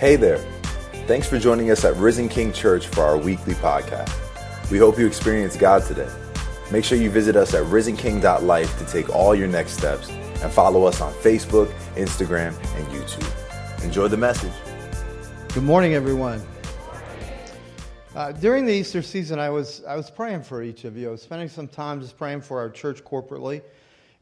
Hey 0.00 0.16
there. 0.16 0.38
Thanks 1.06 1.28
for 1.28 1.38
joining 1.38 1.70
us 1.70 1.84
at 1.84 1.94
Risen 1.96 2.30
King 2.30 2.54
Church 2.54 2.86
for 2.86 3.02
our 3.02 3.18
weekly 3.18 3.52
podcast. 3.52 4.10
We 4.70 4.78
hope 4.78 4.98
you 4.98 5.06
experience 5.06 5.58
God 5.58 5.82
today. 5.82 6.08
Make 6.72 6.86
sure 6.86 6.96
you 6.96 7.10
visit 7.10 7.36
us 7.36 7.52
at 7.52 7.64
risenking.life 7.66 8.78
to 8.78 8.86
take 8.86 9.14
all 9.14 9.34
your 9.34 9.46
next 9.46 9.72
steps 9.72 10.08
and 10.08 10.50
follow 10.50 10.84
us 10.84 11.02
on 11.02 11.12
Facebook, 11.12 11.70
Instagram, 11.96 12.56
and 12.76 12.86
YouTube. 12.86 13.84
Enjoy 13.84 14.08
the 14.08 14.16
message. 14.16 14.54
Good 15.52 15.64
morning, 15.64 15.92
everyone. 15.92 16.40
Uh, 18.14 18.32
during 18.32 18.64
the 18.64 18.72
Easter 18.72 19.02
season, 19.02 19.38
I 19.38 19.50
was, 19.50 19.84
I 19.84 19.96
was 19.96 20.08
praying 20.08 20.44
for 20.44 20.62
each 20.62 20.84
of 20.84 20.96
you. 20.96 21.08
I 21.08 21.10
was 21.10 21.20
spending 21.20 21.50
some 21.50 21.68
time 21.68 22.00
just 22.00 22.16
praying 22.16 22.40
for 22.40 22.58
our 22.58 22.70
church 22.70 23.04
corporately. 23.04 23.60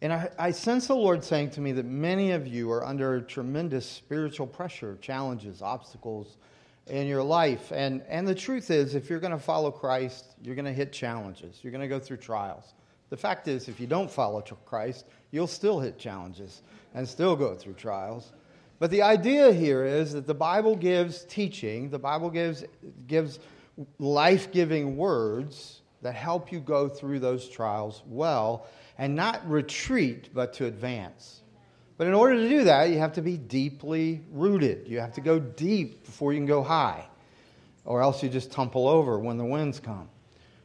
And 0.00 0.12
I, 0.12 0.30
I 0.38 0.50
sense 0.52 0.86
the 0.86 0.94
Lord 0.94 1.24
saying 1.24 1.50
to 1.50 1.60
me 1.60 1.72
that 1.72 1.86
many 1.86 2.30
of 2.30 2.46
you 2.46 2.70
are 2.70 2.84
under 2.84 3.20
tremendous 3.20 3.84
spiritual 3.84 4.46
pressure, 4.46 4.96
challenges, 5.00 5.60
obstacles 5.60 6.36
in 6.86 7.06
your 7.06 7.22
life. 7.22 7.72
And, 7.72 8.02
and 8.08 8.26
the 8.26 8.34
truth 8.34 8.70
is, 8.70 8.94
if 8.94 9.10
you're 9.10 9.18
going 9.18 9.32
to 9.32 9.38
follow 9.38 9.70
Christ, 9.70 10.24
you're 10.42 10.54
going 10.54 10.64
to 10.64 10.72
hit 10.72 10.92
challenges, 10.92 11.58
you're 11.62 11.72
going 11.72 11.82
to 11.82 11.88
go 11.88 11.98
through 11.98 12.18
trials. 12.18 12.74
The 13.10 13.16
fact 13.16 13.48
is, 13.48 13.68
if 13.68 13.80
you 13.80 13.86
don't 13.86 14.10
follow 14.10 14.40
Christ, 14.40 15.06
you'll 15.30 15.46
still 15.46 15.80
hit 15.80 15.98
challenges 15.98 16.62
and 16.94 17.08
still 17.08 17.34
go 17.34 17.54
through 17.54 17.74
trials. 17.74 18.32
But 18.78 18.90
the 18.90 19.02
idea 19.02 19.52
here 19.52 19.84
is 19.84 20.12
that 20.12 20.26
the 20.26 20.34
Bible 20.34 20.76
gives 20.76 21.24
teaching, 21.24 21.90
the 21.90 21.98
Bible 21.98 22.30
gives, 22.30 22.64
gives 23.06 23.40
life 23.98 24.52
giving 24.52 24.96
words 24.96 25.80
that 26.02 26.14
help 26.14 26.52
you 26.52 26.60
go 26.60 26.88
through 26.88 27.18
those 27.18 27.48
trials 27.48 28.02
well 28.06 28.66
and 28.98 29.14
not 29.14 29.48
retreat, 29.48 30.34
but 30.34 30.54
to 30.54 30.66
advance. 30.66 31.40
But 31.96 32.08
in 32.08 32.14
order 32.14 32.36
to 32.36 32.48
do 32.48 32.64
that, 32.64 32.90
you 32.90 32.98
have 32.98 33.14
to 33.14 33.22
be 33.22 33.36
deeply 33.36 34.22
rooted. 34.32 34.88
You 34.88 35.00
have 35.00 35.14
to 35.14 35.20
go 35.20 35.38
deep 35.38 36.04
before 36.04 36.32
you 36.32 36.38
can 36.38 36.46
go 36.46 36.62
high, 36.62 37.06
or 37.84 38.02
else 38.02 38.22
you 38.22 38.28
just 38.28 38.52
tumble 38.52 38.88
over 38.88 39.18
when 39.18 39.38
the 39.38 39.44
winds 39.44 39.80
come. 39.80 40.08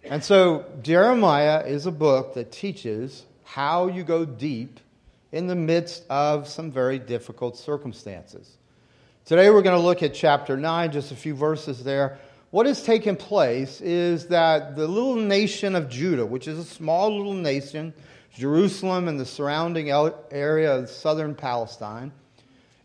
And 0.04 0.24
so, 0.24 0.66
Jeremiah 0.82 1.64
is 1.66 1.86
a 1.86 1.92
book 1.92 2.34
that 2.34 2.52
teaches 2.52 3.24
how 3.44 3.88
you 3.88 4.04
go 4.04 4.26
deep 4.26 4.80
in 5.32 5.48
the 5.48 5.56
midst 5.56 6.04
of 6.10 6.48
some 6.48 6.72
very 6.72 7.00
difficult 7.00 7.58
circumstances. 7.58 8.58
Today, 9.26 9.50
we're 9.50 9.62
going 9.62 9.80
to 9.80 9.84
look 9.84 10.04
at 10.04 10.14
chapter 10.14 10.58
9, 10.58 10.92
just 10.92 11.12
a 11.12 11.16
few 11.16 11.34
verses 11.34 11.84
there. 11.84 12.20
What 12.52 12.66
has 12.68 12.84
taken 12.84 13.16
place 13.16 13.82
is 13.82 14.28
that 14.28 14.76
the 14.76 14.88
little 14.88 15.16
nation 15.16 15.76
of 15.76 15.90
Judah, 15.90 16.26
which 16.26 16.48
is 16.48 16.60
a 16.60 16.64
small 16.64 17.16
little 17.16 17.34
nation, 17.34 17.94
Jerusalem 18.34 19.08
and 19.08 19.20
the 19.20 19.26
surrounding 19.26 19.90
area 20.32 20.76
of 20.76 20.90
southern 20.90 21.36
Palestine, 21.36 22.12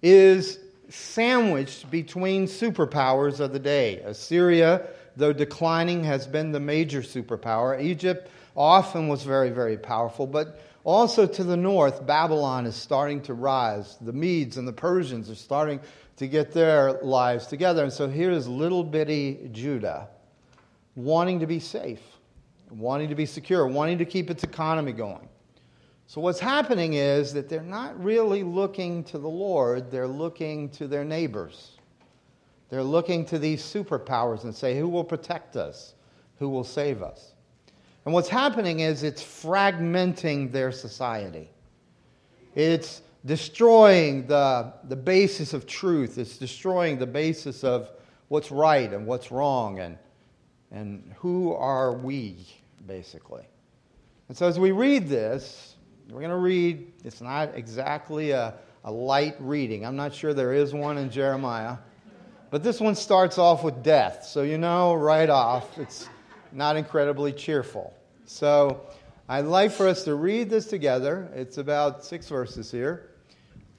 is 0.03 0.59
sandwiched 0.91 1.91
between 1.91 2.47
superpowers 2.47 3.41
of 3.41 3.53
the 3.53 3.59
day. 3.59 3.99
Assyria, 4.01 4.87
though 5.17 5.33
declining, 5.33 6.05
has 6.05 6.27
been 6.27 6.53
the 6.53 6.61
major 6.61 7.03
superpower. 7.03 7.81
Egypt 7.81 8.31
often 8.57 9.09
was 9.09 9.23
very, 9.23 9.51
very 9.51 9.77
powerful, 9.77 10.27
but 10.27 10.61
also 10.85 11.27
to 11.27 11.45
the 11.45 11.57
north, 11.57 12.07
Babylon 12.07 12.67
is 12.67 12.75
starting 12.75 13.21
to 13.23 13.35
rise. 13.35 13.97
The 14.01 14.13
Medes 14.13 14.57
and 14.57 14.67
the 14.67 14.73
Persians 14.73 15.31
are 15.31 15.35
starting 15.35 15.81
to 16.17 16.27
get 16.27 16.53
their 16.53 16.95
lives 17.03 17.47
together. 17.47 17.85
And 17.85 17.93
so 17.93 18.09
here's 18.09 18.49
little 18.49 18.85
bitty 18.85 19.51
Judah 19.53 20.09
wanting 20.95 21.41
to 21.41 21.47
be 21.47 21.61
safe, 21.61 22.01
wanting 22.71 23.09
to 23.09 23.15
be 23.15 23.27
secure, 23.27 23.67
wanting 23.67 23.99
to 23.99 24.05
keep 24.05 24.31
its 24.31 24.45
economy 24.45 24.93
going. 24.93 25.29
So, 26.09 26.23
what's 26.23 26.41
happening 26.41 26.95
is 26.95 27.35
that 27.35 27.51
they're 27.51 27.61
not 27.61 28.03
really 28.03 28.43
looking 28.43 29.05
to 29.05 29.19
the 29.19 29.29
Lord, 29.29 29.91
they're 29.91 30.09
looking 30.09 30.71
to 30.71 30.89
their 30.89 31.05
neighbors. 31.05 31.73
They're 32.71 32.83
looking 32.83 33.27
to 33.27 33.39
these 33.39 33.63
superpowers 33.63 34.45
and 34.45 34.55
say, 34.55 34.79
Who 34.79 34.89
will 34.89 35.05
protect 35.05 35.57
us? 35.57 35.93
Who 36.39 36.49
will 36.49 36.65
save 36.65 37.03
us? 37.03 37.35
And 38.07 38.15
what's 38.15 38.31
happening 38.31 38.81
is 38.81 39.03
it's 39.03 39.23
fragmenting 39.23 40.51
their 40.51 40.73
society. 40.73 41.51
It's 42.55 43.03
destroying 43.27 44.27
the, 44.27 44.73
the 44.85 44.97
basis 44.97 45.53
of 45.53 45.67
truth. 45.67 46.17
It's 46.17 46.39
destroying 46.39 46.99
the 46.99 47.07
basis 47.07 47.65
of 47.65 47.91
what's 48.29 48.51
right 48.51 48.91
and 48.95 49.07
what's 49.07 49.31
wrong 49.31 49.81
and, 49.81 49.99
and 50.71 51.13
who 51.19 51.53
are 51.53 51.93
we, 51.93 52.47
basically. 52.87 53.45
And 54.29 54.37
so 54.39 54.49
as 54.49 54.59
we 54.59 54.71
read 54.71 55.07
this, 55.07 55.75
we're 56.11 56.21
going 56.21 56.31
to 56.31 56.37
read, 56.37 56.91
it's 57.05 57.21
not 57.21 57.55
exactly 57.55 58.31
a, 58.31 58.55
a 58.85 58.91
light 58.91 59.37
reading. 59.41 59.85
I'm 59.85 59.97
not 59.97 60.15
sure 60.15 60.33
there 60.33 60.55
is 60.55 60.73
one 60.73 60.97
in 60.97 61.11
Jeremiah. 61.11 61.77
But 62.51 62.63
this 62.63 62.81
one 62.81 62.95
starts 62.95 63.37
off 63.37 63.63
with 63.63 63.83
death. 63.83 64.25
So 64.25 64.41
you 64.41 64.57
know 64.57 64.95
right 64.95 65.29
off, 65.29 65.79
it's 65.79 66.09
not 66.51 66.77
incredibly 66.77 67.31
cheerful. 67.31 67.95
So 68.25 68.81
I'd 69.29 69.45
like 69.45 69.71
for 69.71 69.87
us 69.87 70.05
to 70.05 70.15
read 70.15 70.49
this 70.49 70.67
together. 70.67 71.31
It's 71.35 71.59
about 71.59 72.03
six 72.03 72.27
verses 72.27 72.71
here. 72.71 73.11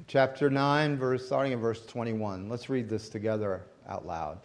Chapter 0.06 0.51
9, 0.51 0.97
verse, 0.97 1.25
starting 1.25 1.53
in 1.53 1.59
verse 1.59 1.84
21. 1.88 2.47
Let's 2.47 2.69
read 2.69 2.89
this 2.89 3.09
together 3.09 3.63
out 3.88 4.06
loud. 4.06 4.39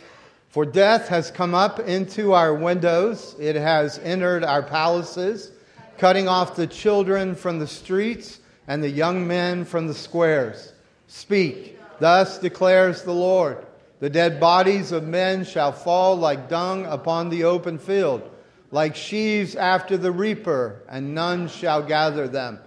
For 0.49 0.65
death 0.65 1.09
has 1.09 1.31
come 1.31 1.55
up 1.55 1.81
into 1.81 2.33
our 2.33 2.55
windows, 2.55 3.37
it 3.39 3.57
has 3.57 3.99
entered 3.99 4.43
our 4.43 4.63
palaces 4.63 5.53
cutting 5.99 6.29
off 6.29 6.57
the 6.57 6.67
children 6.67 7.35
from 7.35 7.59
the 7.59 7.67
streets 7.67 8.41
and 8.67 8.83
the 8.83 8.91
young 8.91 9.27
men 9.27 9.65
from 9.65 9.87
the 9.87 9.95
squares. 9.95 10.73
Speak, 11.07 11.79
thus 12.01 12.39
declares 12.39 13.03
the 13.03 13.13
Lord. 13.13 13.65
The 14.01 14.11
dead 14.11 14.41
bodies 14.41 14.93
of 14.93 15.05
men 15.05 15.45
shall 15.45 15.73
fall 15.73 16.17
like 16.17 16.49
dung 16.49 16.85
upon 16.87 17.29
the 17.29 17.45
open 17.45 17.79
field, 17.79 18.29
like 18.71 18.97
sheaves 18.97 19.55
after 19.55 19.97
the 19.97 20.13
reaper, 20.13 20.83
and 20.89 21.15
none 21.15 21.49
shall 21.49 21.83
gather 21.83 22.29
them. 22.29 22.59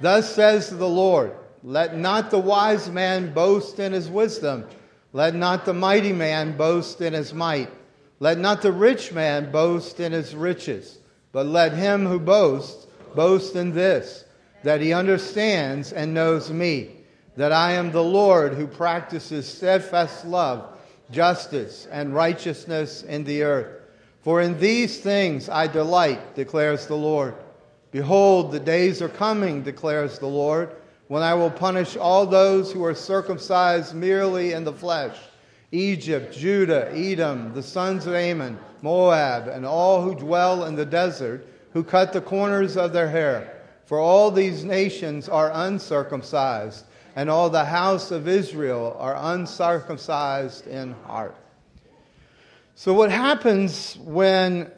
Thus 0.00 0.32
says 0.32 0.70
the 0.70 0.88
Lord 0.88 1.32
Let 1.62 1.96
not 1.96 2.30
the 2.30 2.38
wise 2.38 2.90
man 2.90 3.32
boast 3.32 3.80
in 3.80 3.92
his 3.92 4.08
wisdom, 4.08 4.66
let 5.12 5.34
not 5.34 5.64
the 5.64 5.74
mighty 5.74 6.12
man 6.12 6.56
boast 6.56 7.00
in 7.00 7.14
his 7.14 7.32
might, 7.32 7.70
let 8.20 8.38
not 8.38 8.62
the 8.62 8.72
rich 8.72 9.12
man 9.12 9.50
boast 9.50 9.98
in 9.98 10.12
his 10.12 10.34
riches. 10.34 10.98
But 11.36 11.48
let 11.48 11.74
him 11.74 12.06
who 12.06 12.18
boasts 12.18 12.86
boast 13.14 13.56
in 13.56 13.74
this, 13.74 14.24
that 14.62 14.80
he 14.80 14.94
understands 14.94 15.92
and 15.92 16.14
knows 16.14 16.50
me, 16.50 16.92
that 17.36 17.52
I 17.52 17.72
am 17.72 17.92
the 17.92 18.02
Lord 18.02 18.54
who 18.54 18.66
practices 18.66 19.46
steadfast 19.46 20.24
love, 20.24 20.64
justice, 21.10 21.88
and 21.92 22.14
righteousness 22.14 23.02
in 23.02 23.24
the 23.24 23.42
earth. 23.42 23.82
For 24.22 24.40
in 24.40 24.58
these 24.58 24.98
things 24.98 25.50
I 25.50 25.66
delight, 25.66 26.34
declares 26.34 26.86
the 26.86 26.96
Lord. 26.96 27.34
Behold, 27.92 28.50
the 28.50 28.58
days 28.58 29.02
are 29.02 29.10
coming, 29.10 29.62
declares 29.62 30.18
the 30.18 30.26
Lord, 30.26 30.70
when 31.08 31.22
I 31.22 31.34
will 31.34 31.50
punish 31.50 31.98
all 31.98 32.24
those 32.24 32.72
who 32.72 32.82
are 32.82 32.94
circumcised 32.94 33.94
merely 33.94 34.54
in 34.54 34.64
the 34.64 34.72
flesh 34.72 35.18
Egypt, 35.72 36.36
Judah, 36.36 36.90
Edom, 36.92 37.52
the 37.54 37.62
sons 37.62 38.06
of 38.06 38.14
Ammon, 38.14 38.58
Moab, 38.82 39.48
and 39.48 39.66
all 39.66 40.02
who 40.02 40.14
dwell 40.14 40.64
in 40.64 40.76
the 40.76 40.86
desert, 40.86 41.46
who 41.72 41.82
cut 41.82 42.12
the 42.12 42.20
corners 42.20 42.76
of 42.76 42.92
their 42.92 43.08
hair. 43.08 43.62
For 43.84 43.98
all 43.98 44.30
these 44.30 44.64
nations 44.64 45.28
are 45.28 45.50
uncircumcised, 45.52 46.84
and 47.16 47.30
all 47.30 47.50
the 47.50 47.64
house 47.64 48.10
of 48.10 48.28
Israel 48.28 48.96
are 48.98 49.16
uncircumcised 49.34 50.66
in 50.66 50.92
heart. 51.04 51.34
So, 52.74 52.92
what 52.92 53.10
happens 53.10 53.96
when 54.04 54.70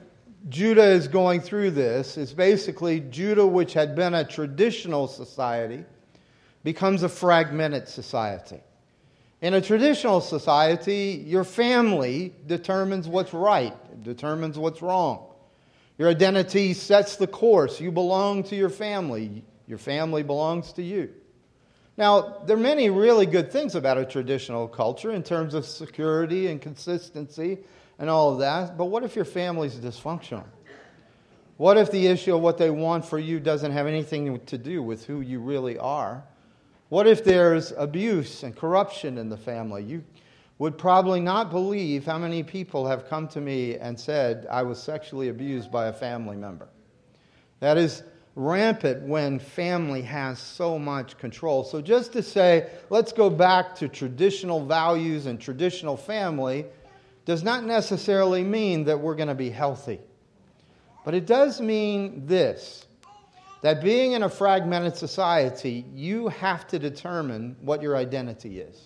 Judah 0.48 0.87
is 0.87 1.09
going 1.09 1.41
through 1.41 1.72
this 1.72 2.16
is 2.16 2.32
basically 2.32 3.00
Judah, 3.00 3.47
which 3.47 3.72
had 3.75 3.97
been 3.97 4.15
a 4.15 4.25
traditional 4.25 5.09
society, 5.09 5.84
becomes 6.62 7.03
a 7.03 7.09
fragmented 7.09 7.88
society. 7.88 8.60
In 9.41 9.54
a 9.54 9.60
traditional 9.60 10.21
society, 10.21 11.22
your 11.25 11.44
family 11.44 12.34
determines 12.47 13.07
what's 13.07 13.33
right, 13.33 13.74
determines 14.03 14.59
what's 14.59 14.83
wrong. 14.83 15.27
Your 15.97 16.09
identity 16.09 16.74
sets 16.74 17.16
the 17.16 17.27
course. 17.27 17.80
You 17.80 17.92
belong 17.92 18.45
to 18.45 18.57
your 18.57 18.71
family, 18.71 19.45
your 19.66 19.78
family 19.78 20.22
belongs 20.24 20.72
to 20.74 20.83
you. 20.83 21.10
Now, 21.97 22.42
there 22.47 22.57
are 22.57 22.60
many 22.60 22.91
really 22.91 23.27
good 23.27 23.51
things 23.51 23.74
about 23.74 23.98
a 23.98 24.04
traditional 24.04 24.68
culture 24.68 25.10
in 25.12 25.22
terms 25.22 25.54
of 25.54 25.66
security 25.66 26.47
and 26.47 26.60
consistency 26.60 27.59
and 27.98 28.09
all 28.09 28.33
of 28.33 28.39
that, 28.39 28.77
but 28.77 28.86
what 28.86 29.03
if 29.03 29.16
your 29.16 29.24
family's 29.24 29.74
dysfunctional? 29.74 30.45
What 31.57 31.77
if 31.77 31.91
the 31.91 32.07
issue 32.07 32.36
of 32.36 32.41
what 32.41 32.59
they 32.59 32.71
want 32.71 33.04
for 33.04 33.18
you 33.18 33.41
doesn't 33.41 33.72
have 33.72 33.89
anything 33.89 34.39
to 34.47 34.59
do 34.59 34.80
with 34.80 35.04
who 35.07 35.21
you 35.21 35.41
really 35.41 35.77
are? 35.77 36.22
What 36.88 37.06
if 37.06 37.22
there's 37.22 37.72
abuse 37.76 38.42
and 38.42 38.56
corruption 38.56 39.18
in 39.18 39.28
the 39.28 39.36
family? 39.36 39.84
You 39.84 40.04
would 40.58 40.78
probably 40.78 41.20
not 41.20 41.50
believe 41.50 42.06
how 42.06 42.18
many 42.18 42.42
people 42.42 42.86
have 42.86 43.08
come 43.08 43.28
to 43.28 43.40
me 43.40 43.76
and 43.76 43.98
said, 43.98 44.46
I 44.50 44.62
was 44.62 44.82
sexually 44.82 45.28
abused 45.28 45.70
by 45.70 45.88
a 45.88 45.92
family 45.92 46.36
member. 46.36 46.68
That 47.60 47.76
is 47.76 48.02
rampant 48.34 49.02
when 49.02 49.38
family 49.38 50.02
has 50.02 50.38
so 50.38 50.78
much 50.78 51.18
control. 51.18 51.62
So, 51.62 51.82
just 51.82 52.12
to 52.14 52.22
say, 52.22 52.70
let's 52.88 53.12
go 53.12 53.28
back 53.28 53.74
to 53.76 53.88
traditional 53.88 54.64
values 54.64 55.26
and 55.26 55.40
traditional 55.40 55.96
family 55.96 56.64
does 57.26 57.42
not 57.42 57.64
necessarily 57.64 58.42
mean 58.42 58.84
that 58.84 58.98
we're 58.98 59.14
going 59.14 59.28
to 59.28 59.34
be 59.34 59.50
healthy. 59.50 60.00
But 61.04 61.14
it 61.14 61.26
does 61.26 61.60
mean 61.60 62.26
this 62.26 62.86
that 63.63 63.83
being 63.83 64.13
in 64.13 64.22
a 64.22 64.28
fragmented 64.28 64.97
society, 64.97 65.84
you 65.95 66.28
have 66.28 66.66
to 66.69 66.78
determine 66.78 67.57
what 67.60 67.83
your 67.83 67.97
identity 67.97 68.60
is. 68.60 68.81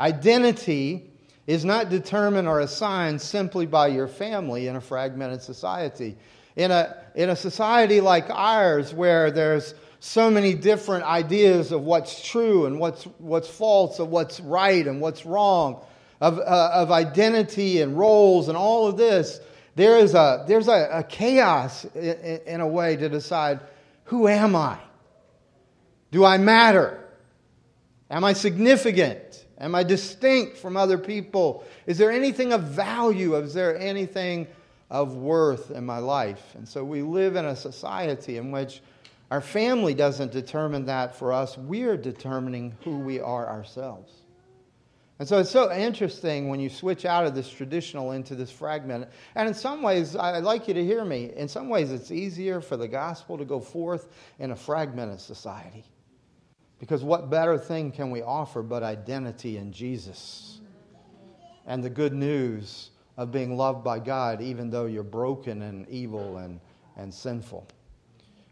Identity 0.00 1.10
is 1.46 1.64
not 1.64 1.88
determined 1.88 2.48
or 2.48 2.60
assigned 2.60 3.20
simply 3.20 3.66
by 3.66 3.86
your 3.88 4.08
family 4.08 4.66
in 4.66 4.76
a 4.76 4.80
fragmented 4.80 5.42
society 5.42 6.16
in 6.56 6.70
a, 6.70 6.96
in 7.14 7.28
a 7.28 7.36
society 7.36 8.00
like 8.00 8.28
ours 8.30 8.92
where 8.92 9.30
there's 9.30 9.74
so 10.00 10.30
many 10.30 10.54
different 10.54 11.04
ideas 11.04 11.70
of 11.70 11.82
what's 11.82 12.26
true 12.26 12.66
and 12.66 12.80
what's, 12.80 13.04
what's 13.18 13.48
false, 13.48 13.98
of 13.98 14.08
what's 14.08 14.40
right 14.40 14.86
and 14.86 15.00
what's 15.00 15.26
wrong, 15.26 15.84
of, 16.20 16.38
uh, 16.38 16.70
of 16.72 16.90
identity 16.90 17.82
and 17.82 17.98
roles 17.98 18.48
and 18.48 18.56
all 18.56 18.86
of 18.86 18.96
this, 18.96 19.38
there 19.74 19.98
is 19.98 20.14
a, 20.14 20.44
there's 20.48 20.68
a, 20.68 20.88
a 20.90 21.02
chaos 21.02 21.84
in, 21.94 22.40
in 22.46 22.60
a 22.60 22.66
way 22.66 22.96
to 22.96 23.08
decide 23.08 23.60
who 24.06 24.28
am 24.28 24.56
I? 24.56 24.78
Do 26.10 26.24
I 26.24 26.38
matter? 26.38 27.04
Am 28.10 28.24
I 28.24 28.32
significant? 28.32 29.44
Am 29.58 29.74
I 29.74 29.82
distinct 29.82 30.56
from 30.56 30.76
other 30.76 30.98
people? 30.98 31.64
Is 31.86 31.98
there 31.98 32.10
anything 32.10 32.52
of 32.52 32.62
value? 32.62 33.36
Is 33.36 33.54
there 33.54 33.78
anything 33.78 34.48
of 34.90 35.14
worth 35.14 35.70
in 35.70 35.84
my 35.84 35.98
life. 35.98 36.54
And 36.54 36.68
so 36.68 36.84
we 36.84 37.02
live 37.02 37.36
in 37.36 37.44
a 37.44 37.56
society 37.56 38.36
in 38.36 38.50
which 38.50 38.80
our 39.30 39.40
family 39.40 39.94
doesn't 39.94 40.30
determine 40.30 40.86
that 40.86 41.16
for 41.16 41.32
us, 41.32 41.58
we're 41.58 41.96
determining 41.96 42.74
who 42.84 42.98
we 42.98 43.20
are 43.20 43.48
ourselves. 43.48 44.12
And 45.18 45.26
so 45.26 45.38
it's 45.38 45.50
so 45.50 45.72
interesting 45.72 46.48
when 46.48 46.60
you 46.60 46.68
switch 46.68 47.06
out 47.06 47.24
of 47.24 47.34
this 47.34 47.48
traditional 47.48 48.12
into 48.12 48.34
this 48.34 48.50
fragmented. 48.50 49.08
And 49.34 49.48
in 49.48 49.54
some 49.54 49.80
ways, 49.82 50.14
I'd 50.14 50.44
like 50.44 50.68
you 50.68 50.74
to 50.74 50.84
hear 50.84 51.04
me. 51.04 51.32
In 51.34 51.48
some 51.48 51.70
ways, 51.70 51.90
it's 51.90 52.10
easier 52.10 52.60
for 52.60 52.76
the 52.76 52.88
gospel 52.88 53.38
to 53.38 53.46
go 53.46 53.58
forth 53.58 54.08
in 54.38 54.50
a 54.50 54.56
fragmented 54.56 55.20
society. 55.20 55.84
Because 56.78 57.02
what 57.02 57.30
better 57.30 57.56
thing 57.56 57.92
can 57.92 58.10
we 58.10 58.20
offer 58.20 58.62
but 58.62 58.82
identity 58.82 59.56
in 59.56 59.72
Jesus 59.72 60.60
and 61.66 61.82
the 61.82 61.90
good 61.90 62.12
news 62.12 62.90
of 63.16 63.32
being 63.32 63.56
loved 63.56 63.82
by 63.82 63.98
God, 63.98 64.42
even 64.42 64.68
though 64.68 64.84
you're 64.84 65.02
broken 65.02 65.62
and 65.62 65.88
evil 65.88 66.36
and, 66.36 66.60
and 66.96 67.12
sinful. 67.12 67.66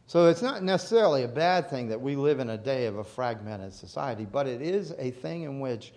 So 0.06 0.28
it's 0.28 0.43
not 0.43 0.62
necessarily 0.62 1.22
a 1.22 1.28
bad 1.28 1.69
thing 1.69 1.88
that 1.88 2.00
we 2.00 2.16
live 2.16 2.40
in 2.40 2.50
a 2.50 2.58
day 2.58 2.87
of 2.87 2.96
a 2.96 3.05
fragmented 3.05 3.75
society, 3.75 4.26
but 4.31 4.46
it 4.46 4.62
is 4.62 4.94
a 4.99 5.11
thing 5.11 5.43
in 5.43 5.61
which 5.61 5.93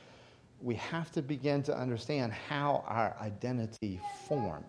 we 0.62 0.76
have 0.76 1.12
to 1.12 1.22
begin 1.22 1.64
to 1.64 1.78
understand 1.78 2.34
how 2.34 2.84
our 2.88 3.16
identity 3.22 4.00
formed. 4.28 4.66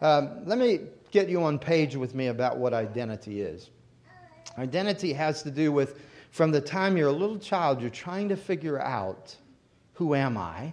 Um, 0.00 0.46
let 0.46 0.58
me 0.58 0.80
get 1.10 1.28
you 1.28 1.42
on 1.42 1.58
page 1.58 1.96
with 1.96 2.14
me 2.14 2.28
about 2.28 2.56
what 2.56 2.72
identity 2.72 3.42
is. 3.42 3.68
Identity 4.58 5.12
has 5.12 5.42
to 5.42 5.50
do 5.50 5.70
with 5.72 6.00
from 6.30 6.52
the 6.52 6.60
time 6.60 6.96
you're 6.96 7.08
a 7.08 7.12
little 7.12 7.38
child, 7.38 7.80
you're 7.80 7.90
trying 7.90 8.28
to 8.28 8.36
figure 8.36 8.80
out 8.80 9.36
who 9.94 10.14
am 10.14 10.38
I? 10.38 10.72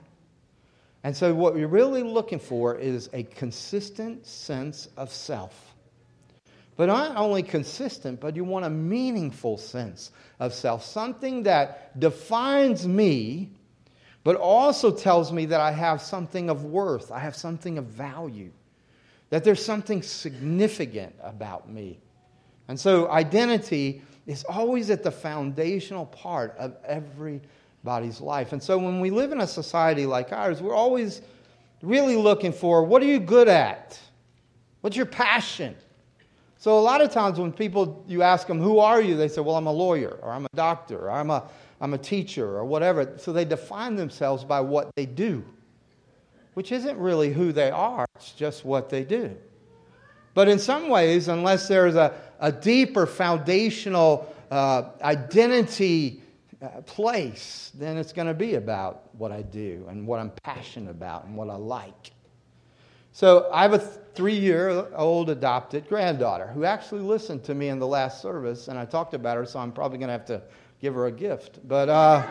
And 1.03 1.15
so, 1.15 1.33
what 1.33 1.53
we're 1.53 1.67
really 1.67 2.03
looking 2.03 2.39
for 2.39 2.75
is 2.75 3.09
a 3.13 3.23
consistent 3.23 4.25
sense 4.25 4.87
of 4.97 5.11
self. 5.11 5.73
But 6.75 6.87
not 6.87 7.17
only 7.17 7.43
consistent, 7.43 8.19
but 8.19 8.35
you 8.35 8.43
want 8.43 8.65
a 8.65 8.69
meaningful 8.69 9.57
sense 9.57 10.11
of 10.39 10.53
self, 10.53 10.85
something 10.85 11.43
that 11.43 11.99
defines 11.99 12.87
me, 12.87 13.49
but 14.27 14.35
also 14.35 14.91
tells 14.91 15.31
me 15.31 15.45
that 15.45 15.61
I 15.61 15.71
have 15.71 16.01
something 16.01 16.49
of 16.49 16.65
worth, 16.65 17.13
I 17.13 17.19
have 17.19 17.33
something 17.33 17.77
of 17.77 17.85
value, 17.85 18.51
that 19.29 19.45
there's 19.45 19.63
something 19.63 20.01
significant 20.01 21.15
about 21.23 21.69
me. 21.69 22.01
And 22.67 22.77
so, 22.77 23.09
identity 23.09 24.01
is 24.25 24.43
always 24.43 24.89
at 24.89 25.01
the 25.01 25.11
foundational 25.11 26.07
part 26.07 26.57
of 26.57 26.75
every 26.83 27.39
body's 27.85 28.19
life. 28.19 28.51
And 28.51 28.61
so 28.61 28.77
when 28.77 28.99
we 28.99 29.11
live 29.11 29.31
in 29.31 29.39
a 29.39 29.47
society 29.47 30.05
like 30.05 30.33
ours, 30.33 30.61
we're 30.61 30.75
always 30.75 31.21
really 31.81 32.17
looking 32.17 32.51
for 32.51 32.83
what 32.83 33.01
are 33.01 33.05
you 33.05 33.21
good 33.21 33.47
at? 33.47 33.97
What's 34.81 34.97
your 34.97 35.05
passion? 35.05 35.73
So 36.57 36.77
a 36.77 36.81
lot 36.81 36.99
of 36.99 37.13
times 37.13 37.39
when 37.39 37.53
people 37.53 38.03
you 38.09 38.23
ask 38.23 38.45
them 38.45 38.59
who 38.59 38.79
are 38.79 38.99
you, 38.99 39.15
they 39.15 39.29
say, 39.29 39.39
"Well, 39.39 39.55
I'm 39.55 39.67
a 39.67 39.71
lawyer 39.71 40.19
or 40.21 40.31
I'm 40.31 40.43
a 40.43 40.49
doctor 40.53 40.97
or 40.97 41.11
I'm 41.11 41.29
a 41.29 41.49
I'm 41.79 41.93
a 41.93 41.97
teacher 41.97 42.57
or 42.57 42.65
whatever." 42.65 43.17
So 43.17 43.33
they 43.33 43.45
define 43.45 43.95
themselves 43.95 44.43
by 44.43 44.61
what 44.61 44.89
they 44.95 45.05
do, 45.05 45.43
which 46.53 46.71
isn't 46.71 46.97
really 46.97 47.33
who 47.33 47.51
they 47.51 47.71
are, 47.71 48.05
it's 48.15 48.31
just 48.31 48.65
what 48.65 48.89
they 48.89 49.03
do. 49.03 49.35
But 50.33 50.47
in 50.47 50.59
some 50.59 50.89
ways, 50.89 51.29
unless 51.29 51.67
there's 51.67 51.95
a, 51.95 52.13
a 52.39 52.51
deeper 52.51 53.07
foundational 53.07 54.31
uh, 54.51 54.91
identity 55.01 56.21
uh, 56.61 56.81
place, 56.81 57.71
then 57.73 57.97
it's 57.97 58.13
going 58.13 58.27
to 58.27 58.33
be 58.33 58.53
about 58.53 59.09
what 59.15 59.31
I 59.31 59.41
do 59.41 59.85
and 59.89 60.05
what 60.05 60.19
I'm 60.19 60.31
passionate 60.43 60.91
about 60.91 61.25
and 61.25 61.35
what 61.35 61.49
I 61.49 61.55
like. 61.55 62.11
So 63.13 63.49
I 63.51 63.63
have 63.63 63.73
a 63.73 63.79
three 63.79 64.37
year 64.37 64.87
old 64.95 65.31
adopted 65.31 65.87
granddaughter 65.87 66.47
who 66.47 66.65
actually 66.65 67.01
listened 67.01 67.43
to 67.45 67.55
me 67.55 67.69
in 67.69 67.79
the 67.79 67.87
last 67.87 68.21
service, 68.21 68.67
and 68.67 68.77
I 68.77 68.85
talked 68.85 69.15
about 69.15 69.37
her, 69.37 69.45
so 69.45 69.57
I'm 69.59 69.71
probably 69.71 69.97
going 69.97 70.09
to 70.09 70.13
have 70.13 70.25
to 70.25 70.43
give 70.81 70.93
her 70.93 71.07
a 71.07 71.11
gift. 71.11 71.59
But 71.67 71.89
uh, 71.89 72.25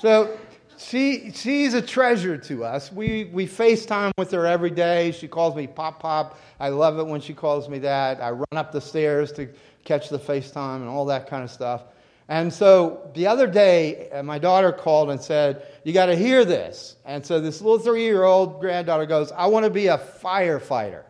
so 0.00 0.38
she, 0.78 1.32
she's 1.32 1.74
a 1.74 1.82
treasure 1.82 2.38
to 2.38 2.64
us. 2.64 2.92
We, 2.92 3.24
we 3.32 3.46
FaceTime 3.46 4.12
with 4.16 4.30
her 4.30 4.46
every 4.46 4.70
day. 4.70 5.12
She 5.12 5.28
calls 5.28 5.56
me 5.56 5.66
Pop 5.66 6.00
Pop. 6.00 6.38
I 6.60 6.68
love 6.68 6.98
it 6.98 7.06
when 7.06 7.20
she 7.20 7.34
calls 7.34 7.68
me 7.68 7.78
that. 7.80 8.22
I 8.22 8.30
run 8.30 8.46
up 8.52 8.72
the 8.72 8.80
stairs 8.80 9.32
to 9.32 9.48
catch 9.84 10.08
the 10.08 10.18
FaceTime 10.18 10.76
and 10.76 10.88
all 10.88 11.06
that 11.06 11.28
kind 11.28 11.42
of 11.42 11.50
stuff. 11.50 11.82
And 12.28 12.52
so 12.52 13.10
the 13.14 13.26
other 13.26 13.46
day, 13.46 14.10
uh, 14.10 14.22
my 14.22 14.38
daughter 14.38 14.70
called 14.70 15.10
and 15.10 15.20
said, 15.20 15.66
You 15.82 15.94
got 15.94 16.06
to 16.06 16.16
hear 16.16 16.44
this. 16.44 16.96
And 17.06 17.24
so 17.24 17.40
this 17.40 17.62
little 17.62 17.78
three 17.78 18.04
year 18.04 18.24
old 18.24 18.60
granddaughter 18.60 19.06
goes, 19.06 19.32
I 19.32 19.46
want 19.46 19.64
to 19.64 19.70
be 19.70 19.86
a 19.86 19.98
firefighter. 19.98 21.04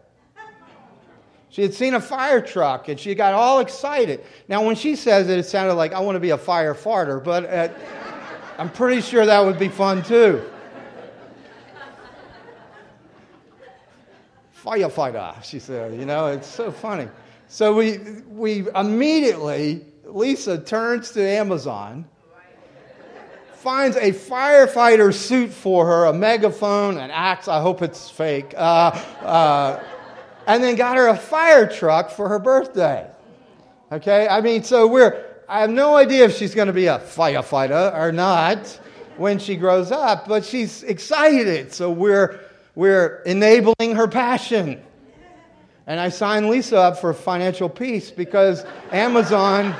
She 1.50 1.62
had 1.62 1.72
seen 1.72 1.94
a 1.94 2.00
fire 2.00 2.40
truck 2.40 2.88
and 2.88 3.00
she 3.00 3.14
got 3.14 3.34
all 3.34 3.60
excited. 3.60 4.24
Now, 4.48 4.64
when 4.64 4.76
she 4.76 4.96
says 4.96 5.28
it, 5.28 5.38
it 5.38 5.44
sounded 5.44 5.74
like, 5.74 5.92
I 5.92 6.00
want 6.00 6.16
to 6.16 6.20
be 6.20 6.30
a 6.30 6.38
firefighter, 6.38 7.22
but 7.22 7.44
uh, 7.46 7.68
I'm 8.58 8.70
pretty 8.70 9.00
sure 9.00 9.24
that 9.24 9.44
would 9.44 9.58
be 9.58 9.68
fun 9.68 10.02
too. 10.02 10.42
Firefighter, 14.62 15.42
she 15.42 15.58
said. 15.58 15.98
You 15.98 16.04
know, 16.04 16.26
it's 16.26 16.48
so 16.48 16.70
funny. 16.70 17.08
So 17.48 17.74
we, 17.74 17.98
we 18.28 18.68
immediately 18.74 19.86
Lisa 20.04 20.58
turns 20.58 21.12
to 21.12 21.22
Amazon, 21.22 22.04
finds 23.54 23.96
a 23.96 24.12
firefighter 24.12 25.12
suit 25.12 25.50
for 25.50 25.86
her, 25.86 26.04
a 26.06 26.12
megaphone, 26.12 26.98
an 26.98 27.10
axe, 27.10 27.48
I 27.48 27.60
hope 27.60 27.82
it's 27.82 28.10
fake, 28.10 28.54
uh, 28.56 28.90
uh, 29.22 29.82
and 30.48 30.64
then 30.64 30.76
got 30.76 30.96
her 30.96 31.08
a 31.08 31.16
fire 31.16 31.68
truck 31.68 32.10
for 32.10 32.30
her 32.30 32.38
birthday. 32.38 33.06
Okay? 33.92 34.26
I 34.26 34.40
mean, 34.40 34.64
so 34.64 34.86
we're, 34.86 35.26
I 35.46 35.60
have 35.60 35.70
no 35.70 35.94
idea 35.94 36.24
if 36.24 36.34
she's 36.34 36.54
going 36.54 36.68
to 36.68 36.72
be 36.72 36.86
a 36.86 36.98
firefighter 36.98 37.94
or 37.94 38.12
not 38.12 38.66
when 39.18 39.38
she 39.38 39.56
grows 39.56 39.92
up, 39.92 40.26
but 40.26 40.44
she's 40.46 40.82
excited. 40.84 41.74
So 41.74 41.90
we're, 41.90 42.40
we're 42.74 43.22
enabling 43.26 43.94
her 43.94 44.08
passion. 44.08 44.82
And 45.86 46.00
I 46.00 46.08
signed 46.08 46.48
Lisa 46.48 46.78
up 46.78 46.98
for 46.98 47.12
financial 47.12 47.68
peace 47.68 48.10
because 48.10 48.64
Amazon. 48.90 49.74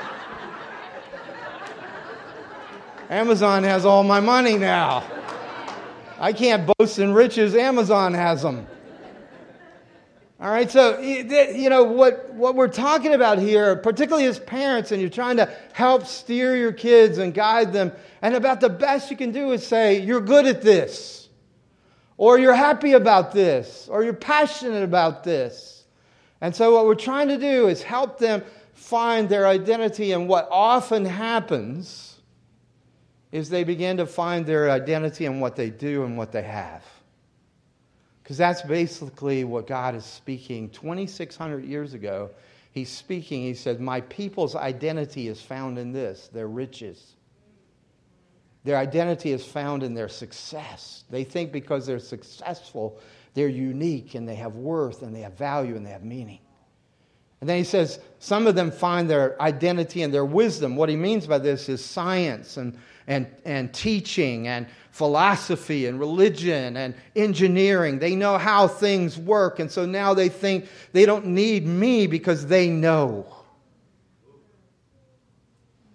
Amazon 3.09 3.63
has 3.63 3.85
all 3.85 4.03
my 4.03 4.19
money 4.19 4.55
now. 4.55 5.03
I 6.19 6.31
can't 6.31 6.69
boast 6.77 6.99
in 6.99 7.11
riches, 7.13 7.55
Amazon 7.55 8.13
has 8.13 8.43
them. 8.43 8.67
All 10.41 10.49
right, 10.49 10.71
so, 10.71 11.01
you 11.01 11.69
know, 11.69 11.83
what, 11.83 12.33
what 12.33 12.55
we're 12.55 12.69
talking 12.69 13.13
about 13.13 13.39
here, 13.39 13.75
particularly 13.75 14.25
as 14.25 14.39
parents, 14.39 14.93
and 14.93 15.01
you're 15.01 15.09
trying 15.09 15.35
to 15.35 15.53
help 15.73 16.05
steer 16.05 16.55
your 16.55 16.71
kids 16.71 17.17
and 17.17 17.33
guide 17.33 17.73
them, 17.73 17.91
and 18.21 18.33
about 18.33 18.61
the 18.61 18.69
best 18.69 19.11
you 19.11 19.17
can 19.17 19.33
do 19.33 19.51
is 19.51 19.67
say, 19.67 19.99
you're 19.99 20.21
good 20.21 20.45
at 20.45 20.61
this, 20.61 21.27
or 22.15 22.39
you're 22.39 22.53
happy 22.53 22.93
about 22.93 23.33
this, 23.33 23.89
or 23.91 24.01
you're 24.01 24.13
passionate 24.13 24.81
about 24.81 25.25
this. 25.25 25.83
And 26.39 26.55
so, 26.55 26.73
what 26.73 26.85
we're 26.85 26.95
trying 26.95 27.27
to 27.27 27.37
do 27.37 27.67
is 27.67 27.83
help 27.83 28.17
them 28.17 28.41
find 28.71 29.27
their 29.27 29.45
identity, 29.45 30.13
and 30.13 30.29
what 30.29 30.47
often 30.49 31.03
happens 31.03 32.17
is 33.33 33.49
they 33.49 33.65
begin 33.65 33.97
to 33.97 34.05
find 34.05 34.45
their 34.45 34.71
identity 34.71 35.25
in 35.25 35.41
what 35.41 35.57
they 35.57 35.69
do 35.69 36.05
and 36.05 36.17
what 36.17 36.31
they 36.31 36.43
have. 36.43 36.85
Because 38.29 38.37
that's 38.37 38.61
basically 38.61 39.43
what 39.43 39.65
God 39.65 39.95
is 39.95 40.05
speaking 40.05 40.69
2,600 40.69 41.65
years 41.65 41.95
ago. 41.95 42.29
He's 42.71 42.91
speaking, 42.91 43.41
he 43.41 43.55
said, 43.55 43.81
My 43.81 44.01
people's 44.01 44.55
identity 44.55 45.27
is 45.27 45.41
found 45.41 45.79
in 45.79 45.93
this 45.93 46.29
their 46.31 46.47
riches. 46.47 47.15
Their 48.65 48.77
identity 48.77 49.31
is 49.31 49.43
found 49.43 49.81
in 49.81 49.95
their 49.95 50.09
success. 50.09 51.05
They 51.09 51.23
think 51.23 51.51
because 51.51 51.87
they're 51.87 51.97
successful, 51.97 52.99
they're 53.33 53.47
unique 53.47 54.13
and 54.13 54.29
they 54.29 54.35
have 54.35 54.57
worth 54.57 55.01
and 55.01 55.15
they 55.15 55.21
have 55.21 55.35
value 55.35 55.75
and 55.75 55.83
they 55.83 55.89
have 55.89 56.03
meaning. 56.03 56.41
And 57.41 57.49
then 57.49 57.57
he 57.57 57.63
says, 57.63 57.99
some 58.19 58.45
of 58.45 58.53
them 58.53 58.69
find 58.69 59.09
their 59.09 59.41
identity 59.41 60.03
and 60.03 60.13
their 60.13 60.23
wisdom. 60.23 60.75
What 60.75 60.89
he 60.89 60.95
means 60.95 61.25
by 61.25 61.39
this 61.39 61.67
is 61.67 61.83
science 61.83 62.57
and, 62.57 62.77
and, 63.09 63.27
and 63.43 63.73
teaching 63.73 64.47
and 64.47 64.67
philosophy 64.91 65.87
and 65.87 65.99
religion 65.99 66.77
and 66.77 66.95
engineering. 67.15 67.99
They 67.99 68.15
know 68.15 68.37
how 68.37 68.67
things 68.67 69.17
work. 69.17 69.59
And 69.59 69.69
so 69.69 69.85
now 69.85 70.13
they 70.13 70.29
think 70.29 70.69
they 70.93 71.05
don't 71.05 71.25
need 71.25 71.65
me 71.65 72.07
because 72.07 72.45
they 72.45 72.69
know. 72.69 73.25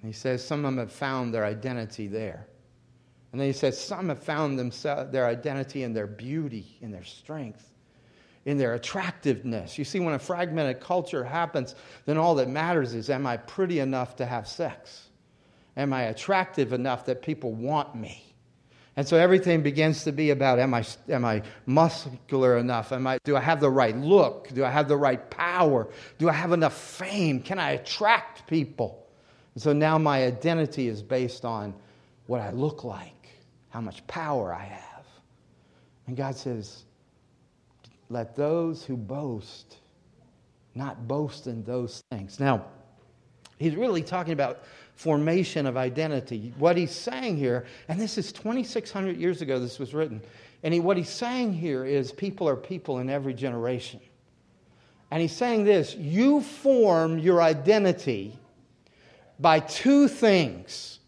And 0.02 0.12
he 0.12 0.12
says, 0.12 0.44
some 0.44 0.64
of 0.66 0.74
them 0.74 0.78
have 0.78 0.92
found 0.92 1.32
their 1.32 1.46
identity 1.46 2.08
there. 2.08 2.46
And 3.32 3.40
then 3.40 3.48
he 3.48 3.54
says, 3.54 3.80
some 3.80 4.10
have 4.10 4.22
found 4.22 4.58
themselves, 4.58 5.10
their 5.10 5.26
identity 5.26 5.84
in 5.84 5.94
their 5.94 6.06
beauty, 6.06 6.76
in 6.82 6.90
their 6.90 7.04
strength 7.04 7.70
in 8.44 8.58
their 8.58 8.74
attractiveness. 8.74 9.78
You 9.78 9.86
see, 9.86 10.00
when 10.00 10.12
a 10.12 10.18
fragmented 10.18 10.78
culture 10.78 11.24
happens, 11.24 11.74
then 12.04 12.18
all 12.18 12.34
that 12.34 12.46
matters 12.46 12.92
is 12.92 13.08
am 13.08 13.26
I 13.26 13.38
pretty 13.38 13.78
enough 13.78 14.16
to 14.16 14.26
have 14.26 14.46
sex? 14.46 15.08
Am 15.76 15.92
I 15.92 16.02
attractive 16.02 16.72
enough 16.72 17.06
that 17.06 17.22
people 17.22 17.52
want 17.52 17.94
me? 17.94 18.34
And 18.96 19.08
so 19.08 19.16
everything 19.16 19.62
begins 19.62 20.04
to 20.04 20.12
be 20.12 20.30
about 20.30 20.60
am 20.60 20.72
I, 20.72 20.84
am 21.08 21.24
I 21.24 21.42
muscular 21.66 22.56
enough? 22.58 22.92
Am 22.92 23.06
I, 23.06 23.18
do 23.24 23.36
I 23.36 23.40
have 23.40 23.60
the 23.60 23.70
right 23.70 23.96
look? 23.96 24.48
Do 24.54 24.64
I 24.64 24.70
have 24.70 24.86
the 24.86 24.96
right 24.96 25.30
power? 25.30 25.88
Do 26.18 26.28
I 26.28 26.32
have 26.32 26.52
enough 26.52 26.74
fame? 26.74 27.40
Can 27.40 27.58
I 27.58 27.72
attract 27.72 28.46
people? 28.46 29.04
And 29.54 29.62
so 29.62 29.72
now 29.72 29.98
my 29.98 30.24
identity 30.24 30.86
is 30.86 31.02
based 31.02 31.44
on 31.44 31.74
what 32.26 32.40
I 32.40 32.50
look 32.50 32.84
like, 32.84 33.30
how 33.70 33.80
much 33.80 34.06
power 34.06 34.54
I 34.54 34.64
have. 34.64 35.06
And 36.06 36.16
God 36.16 36.36
says, 36.36 36.84
let 38.08 38.36
those 38.36 38.84
who 38.84 38.96
boast 38.96 39.78
not 40.74 41.06
boast 41.06 41.46
in 41.46 41.62
those 41.64 42.02
things. 42.10 42.40
Now, 42.40 42.64
he's 43.58 43.76
really 43.76 44.02
talking 44.02 44.32
about 44.32 44.62
formation 44.94 45.66
of 45.66 45.76
identity. 45.76 46.52
What 46.58 46.76
he's 46.76 46.92
saying 46.92 47.36
here, 47.36 47.66
and 47.88 48.00
this 48.00 48.16
is 48.18 48.32
2,600 48.32 49.16
years 49.16 49.42
ago 49.42 49.58
this 49.58 49.78
was 49.78 49.94
written, 49.94 50.22
and 50.62 50.72
he, 50.72 50.80
what 50.80 50.96
he's 50.96 51.10
saying 51.10 51.52
here 51.52 51.84
is 51.84 52.12
people 52.12 52.48
are 52.48 52.56
people 52.56 52.98
in 52.98 53.10
every 53.10 53.34
generation. 53.34 54.00
And 55.10 55.20
he's 55.20 55.36
saying 55.36 55.64
this 55.64 55.94
you 55.94 56.40
form 56.40 57.18
your 57.18 57.42
identity 57.42 58.38
by 59.38 59.60
two 59.60 60.08
things 60.08 60.98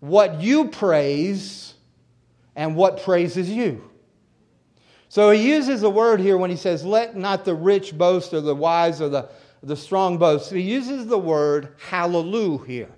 what 0.00 0.40
you 0.40 0.68
praise 0.68 1.74
and 2.56 2.74
what 2.74 3.02
praises 3.02 3.48
you. 3.48 3.90
So 5.08 5.30
he 5.30 5.50
uses 5.50 5.82
a 5.82 5.90
word 5.90 6.20
here 6.20 6.38
when 6.38 6.50
he 6.50 6.56
says, 6.56 6.84
Let 6.84 7.16
not 7.16 7.44
the 7.44 7.54
rich 7.54 7.96
boast 7.96 8.32
or 8.32 8.40
the 8.40 8.54
wise 8.54 9.00
or 9.00 9.08
the, 9.08 9.28
the 9.62 9.76
strong 9.76 10.18
boast. 10.18 10.50
He 10.50 10.60
uses 10.60 11.06
the 11.06 11.18
word 11.18 11.74
hallelujah 11.88 12.64
here. 12.66 12.88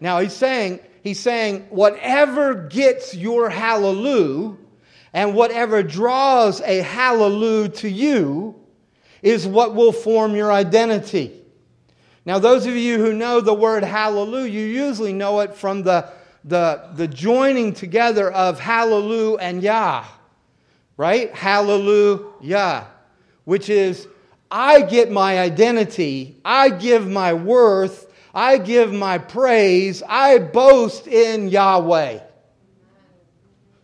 Now 0.00 0.18
he's 0.20 0.32
saying, 0.32 0.80
he's 1.02 1.20
saying, 1.20 1.66
whatever 1.70 2.54
gets 2.68 3.14
your 3.14 3.48
hallelujah 3.48 4.56
and 5.12 5.34
whatever 5.34 5.82
draws 5.82 6.60
a 6.62 6.78
hallelujah 6.78 7.68
to 7.68 7.88
you 7.88 8.54
is 9.22 9.46
what 9.46 9.74
will 9.74 9.92
form 9.92 10.34
your 10.34 10.50
identity. 10.50 11.38
Now, 12.24 12.38
those 12.38 12.66
of 12.66 12.76
you 12.76 12.98
who 12.98 13.12
know 13.12 13.40
the 13.40 13.54
word 13.54 13.82
hallelujah, 13.82 14.50
you 14.50 14.66
usually 14.66 15.12
know 15.12 15.40
it 15.40 15.54
from 15.54 15.82
the, 15.82 16.08
the, 16.44 16.90
the 16.94 17.08
joining 17.08 17.72
together 17.72 18.30
of 18.30 18.60
hallelujah 18.60 19.38
and 19.38 19.62
Yah 19.62 20.04
right? 20.96 21.34
Hallelujah. 21.34 22.86
Which 23.44 23.68
is, 23.68 24.06
I 24.54 24.82
get 24.82 25.10
my 25.10 25.40
identity, 25.40 26.36
I 26.44 26.68
give 26.68 27.08
my 27.08 27.32
worth, 27.32 28.12
I 28.34 28.58
give 28.58 28.92
my 28.92 29.16
praise, 29.16 30.02
I 30.06 30.38
boast 30.38 31.06
in 31.06 31.48
Yahweh. 31.48 32.20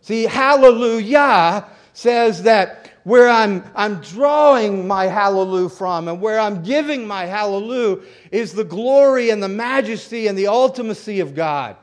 See, 0.01 0.23
hallelujah 0.25 1.65
says 1.93 2.43
that 2.43 2.91
where 3.03 3.27
I'm, 3.27 3.63
I'm 3.73 3.99
drawing 4.01 4.87
my 4.87 5.05
hallelujah 5.05 5.69
from 5.69 6.07
and 6.07 6.21
where 6.21 6.39
I'm 6.39 6.61
giving 6.61 7.07
my 7.07 7.25
hallelujah 7.25 8.03
is 8.31 8.53
the 8.53 8.63
glory 8.63 9.31
and 9.31 9.41
the 9.41 9.49
majesty 9.49 10.27
and 10.27 10.37
the 10.37 10.43
ultimacy 10.43 11.19
of 11.19 11.33
God. 11.33 11.77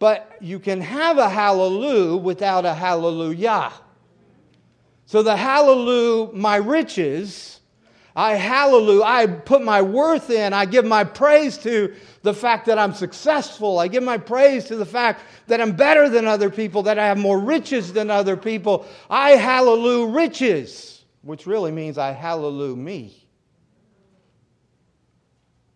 But 0.00 0.38
you 0.40 0.58
can 0.58 0.80
have 0.80 1.18
a 1.18 1.28
hallelujah 1.28 2.16
without 2.16 2.64
a 2.64 2.74
hallelujah. 2.74 3.72
So 5.12 5.22
the 5.22 5.36
hallelujah, 5.36 6.32
my 6.32 6.56
riches, 6.56 7.60
I 8.16 8.32
hallelujah, 8.32 9.02
I 9.04 9.26
put 9.26 9.62
my 9.62 9.82
worth 9.82 10.30
in, 10.30 10.54
I 10.54 10.64
give 10.64 10.86
my 10.86 11.04
praise 11.04 11.58
to 11.58 11.94
the 12.22 12.32
fact 12.32 12.64
that 12.64 12.78
I'm 12.78 12.94
successful. 12.94 13.78
I 13.78 13.88
give 13.88 14.02
my 14.02 14.16
praise 14.16 14.64
to 14.68 14.76
the 14.76 14.86
fact 14.86 15.20
that 15.48 15.60
I'm 15.60 15.72
better 15.72 16.08
than 16.08 16.26
other 16.26 16.48
people, 16.48 16.84
that 16.84 16.98
I 16.98 17.04
have 17.08 17.18
more 17.18 17.38
riches 17.38 17.92
than 17.92 18.10
other 18.10 18.38
people. 18.38 18.86
I 19.10 19.32
hallelujah 19.32 20.06
riches, 20.14 21.04
which 21.20 21.46
really 21.46 21.72
means 21.72 21.98
I 21.98 22.12
hallelujah 22.12 22.76
me. 22.76 23.28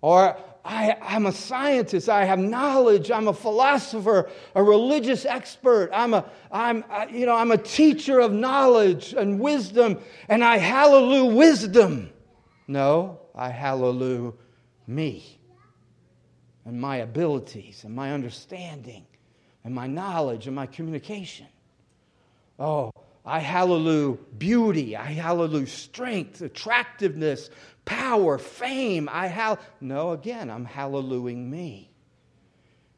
Or 0.00 0.34
I, 0.66 0.96
am 1.14 1.26
a 1.26 1.32
scientist. 1.32 2.08
I 2.08 2.24
have 2.24 2.38
knowledge. 2.38 3.10
I'm 3.10 3.28
a 3.28 3.32
philosopher, 3.32 4.28
a 4.54 4.62
religious 4.62 5.24
expert. 5.24 5.90
I'm 5.92 6.14
a, 6.14 6.24
I'm, 6.50 6.84
you 7.10 7.26
know, 7.26 7.34
I'm 7.34 7.52
a 7.52 7.58
teacher 7.58 8.18
of 8.18 8.32
knowledge 8.32 9.14
and 9.16 9.38
wisdom, 9.38 9.98
and 10.28 10.42
I 10.42 10.58
hallelujah 10.58 11.34
wisdom. 11.34 12.10
No, 12.66 13.20
I 13.34 13.50
hallelujah 13.50 14.32
me 14.86 15.38
and 16.64 16.80
my 16.80 16.96
abilities 16.96 17.84
and 17.84 17.94
my 17.94 18.12
understanding 18.12 19.06
and 19.64 19.74
my 19.74 19.86
knowledge 19.86 20.46
and 20.46 20.56
my 20.56 20.66
communication. 20.66 21.46
Oh, 22.58 22.90
I 23.26 23.40
hallelujah 23.40 24.18
beauty. 24.38 24.96
I 24.96 25.06
hallelujah 25.06 25.66
strength, 25.66 26.42
attractiveness, 26.42 27.50
power, 27.84 28.38
fame. 28.38 29.08
I 29.10 29.26
hall 29.26 29.58
no, 29.80 30.12
again, 30.12 30.48
I'm 30.48 30.64
hallelujahing 30.64 31.50
me. 31.50 31.90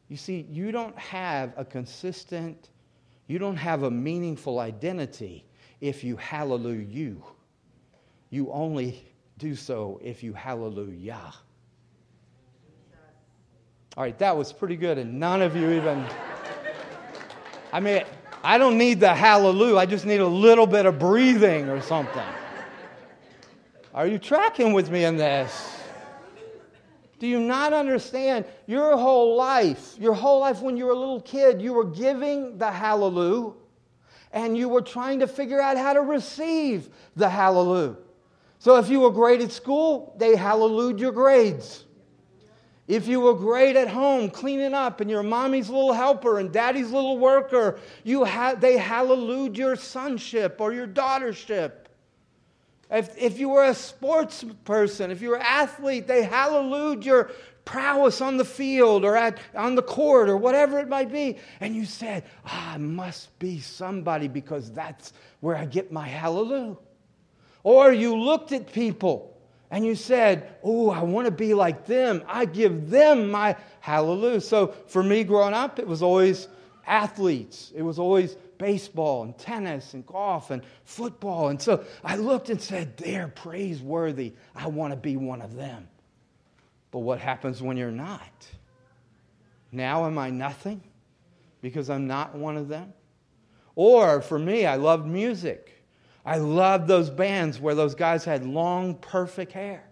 You 0.07 0.17
see, 0.17 0.45
you 0.49 0.71
don't 0.71 0.97
have 0.97 1.53
a 1.57 1.65
consistent, 1.65 2.69
you 3.27 3.39
don't 3.39 3.57
have 3.57 3.83
a 3.83 3.91
meaningful 3.91 4.59
identity 4.59 5.45
if 5.81 6.03
you 6.03 6.15
hallelujah 6.17 6.85
you. 6.85 7.23
You 8.29 8.51
only 8.51 9.03
do 9.39 9.55
so 9.55 9.99
if 10.03 10.21
you 10.21 10.33
hallelujah. 10.33 11.33
All 13.97 14.03
right, 14.03 14.17
that 14.19 14.37
was 14.37 14.53
pretty 14.53 14.75
good, 14.75 14.99
and 14.99 15.19
none 15.19 15.41
of 15.41 15.55
you 15.55 15.71
even. 15.71 16.05
I 17.73 17.79
mean, 17.79 18.03
I 18.43 18.57
don't 18.57 18.77
need 18.77 18.99
the 18.99 19.13
hallelujah, 19.13 19.77
I 19.77 19.85
just 19.85 20.05
need 20.05 20.21
a 20.21 20.27
little 20.27 20.67
bit 20.67 20.85
of 20.85 20.97
breathing 20.97 21.69
or 21.69 21.81
something. 21.81 22.23
Are 23.93 24.07
you 24.07 24.17
tracking 24.17 24.73
with 24.73 24.89
me 24.89 25.03
in 25.03 25.17
this? 25.17 25.77
Do 27.19 27.27
you 27.27 27.39
not 27.41 27.73
understand? 27.73 28.45
Your 28.65 28.95
whole 28.95 29.35
life, 29.35 29.95
your 29.99 30.13
whole 30.13 30.39
life 30.39 30.61
when 30.61 30.77
you 30.77 30.85
were 30.85 30.93
a 30.93 30.99
little 30.99 31.19
kid, 31.21 31.61
you 31.61 31.73
were 31.73 31.85
giving 31.85 32.57
the 32.57 32.71
hallelujah 32.71 33.53
and 34.31 34.57
you 34.57 34.69
were 34.69 34.81
trying 34.81 35.19
to 35.19 35.27
figure 35.27 35.59
out 35.59 35.75
how 35.75 35.93
to 35.93 36.01
receive 36.01 36.89
the 37.15 37.27
hallelujah. 37.27 37.97
So 38.59 38.77
if 38.77 38.89
you 38.89 39.01
were 39.01 39.11
great 39.11 39.41
at 39.41 39.51
school, 39.51 40.15
they 40.17 40.35
hallelujah 40.35 40.97
your 40.97 41.11
grades. 41.11 41.85
If 42.89 43.07
you 43.07 43.19
were 43.19 43.35
great 43.35 43.75
at 43.75 43.87
home 43.87 44.31
cleaning 44.31 44.73
up 44.73 44.99
and 44.99 45.11
you're 45.11 45.21
mommy's 45.21 45.69
little 45.69 45.93
helper 45.93 46.39
and 46.39 46.51
daddy's 46.51 46.89
little 46.89 47.19
worker, 47.19 47.77
you 48.03 48.25
ha- 48.25 48.55
they 48.55 48.77
hallelujah 48.77 49.51
your 49.51 49.75
sonship 49.75 50.59
or 50.59 50.73
your 50.73 50.87
daughtership. 50.87 51.71
If, 52.89 53.15
if 53.15 53.37
you 53.37 53.49
were 53.49 53.65
a 53.65 53.75
sports 53.75 54.43
person, 54.65 55.11
if 55.11 55.21
you 55.21 55.29
were 55.29 55.35
an 55.35 55.45
athlete, 55.45 56.07
they 56.07 56.23
hallelujah 56.23 57.01
your 57.01 57.31
prowess 57.63 58.21
on 58.21 58.37
the 58.37 58.45
field 58.45 59.05
or 59.05 59.15
at, 59.15 59.37
on 59.53 59.75
the 59.75 59.83
court 59.83 60.27
or 60.27 60.37
whatever 60.37 60.79
it 60.79 60.89
might 60.89 61.11
be. 61.11 61.37
And 61.59 61.75
you 61.75 61.85
said, 61.85 62.23
ah, 62.47 62.73
I 62.73 62.77
must 62.79 63.37
be 63.37 63.59
somebody 63.59 64.27
because 64.27 64.71
that's 64.71 65.13
where 65.41 65.55
I 65.55 65.65
get 65.65 65.91
my 65.91 66.07
hallelujah. 66.07 66.77
Or 67.61 67.93
you 67.93 68.17
looked 68.17 68.51
at 68.51 68.73
people 68.73 69.38
and 69.71 69.85
you 69.85 69.95
said, 69.95 70.55
Oh, 70.63 70.89
I 70.89 71.03
want 71.03 71.25
to 71.25 71.31
be 71.31 71.53
like 71.53 71.85
them. 71.85 72.23
I 72.27 72.45
give 72.45 72.89
them 72.89 73.29
my 73.29 73.55
hallelujah. 73.79 74.41
So 74.41 74.67
for 74.87 75.03
me 75.03 75.23
growing 75.23 75.53
up, 75.53 75.79
it 75.79 75.87
was 75.87 76.01
always 76.01 76.47
athletes. 76.87 77.71
It 77.75 77.83
was 77.83 77.99
always 77.99 78.35
baseball 78.57 79.23
and 79.23 79.37
tennis 79.37 79.93
and 79.93 80.05
golf 80.05 80.51
and 80.51 80.63
football. 80.83 81.49
And 81.49 81.61
so 81.61 81.85
I 82.03 82.15
looked 82.15 82.49
and 82.49 82.61
said, 82.61 82.97
they're 82.97 83.27
praiseworthy. 83.27 84.33
I 84.55 84.67
want 84.67 84.91
to 84.91 84.97
be 84.97 85.17
one 85.17 85.41
of 85.41 85.55
them. 85.55 85.87
But 86.91 86.99
what 86.99 87.19
happens 87.19 87.61
when 87.61 87.77
you're 87.77 87.91
not? 87.91 88.47
Now 89.71 90.05
am 90.05 90.17
I 90.17 90.31
nothing 90.31 90.81
because 91.61 91.89
I'm 91.89 92.07
not 92.07 92.35
one 92.35 92.57
of 92.57 92.67
them? 92.67 92.93
Or 93.75 94.21
for 94.21 94.39
me, 94.39 94.65
I 94.65 94.75
loved 94.75 95.05
music. 95.05 95.78
I 96.25 96.37
loved 96.37 96.87
those 96.87 97.09
bands 97.09 97.59
where 97.59 97.75
those 97.75 97.95
guys 97.95 98.25
had 98.25 98.45
long, 98.45 98.95
perfect 98.95 99.51
hair. 99.51 99.83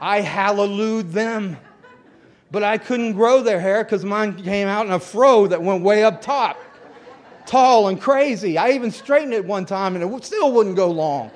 I 0.00 0.20
hallelujah 0.20 1.02
them. 1.04 1.56
But 2.50 2.62
I 2.62 2.78
couldn't 2.78 3.12
grow 3.12 3.42
their 3.42 3.60
hair 3.60 3.84
because 3.84 4.04
mine 4.04 4.42
came 4.42 4.68
out 4.68 4.86
in 4.86 4.92
a 4.92 5.00
fro 5.00 5.46
that 5.48 5.62
went 5.62 5.82
way 5.82 6.02
up 6.02 6.22
top. 6.22 6.58
Tall 7.44 7.88
and 7.88 8.00
crazy. 8.00 8.56
I 8.56 8.70
even 8.70 8.90
straightened 8.90 9.34
it 9.34 9.44
one 9.44 9.66
time 9.66 9.96
and 9.96 10.14
it 10.14 10.24
still 10.24 10.52
wouldn't 10.52 10.76
go 10.76 10.90
long. 10.90 11.30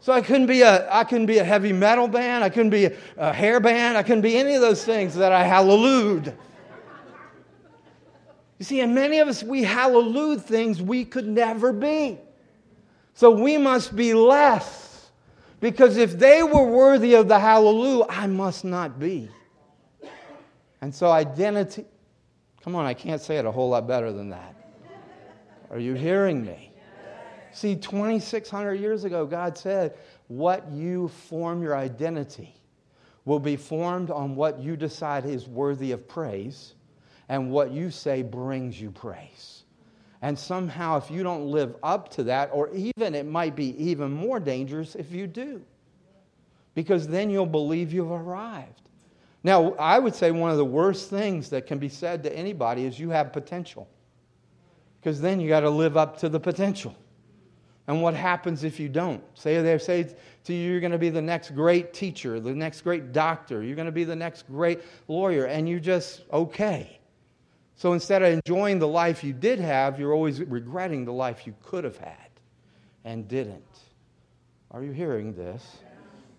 So 0.00 0.12
I 0.12 0.22
couldn't 0.22 0.46
be 0.46 0.62
a, 0.62 0.92
I 0.92 1.04
couldn't 1.04 1.26
be 1.26 1.38
a 1.38 1.44
heavy 1.44 1.72
metal 1.72 2.08
band. 2.08 2.42
I 2.42 2.48
couldn't 2.48 2.70
be 2.70 2.86
a, 2.86 2.96
a 3.18 3.32
hair 3.32 3.60
band. 3.60 3.98
I 3.98 4.02
couldn't 4.02 4.22
be 4.22 4.36
any 4.36 4.54
of 4.54 4.60
those 4.62 4.84
things 4.84 5.14
that 5.16 5.30
I 5.30 5.44
hallelujah. 5.44 6.34
You 8.60 8.64
see, 8.66 8.80
and 8.80 8.94
many 8.94 9.20
of 9.20 9.26
us, 9.26 9.42
we 9.42 9.62
hallelujah 9.62 10.38
things 10.38 10.82
we 10.82 11.06
could 11.06 11.26
never 11.26 11.72
be. 11.72 12.18
So 13.14 13.30
we 13.30 13.56
must 13.56 13.96
be 13.96 14.12
less. 14.12 15.10
Because 15.60 15.96
if 15.96 16.18
they 16.18 16.42
were 16.42 16.64
worthy 16.64 17.14
of 17.14 17.26
the 17.26 17.38
hallelujah, 17.38 18.04
I 18.10 18.26
must 18.26 18.66
not 18.66 18.98
be. 19.00 19.30
And 20.82 20.94
so 20.94 21.10
identity, 21.10 21.86
come 22.62 22.76
on, 22.76 22.84
I 22.84 22.92
can't 22.92 23.22
say 23.22 23.38
it 23.38 23.46
a 23.46 23.50
whole 23.50 23.70
lot 23.70 23.88
better 23.88 24.12
than 24.12 24.28
that. 24.28 24.54
Are 25.70 25.78
you 25.78 25.94
hearing 25.94 26.44
me? 26.44 26.74
See, 27.52 27.74
2,600 27.76 28.74
years 28.74 29.04
ago, 29.04 29.24
God 29.24 29.56
said, 29.56 29.96
What 30.28 30.70
you 30.70 31.08
form 31.08 31.62
your 31.62 31.78
identity 31.78 32.54
will 33.24 33.40
be 33.40 33.56
formed 33.56 34.10
on 34.10 34.36
what 34.36 34.60
you 34.60 34.76
decide 34.76 35.24
is 35.24 35.48
worthy 35.48 35.92
of 35.92 36.06
praise 36.06 36.74
and 37.30 37.48
what 37.52 37.70
you 37.70 37.92
say 37.92 38.22
brings 38.22 38.78
you 38.78 38.90
praise. 38.90 39.62
And 40.20 40.36
somehow, 40.36 40.98
if 40.98 41.10
you 41.10 41.22
don't 41.22 41.46
live 41.46 41.76
up 41.82 42.10
to 42.10 42.24
that, 42.24 42.50
or 42.52 42.68
even 42.74 43.14
it 43.14 43.24
might 43.24 43.54
be 43.54 43.68
even 43.82 44.10
more 44.10 44.40
dangerous 44.40 44.96
if 44.96 45.12
you 45.12 45.28
do, 45.28 45.62
because 46.74 47.06
then 47.06 47.30
you'll 47.30 47.46
believe 47.46 47.92
you've 47.92 48.10
arrived. 48.10 48.82
Now, 49.44 49.74
I 49.74 50.00
would 50.00 50.14
say 50.14 50.32
one 50.32 50.50
of 50.50 50.56
the 50.56 50.64
worst 50.64 51.08
things 51.08 51.48
that 51.50 51.68
can 51.68 51.78
be 51.78 51.88
said 51.88 52.24
to 52.24 52.36
anybody 52.36 52.84
is 52.84 52.98
you 52.98 53.10
have 53.10 53.32
potential, 53.32 53.88
because 55.00 55.20
then 55.20 55.40
you 55.40 55.48
got 55.48 55.60
to 55.60 55.70
live 55.70 55.96
up 55.96 56.18
to 56.18 56.28
the 56.28 56.40
potential. 56.40 56.96
And 57.86 58.02
what 58.02 58.14
happens 58.14 58.64
if 58.64 58.80
you 58.80 58.88
don't? 58.88 59.22
Say 59.38 59.62
they 59.62 59.78
say 59.78 60.14
to 60.44 60.52
you, 60.52 60.72
you're 60.72 60.80
going 60.80 60.92
to 60.92 60.98
be 60.98 61.10
the 61.10 61.22
next 61.22 61.54
great 61.54 61.94
teacher, 61.94 62.40
the 62.40 62.54
next 62.54 62.80
great 62.80 63.12
doctor, 63.12 63.62
you're 63.62 63.76
going 63.76 63.86
to 63.86 63.92
be 63.92 64.04
the 64.04 64.16
next 64.16 64.48
great 64.48 64.80
lawyer, 65.06 65.44
and 65.46 65.68
you're 65.68 65.78
just 65.78 66.22
okay. 66.32 66.96
So 67.80 67.94
instead 67.94 68.22
of 68.22 68.30
enjoying 68.30 68.78
the 68.78 68.86
life 68.86 69.24
you 69.24 69.32
did 69.32 69.58
have, 69.58 69.98
you're 69.98 70.12
always 70.12 70.38
regretting 70.42 71.06
the 71.06 71.14
life 71.14 71.46
you 71.46 71.54
could 71.62 71.82
have 71.84 71.96
had 71.96 72.28
and 73.06 73.26
didn't. 73.26 73.64
Are 74.70 74.84
you 74.84 74.92
hearing 74.92 75.32
this? 75.34 75.78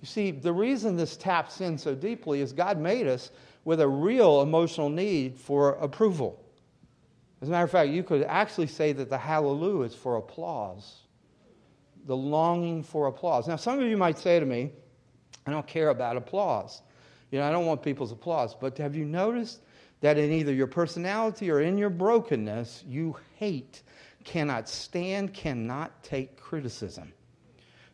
You 0.02 0.06
see, 0.06 0.30
the 0.30 0.54
reason 0.54 0.96
this 0.96 1.18
taps 1.18 1.60
in 1.60 1.80
so 1.80 1.96
deeply 1.96 2.42
is 2.42 2.54
God 2.54 2.78
made 2.78 3.08
us 3.08 3.32
with 3.66 3.82
a 3.82 3.88
real 3.88 4.44
emotional 4.44 4.88
need 4.88 5.36
for 5.36 5.72
approval. 5.78 6.40
As 7.42 7.48
a 7.48 7.52
matter 7.52 7.66
of 7.66 7.72
fact, 7.72 7.90
you 7.90 8.04
could 8.04 8.22
actually 8.26 8.68
say 8.68 8.94
that 8.94 9.10
the 9.10 9.18
hallelujah 9.18 9.86
is 9.86 9.96
for 9.96 10.18
applause 10.18 10.98
the 12.06 12.16
longing 12.16 12.84
for 12.84 13.08
applause. 13.08 13.48
Now, 13.48 13.56
some 13.56 13.80
of 13.80 13.88
you 13.88 13.98
might 13.98 14.20
say 14.20 14.40
to 14.40 14.46
me, 14.46 14.74
I 15.48 15.50
don't 15.50 15.66
care 15.66 15.90
about 15.90 16.18
applause. 16.18 16.84
You 17.32 17.40
know, 17.40 17.48
I 17.48 17.52
don't 17.52 17.66
want 17.66 17.82
people's 17.82 18.12
applause. 18.12 18.54
But 18.54 18.78
have 18.78 18.96
you 18.96 19.06
noticed 19.06 19.62
that 20.02 20.18
in 20.18 20.32
either 20.32 20.54
your 20.54 20.68
personality 20.68 21.50
or 21.50 21.62
in 21.62 21.78
your 21.78 21.90
brokenness, 21.90 22.84
you 22.88 23.16
hate, 23.36 23.84
cannot 24.24 24.68
stand, 24.68 25.34
cannot 25.34 26.04
take 26.04 26.38
criticism? 26.38 27.14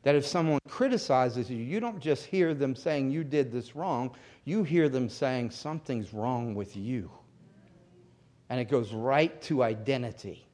That 0.03 0.15
if 0.15 0.25
someone 0.25 0.60
criticizes 0.69 1.49
you, 1.49 1.58
you 1.58 1.79
don't 1.79 1.99
just 1.99 2.25
hear 2.25 2.53
them 2.53 2.75
saying 2.75 3.12
you 3.12 3.23
did 3.23 3.51
this 3.51 3.75
wrong, 3.75 4.15
you 4.45 4.63
hear 4.63 4.88
them 4.88 5.10
saying 5.10 5.51
something's 5.51 6.13
wrong 6.13 6.55
with 6.55 6.77
you. 6.77 7.12
And 8.49 8.60
it 8.62 8.69
goes 8.69 8.93
right 8.93 9.39
to 9.43 9.63
identity. 9.63 10.47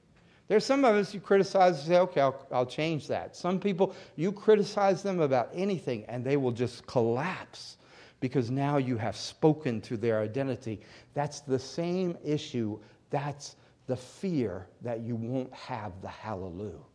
There's 0.48 0.66
some 0.66 0.84
of 0.84 0.96
us 0.96 1.14
you 1.14 1.20
criticize 1.20 1.78
and 1.80 1.88
say, 1.88 1.98
okay, 2.00 2.22
I'll, 2.22 2.48
I'll 2.52 2.66
change 2.66 3.08
that. 3.08 3.36
Some 3.36 3.60
people, 3.60 3.96
you 4.16 4.32
criticize 4.32 5.04
them 5.04 5.20
about 5.20 5.50
anything 5.54 6.06
and 6.06 6.26
they 6.26 6.36
will 6.36 6.52
just 6.52 6.86
collapse 6.88 7.78
because 8.24 8.50
now 8.50 8.78
you 8.78 8.96
have 8.96 9.18
spoken 9.18 9.82
to 9.82 9.98
their 9.98 10.22
identity. 10.22 10.80
That's 11.14 11.42
the 11.42 11.60
same 11.60 12.18
issue. 12.24 12.80
That's 13.10 13.58
the 13.86 13.98
fear 13.98 14.66
that 14.82 15.02
you 15.02 15.18
won't 15.18 15.54
have 15.54 15.92
the 16.02 16.08
hallelujah. 16.08 16.86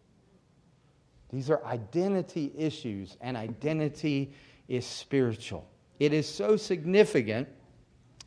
These 1.28 1.50
are 1.50 1.62
identity 1.66 2.50
issues, 2.56 3.18
and 3.20 3.36
identity 3.36 4.32
is 4.68 4.86
spiritual. 4.86 5.68
It 6.00 6.14
is 6.14 6.26
so 6.26 6.56
significant 6.56 7.46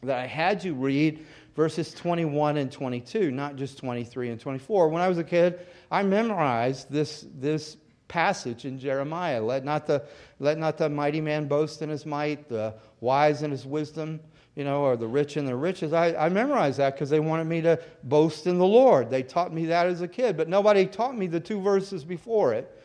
that 0.03 0.19
I 0.19 0.27
had 0.27 0.63
you 0.63 0.75
read 0.75 1.25
verses 1.55 1.95
21 1.95 2.57
and 2.57 2.71
22, 2.71 3.31
not 3.31 3.55
just 3.55 3.79
23 3.79 4.29
and 4.29 4.39
24. 4.39 4.89
When 4.89 5.01
I 5.01 5.07
was 5.07 5.17
a 5.17 5.23
kid, 5.23 5.65
I 5.89 6.03
memorized 6.03 6.91
this, 6.91 7.25
this 7.33 7.77
passage 8.11 8.65
in 8.65 8.77
Jeremiah. 8.77 9.41
Let 9.41 9.63
not, 9.63 9.87
the, 9.87 10.03
let 10.39 10.57
not 10.57 10.77
the 10.77 10.89
mighty 10.89 11.21
man 11.21 11.47
boast 11.47 11.81
in 11.81 11.89
his 11.89 12.05
might, 12.05 12.47
the 12.47 12.73
wise 12.99 13.41
in 13.41 13.51
his 13.51 13.65
wisdom, 13.65 14.19
you 14.55 14.63
know, 14.63 14.81
or 14.81 14.97
the 14.97 15.07
rich 15.07 15.37
in 15.37 15.45
their 15.45 15.57
riches. 15.57 15.93
I, 15.93 16.13
I 16.13 16.29
memorized 16.29 16.77
that 16.79 16.93
because 16.93 17.09
they 17.09 17.19
wanted 17.19 17.45
me 17.45 17.61
to 17.61 17.79
boast 18.03 18.47
in 18.47 18.57
the 18.57 18.65
Lord. 18.65 19.09
They 19.09 19.23
taught 19.23 19.53
me 19.53 19.65
that 19.67 19.87
as 19.87 20.01
a 20.01 20.07
kid, 20.07 20.37
but 20.37 20.49
nobody 20.49 20.85
taught 20.85 21.17
me 21.17 21.27
the 21.27 21.39
two 21.39 21.61
verses 21.61 22.03
before 22.03 22.53
it. 22.53 22.77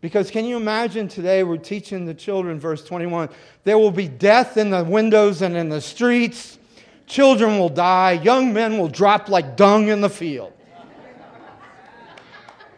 Because 0.00 0.30
can 0.30 0.44
you 0.44 0.56
imagine 0.58 1.08
today 1.08 1.42
we're 1.42 1.56
teaching 1.56 2.04
the 2.04 2.12
children, 2.12 2.60
verse 2.60 2.84
21, 2.84 3.30
there 3.64 3.78
will 3.78 3.90
be 3.90 4.06
death 4.06 4.58
in 4.58 4.68
the 4.68 4.84
windows 4.84 5.40
and 5.40 5.56
in 5.56 5.70
the 5.70 5.80
streets 5.80 6.58
Children 7.06 7.58
will 7.58 7.68
die. 7.68 8.12
Young 8.12 8.52
men 8.52 8.78
will 8.78 8.88
drop 8.88 9.28
like 9.28 9.56
dung 9.56 9.88
in 9.88 10.00
the 10.00 10.08
field. 10.08 10.52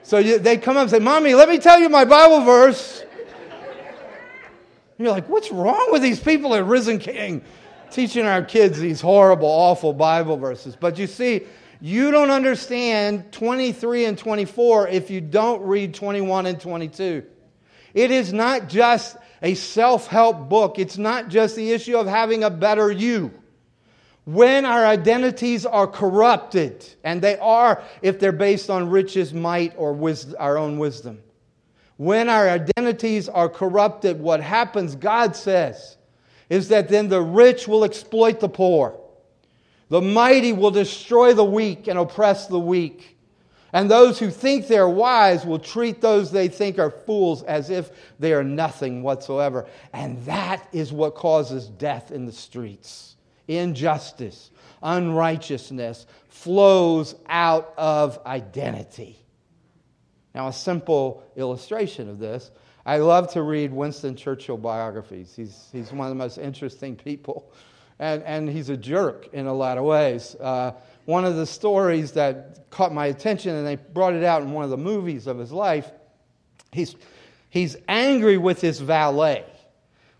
So 0.06 0.22
they 0.22 0.56
come 0.56 0.76
up 0.76 0.82
and 0.82 0.90
say, 0.92 1.00
Mommy, 1.00 1.34
let 1.34 1.48
me 1.48 1.58
tell 1.58 1.80
you 1.80 1.88
my 1.88 2.04
Bible 2.04 2.42
verse. 2.42 3.02
You're 4.98 5.10
like, 5.10 5.28
what's 5.28 5.50
wrong 5.50 5.88
with 5.90 6.00
these 6.00 6.20
people 6.20 6.54
at 6.54 6.64
Risen 6.64 7.00
King 7.00 7.42
teaching 7.90 8.24
our 8.24 8.44
kids 8.44 8.78
these 8.78 9.00
horrible, 9.00 9.48
awful 9.48 9.92
Bible 9.92 10.36
verses? 10.36 10.76
But 10.76 10.96
you 10.96 11.08
see, 11.08 11.42
you 11.80 12.12
don't 12.12 12.30
understand 12.30 13.32
23 13.32 14.04
and 14.04 14.16
24 14.16 14.86
if 14.86 15.10
you 15.10 15.20
don't 15.20 15.62
read 15.62 15.92
21 15.92 16.46
and 16.46 16.60
22. 16.60 17.24
It 17.92 18.12
is 18.12 18.32
not 18.32 18.68
just 18.68 19.16
a 19.42 19.54
self 19.54 20.06
help 20.06 20.48
book, 20.48 20.78
it's 20.78 20.98
not 20.98 21.30
just 21.30 21.56
the 21.56 21.72
issue 21.72 21.96
of 21.96 22.06
having 22.06 22.44
a 22.44 22.50
better 22.50 22.92
you 22.92 23.34
when 24.26 24.66
our 24.66 24.84
identities 24.84 25.64
are 25.64 25.86
corrupted, 25.86 26.84
and 27.04 27.22
they 27.22 27.38
are 27.38 27.80
if 28.02 28.18
they're 28.18 28.32
based 28.32 28.68
on 28.68 28.90
riches, 28.90 29.32
might, 29.32 29.72
or 29.76 29.92
wisdom, 29.92 30.34
our 30.40 30.58
own 30.58 30.78
wisdom. 30.78 31.22
When 31.96 32.28
our 32.28 32.48
identities 32.48 33.28
are 33.28 33.48
corrupted, 33.48 34.18
what 34.18 34.40
happens, 34.40 34.96
God 34.96 35.36
says, 35.36 35.96
is 36.50 36.68
that 36.68 36.88
then 36.88 37.08
the 37.08 37.22
rich 37.22 37.68
will 37.68 37.84
exploit 37.84 38.40
the 38.40 38.48
poor. 38.48 38.98
The 39.90 40.02
mighty 40.02 40.52
will 40.52 40.72
destroy 40.72 41.32
the 41.32 41.44
weak 41.44 41.86
and 41.86 41.96
oppress 41.96 42.48
the 42.48 42.58
weak. 42.58 43.16
And 43.72 43.88
those 43.88 44.18
who 44.18 44.30
think 44.30 44.66
they're 44.66 44.88
wise 44.88 45.46
will 45.46 45.60
treat 45.60 46.00
those 46.00 46.32
they 46.32 46.48
think 46.48 46.80
are 46.80 46.90
fools 46.90 47.44
as 47.44 47.70
if 47.70 47.90
they 48.18 48.32
are 48.32 48.44
nothing 48.44 49.04
whatsoever. 49.04 49.68
And 49.92 50.24
that 50.24 50.66
is 50.72 50.92
what 50.92 51.14
causes 51.14 51.68
death 51.68 52.10
in 52.10 52.26
the 52.26 52.32
streets 52.32 53.15
injustice, 53.48 54.50
unrighteousness 54.82 56.06
flows 56.28 57.14
out 57.28 57.74
of 57.76 58.18
identity. 58.26 59.18
Now, 60.34 60.48
a 60.48 60.52
simple 60.52 61.22
illustration 61.36 62.08
of 62.08 62.18
this 62.18 62.50
I 62.84 62.98
love 62.98 63.32
to 63.32 63.42
read 63.42 63.72
Winston 63.72 64.14
Churchill 64.14 64.56
biographies. 64.56 65.34
He's, 65.34 65.68
he's 65.72 65.90
one 65.90 66.06
of 66.06 66.10
the 66.10 66.14
most 66.14 66.38
interesting 66.38 66.94
people, 66.94 67.50
and, 67.98 68.22
and 68.22 68.48
he's 68.48 68.68
a 68.68 68.76
jerk 68.76 69.28
in 69.32 69.46
a 69.46 69.52
lot 69.52 69.76
of 69.76 69.82
ways. 69.82 70.36
Uh, 70.38 70.70
one 71.04 71.24
of 71.24 71.34
the 71.34 71.46
stories 71.46 72.12
that 72.12 72.70
caught 72.70 72.94
my 72.94 73.06
attention, 73.06 73.56
and 73.56 73.66
they 73.66 73.74
brought 73.74 74.14
it 74.14 74.22
out 74.22 74.42
in 74.42 74.52
one 74.52 74.62
of 74.62 74.70
the 74.70 74.76
movies 74.76 75.26
of 75.26 75.36
his 75.36 75.50
life, 75.50 75.90
he's, 76.70 76.94
he's 77.50 77.76
angry 77.88 78.38
with 78.38 78.60
his 78.60 78.78
valet 78.78 79.44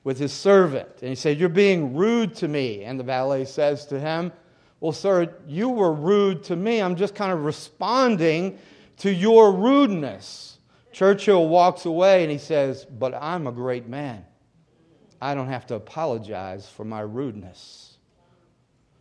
with 0.07 0.21
his 0.21 0.33
servant. 0.33 0.89
And 1.01 1.09
he 1.09 1.17
said, 1.17 1.37
You're 1.37 1.49
being 1.49 1.97
rude 1.97 2.37
to 2.37 2.47
me. 2.47 2.85
And 2.85 2.99
the 2.99 3.03
valet 3.03 3.45
says 3.45 3.87
to 3.87 3.99
him, 3.99 4.31
Well, 4.79 4.93
sir, 4.93 5.35
you 5.49 5.69
were 5.69 5.93
rude 5.93 6.45
to 6.45 6.55
me. 6.55 6.81
I'm 6.81 6.95
just 6.95 7.17
kind 7.17 7.33
of 7.33 7.45
responding 7.45 8.57
to 8.99 9.13
your 9.13 9.53
rudeness. 9.53 10.61
Churchill 10.93 11.49
walks 11.49 11.87
away 11.87 12.23
and 12.23 12.31
he 12.31 12.39
says, 12.39 12.85
But 12.85 13.15
I'm 13.15 13.49
a 13.49 13.53
great 13.53 13.89
man. 13.89 14.25
I 15.21 15.35
don't 15.35 15.49
have 15.49 15.67
to 15.67 15.75
apologize 15.75 16.69
for 16.69 16.85
my 16.85 17.01
rudeness. 17.01 17.97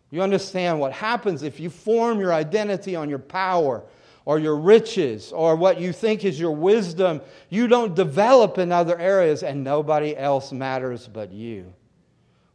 You 0.09 0.23
understand 0.23 0.79
what 0.79 0.91
happens 0.91 1.43
if 1.43 1.59
you 1.59 1.69
form 1.69 2.19
your 2.19 2.33
identity 2.33 2.95
on 2.95 3.11
your 3.11 3.19
power 3.19 3.83
or 4.25 4.39
your 4.39 4.57
riches 4.57 5.31
or 5.31 5.55
what 5.55 5.79
you 5.79 5.93
think 5.93 6.25
is 6.25 6.39
your 6.39 6.51
wisdom. 6.51 7.21
You 7.49 7.67
don't 7.67 7.95
develop 7.95 8.57
in 8.57 8.71
other 8.71 8.99
areas, 8.99 9.43
and 9.43 9.63
nobody 9.63 10.17
else 10.17 10.51
matters 10.51 11.07
but 11.07 11.31
you. 11.31 11.73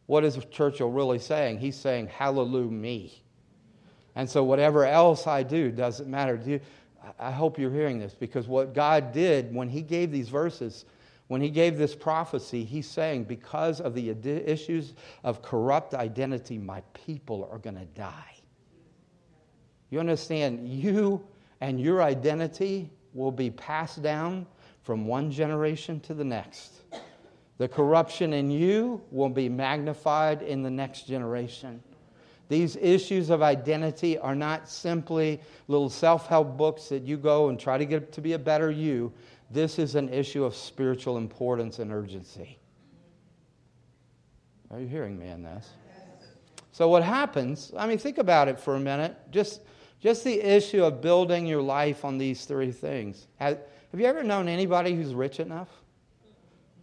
What 0.06 0.24
is 0.24 0.38
Churchill 0.50 0.90
really 0.90 1.20
saying? 1.20 1.59
He's 1.59 1.76
saying, 1.76 2.09
Hallelujah, 2.09 2.70
me. 2.70 3.22
And 4.16 4.28
so, 4.28 4.42
whatever 4.42 4.85
else 4.85 5.28
I 5.28 5.44
do 5.44 5.70
doesn't 5.70 6.11
matter. 6.11 6.37
Do 6.37 6.50
you, 6.50 6.61
I 7.18 7.30
hope 7.30 7.59
you're 7.59 7.70
hearing 7.70 8.00
this 8.00 8.14
because 8.14 8.48
what 8.48 8.74
God 8.74 9.12
did 9.12 9.54
when 9.54 9.68
He 9.68 9.83
gave 9.83 10.11
these 10.11 10.28
verses, 10.28 10.85
when 11.28 11.40
He 11.40 11.48
gave 11.48 11.78
this 11.78 11.94
prophecy, 11.94 12.64
He's 12.64 12.88
saying, 12.88 13.24
because 13.24 13.80
of 13.80 13.94
the 13.94 14.11
issues 14.11 14.94
of 15.22 15.42
corrupt 15.42 15.94
identity, 15.94 16.59
my 16.59 16.83
people 16.92 17.48
are 17.52 17.59
going 17.59 17.78
to 17.78 17.87
die. 17.87 18.35
You 19.90 20.00
understand? 20.00 20.68
You 20.68 21.24
and 21.61 21.81
your 21.81 22.03
identity 22.03 22.90
will 23.12 23.33
be 23.33 23.51
passed 23.51 24.03
down 24.03 24.46
from 24.83 25.07
one 25.07 25.31
generation 25.31 26.01
to 26.01 26.14
the 26.14 26.25
next. 26.25 26.83
The 27.59 27.68
corruption 27.68 28.33
in 28.33 28.51
you 28.51 29.03
will 29.11 29.29
be 29.29 29.49
magnified 29.49 30.42
in 30.42 30.62
the 30.62 30.70
next 30.70 31.07
generation. 31.07 31.83
These 32.49 32.77
issues 32.77 33.31
of 33.31 33.42
identity 33.42 34.18
are 34.18 34.35
not 34.35 34.68
simply 34.68 35.40
little 35.68 35.90
self 35.90 36.27
help 36.27 36.57
books 36.57 36.88
that 36.88 37.03
you 37.03 37.16
go 37.16 37.49
and 37.49 37.61
try 37.61 37.79
to 37.79 37.85
get 37.85 38.12
to 38.12 38.20
be 38.20 38.33
a 38.33 38.38
better 38.38 38.70
you. 38.70 39.12
This 39.51 39.79
is 39.79 39.94
an 39.94 40.09
issue 40.09 40.44
of 40.44 40.57
spiritual 40.57 41.16
importance 41.16 41.79
and 41.79 41.92
urgency. 41.92 42.59
Are 44.70 44.81
you 44.81 44.87
hearing 44.87 45.18
me 45.18 45.29
in 45.29 45.42
this? 45.42 45.68
So, 46.73 46.88
what 46.88 47.03
happens? 47.03 47.73
I 47.77 47.87
mean, 47.87 47.99
think 47.99 48.18
about 48.18 48.49
it 48.49 48.59
for 48.59 48.75
a 48.75 48.81
minute. 48.81 49.16
Just, 49.31 49.61
just 50.00 50.24
the 50.24 50.40
issue 50.40 50.82
of 50.84 51.00
building 51.00 51.46
your 51.46 51.62
life 51.62 52.04
on 52.04 52.18
these 52.18 52.44
three 52.44 52.72
things. 52.72 53.26
Have, 53.36 53.58
have 53.90 54.00
you 54.00 54.06
ever 54.06 54.22
known 54.22 54.48
anybody 54.48 54.94
who's 54.94 55.14
rich 55.14 55.40
enough? 55.40 55.68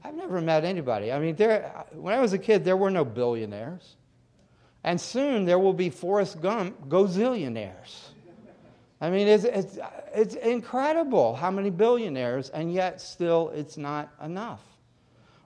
I've 0.03 0.15
never 0.15 0.39
met 0.39 0.63
anybody. 0.63 1.11
I 1.11 1.19
mean, 1.19 1.35
there, 1.35 1.85
when 1.91 2.13
I 2.13 2.21
was 2.21 2.33
a 2.33 2.37
kid, 2.37 2.63
there 2.63 2.77
were 2.77 2.91
no 2.91 3.03
billionaires. 3.03 3.95
And 4.83 5.01
soon 5.01 5.45
there 5.45 5.59
will 5.59 5.73
be 5.73 5.89
Forrest 5.89 6.41
Gump 6.41 6.87
gozillionaires. 6.87 8.09
I 9.01 9.09
mean, 9.09 9.27
it's, 9.27 9.43
it's, 9.43 9.77
it's 10.13 10.35
incredible 10.35 11.35
how 11.35 11.51
many 11.51 11.69
billionaires, 11.69 12.49
and 12.49 12.73
yet 12.73 13.01
still 13.01 13.51
it's 13.53 13.77
not 13.77 14.09
enough. 14.23 14.61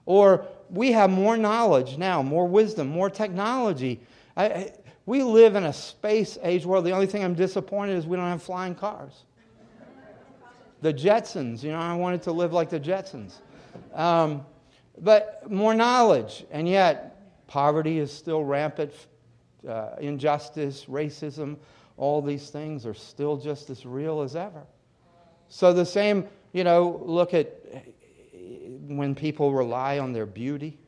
Or 0.06 0.46
we 0.70 0.92
have 0.92 1.10
more 1.10 1.36
knowledge 1.36 1.98
now, 1.98 2.22
more 2.22 2.46
wisdom, 2.46 2.88
more 2.88 3.10
technology. 3.10 4.00
I, 4.36 4.72
we 5.12 5.22
live 5.22 5.56
in 5.56 5.64
a 5.64 5.72
space 5.74 6.38
age 6.42 6.64
world. 6.64 6.86
The 6.86 6.92
only 6.92 7.04
thing 7.06 7.22
I'm 7.22 7.34
disappointed 7.34 7.98
is 7.98 8.06
we 8.06 8.16
don't 8.16 8.30
have 8.30 8.42
flying 8.42 8.74
cars. 8.74 9.24
The 10.80 10.94
Jetsons, 10.94 11.62
you 11.62 11.70
know, 11.70 11.78
I 11.78 11.94
wanted 11.94 12.22
to 12.22 12.32
live 12.32 12.54
like 12.54 12.70
the 12.70 12.80
Jetsons. 12.80 13.34
Um, 13.92 14.46
but 14.98 15.50
more 15.50 15.74
knowledge, 15.74 16.46
and 16.50 16.66
yet 16.66 17.46
poverty 17.46 17.98
is 17.98 18.10
still 18.10 18.42
rampant 18.42 18.94
uh, 19.68 19.96
injustice, 20.00 20.86
racism, 20.86 21.58
all 21.98 22.22
these 22.22 22.48
things 22.48 22.86
are 22.86 22.94
still 22.94 23.36
just 23.36 23.68
as 23.68 23.84
real 23.84 24.22
as 24.22 24.34
ever. 24.34 24.62
So, 25.50 25.74
the 25.74 25.84
same, 25.84 26.26
you 26.54 26.64
know, 26.64 27.02
look 27.04 27.34
at 27.34 27.52
when 28.86 29.14
people 29.14 29.52
rely 29.52 29.98
on 29.98 30.14
their 30.14 30.24
beauty, 30.24 30.78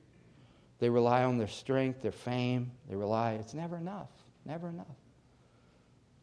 they 0.78 0.88
rely 0.88 1.24
on 1.24 1.36
their 1.36 1.48
strength, 1.48 2.00
their 2.00 2.10
fame, 2.10 2.70
they 2.88 2.96
rely, 2.96 3.32
it's 3.32 3.52
never 3.52 3.76
enough, 3.76 4.08
never 4.44 4.68
enough. 4.68 4.86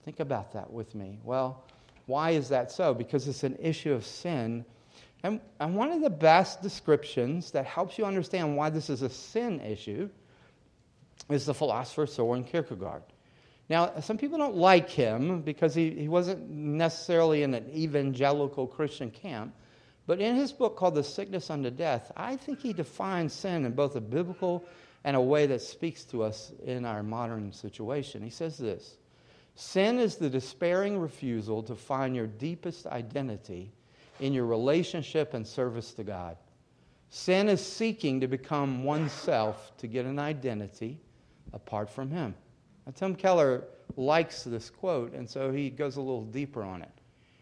Think 0.05 0.19
about 0.19 0.53
that 0.53 0.71
with 0.71 0.95
me. 0.95 1.19
Well, 1.23 1.63
why 2.05 2.31
is 2.31 2.49
that 2.49 2.71
so? 2.71 2.93
Because 2.93 3.27
it's 3.27 3.43
an 3.43 3.57
issue 3.61 3.93
of 3.93 4.05
sin. 4.05 4.65
And, 5.23 5.39
and 5.59 5.75
one 5.75 5.91
of 5.91 6.01
the 6.01 6.09
best 6.09 6.61
descriptions 6.61 7.51
that 7.51 7.65
helps 7.65 7.97
you 7.97 8.05
understand 8.05 8.57
why 8.57 8.69
this 8.69 8.89
is 8.89 9.01
a 9.01 9.09
sin 9.09 9.59
issue 9.61 10.09
is 11.29 11.45
the 11.45 11.53
philosopher 11.53 12.07
Soren 12.07 12.43
Kierkegaard. 12.43 13.03
Now, 13.69 14.01
some 14.01 14.17
people 14.17 14.37
don't 14.37 14.55
like 14.55 14.89
him 14.89 15.41
because 15.41 15.73
he, 15.73 15.91
he 15.91 16.07
wasn't 16.09 16.49
necessarily 16.49 17.43
in 17.43 17.53
an 17.53 17.69
evangelical 17.73 18.67
Christian 18.67 19.11
camp. 19.11 19.53
But 20.07 20.19
in 20.19 20.35
his 20.35 20.51
book 20.51 20.75
called 20.75 20.95
The 20.95 21.03
Sickness 21.03 21.49
Unto 21.49 21.69
Death, 21.69 22.11
I 22.17 22.35
think 22.35 22.59
he 22.59 22.73
defines 22.73 23.31
sin 23.31 23.65
in 23.65 23.73
both 23.73 23.95
a 23.95 24.01
biblical 24.01 24.65
and 25.03 25.15
a 25.15 25.21
way 25.21 25.45
that 25.47 25.61
speaks 25.61 26.03
to 26.05 26.23
us 26.23 26.51
in 26.63 26.85
our 26.85 27.03
modern 27.03 27.51
situation. 27.51 28.21
He 28.21 28.29
says 28.29 28.57
this 28.57 28.97
Sin 29.55 29.99
is 29.99 30.15
the 30.15 30.29
despairing 30.29 30.99
refusal 30.99 31.63
to 31.63 31.75
find 31.75 32.15
your 32.15 32.27
deepest 32.27 32.87
identity 32.87 33.71
in 34.19 34.33
your 34.33 34.45
relationship 34.45 35.33
and 35.33 35.45
service 35.45 35.93
to 35.93 36.03
God. 36.03 36.37
Sin 37.09 37.49
is 37.49 37.65
seeking 37.65 38.21
to 38.21 38.27
become 38.27 38.83
oneself 38.83 39.75
to 39.77 39.87
get 39.87 40.05
an 40.05 40.19
identity 40.19 40.99
apart 41.51 41.89
from 41.89 42.09
Him. 42.09 42.33
Now, 42.85 42.93
Tim 42.95 43.15
Keller 43.15 43.65
likes 43.97 44.43
this 44.43 44.69
quote, 44.69 45.13
and 45.13 45.29
so 45.29 45.51
he 45.51 45.69
goes 45.69 45.97
a 45.97 46.01
little 46.01 46.23
deeper 46.23 46.63
on 46.63 46.81
it. 46.81 46.91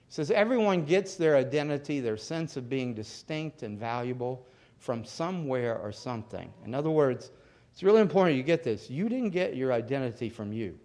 He 0.08 0.13
says, 0.13 0.32
Everyone 0.32 0.86
gets 0.86 1.15
their 1.15 1.36
identity, 1.36 2.00
their 2.00 2.17
sense 2.17 2.58
of 2.58 2.69
being 2.69 2.95
distinct 2.95 3.62
and 3.62 3.78
valuable 3.78 4.45
from 4.80 5.06
somewhere 5.06 5.78
or 5.78 5.91
something. 5.91 6.52
In 6.65 6.74
other 6.74 6.89
words, 6.89 7.32
it's 7.80 7.84
really 7.86 8.02
important 8.02 8.36
you 8.36 8.44
get 8.44 8.62
this. 8.62 8.89
You 8.89 9.08
didn't 9.08 9.30
get 9.30 9.56
your 9.56 9.72
identity 9.72 10.28
from 10.28 10.52
you, 10.52 10.78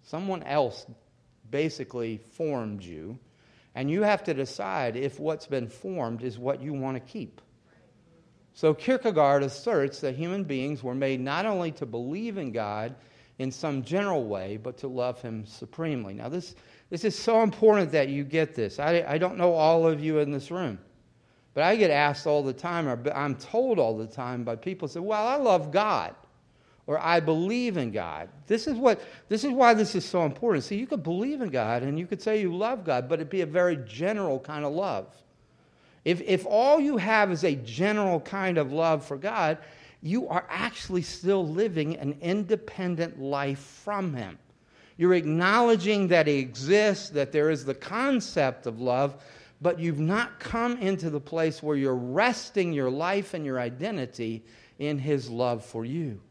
someone 0.00 0.42
else 0.44 0.86
basically 1.50 2.16
formed 2.16 2.82
you, 2.82 3.18
and 3.74 3.90
you 3.90 4.02
have 4.02 4.24
to 4.24 4.32
decide 4.32 4.96
if 4.96 5.20
what's 5.20 5.46
been 5.46 5.68
formed 5.68 6.22
is 6.22 6.38
what 6.38 6.62
you 6.62 6.72
want 6.72 6.96
to 6.96 7.00
keep. 7.00 7.42
So 8.54 8.72
Kierkegaard 8.72 9.42
asserts 9.42 10.00
that 10.00 10.14
human 10.14 10.42
beings 10.42 10.82
were 10.82 10.94
made 10.94 11.20
not 11.20 11.44
only 11.44 11.70
to 11.72 11.84
believe 11.84 12.38
in 12.38 12.50
God 12.50 12.94
in 13.38 13.50
some 13.50 13.82
general 13.82 14.24
way, 14.24 14.56
but 14.56 14.78
to 14.78 14.88
love 14.88 15.20
Him 15.20 15.44
supremely. 15.44 16.14
Now, 16.14 16.30
this, 16.30 16.54
this 16.88 17.04
is 17.04 17.14
so 17.14 17.42
important 17.42 17.92
that 17.92 18.08
you 18.08 18.24
get 18.24 18.54
this. 18.54 18.78
I, 18.78 19.04
I 19.06 19.18
don't 19.18 19.36
know 19.36 19.52
all 19.52 19.86
of 19.86 20.02
you 20.02 20.20
in 20.20 20.30
this 20.30 20.50
room, 20.50 20.78
but 21.52 21.64
I 21.64 21.76
get 21.76 21.90
asked 21.90 22.26
all 22.26 22.42
the 22.42 22.54
time, 22.54 22.88
or 22.88 22.98
I'm 23.14 23.34
told 23.34 23.78
all 23.78 23.98
the 23.98 24.06
time 24.06 24.44
by 24.44 24.56
people 24.56 24.88
say, 24.88 25.00
Well, 25.00 25.26
I 25.26 25.36
love 25.36 25.70
God, 25.70 26.14
or 26.88 26.98
I 26.98 27.20
believe 27.20 27.76
in 27.76 27.92
God. 27.92 28.30
This 28.46 28.66
is, 28.66 28.74
what, 28.74 29.02
this 29.28 29.44
is 29.44 29.52
why 29.52 29.74
this 29.74 29.94
is 29.94 30.06
so 30.06 30.24
important. 30.24 30.64
See, 30.64 30.78
you 30.78 30.86
could 30.86 31.02
believe 31.02 31.42
in 31.42 31.50
God 31.50 31.82
and 31.82 31.98
you 31.98 32.06
could 32.06 32.22
say 32.22 32.40
you 32.40 32.56
love 32.56 32.82
God, 32.82 33.10
but 33.10 33.20
it'd 33.20 33.28
be 33.28 33.42
a 33.42 33.46
very 33.46 33.76
general 33.86 34.40
kind 34.40 34.64
of 34.64 34.72
love. 34.72 35.06
If, 36.06 36.22
if 36.22 36.46
all 36.46 36.80
you 36.80 36.96
have 36.96 37.30
is 37.30 37.44
a 37.44 37.54
general 37.56 38.20
kind 38.20 38.56
of 38.56 38.72
love 38.72 39.04
for 39.04 39.18
God, 39.18 39.58
you 40.00 40.28
are 40.28 40.46
actually 40.48 41.02
still 41.02 41.46
living 41.46 41.98
an 41.98 42.16
independent 42.22 43.20
life 43.20 43.58
from 43.58 44.14
Him. 44.14 44.38
You're 44.96 45.14
acknowledging 45.14 46.08
that 46.08 46.26
He 46.26 46.38
exists, 46.38 47.10
that 47.10 47.32
there 47.32 47.50
is 47.50 47.66
the 47.66 47.74
concept 47.74 48.66
of 48.66 48.80
love, 48.80 49.22
but 49.60 49.78
you've 49.78 50.00
not 50.00 50.40
come 50.40 50.78
into 50.78 51.10
the 51.10 51.20
place 51.20 51.62
where 51.62 51.76
you're 51.76 51.94
resting 51.94 52.72
your 52.72 52.90
life 52.90 53.34
and 53.34 53.44
your 53.44 53.60
identity 53.60 54.42
in 54.78 54.98
His 54.98 55.28
love 55.28 55.62
for 55.62 55.84
you. 55.84 56.22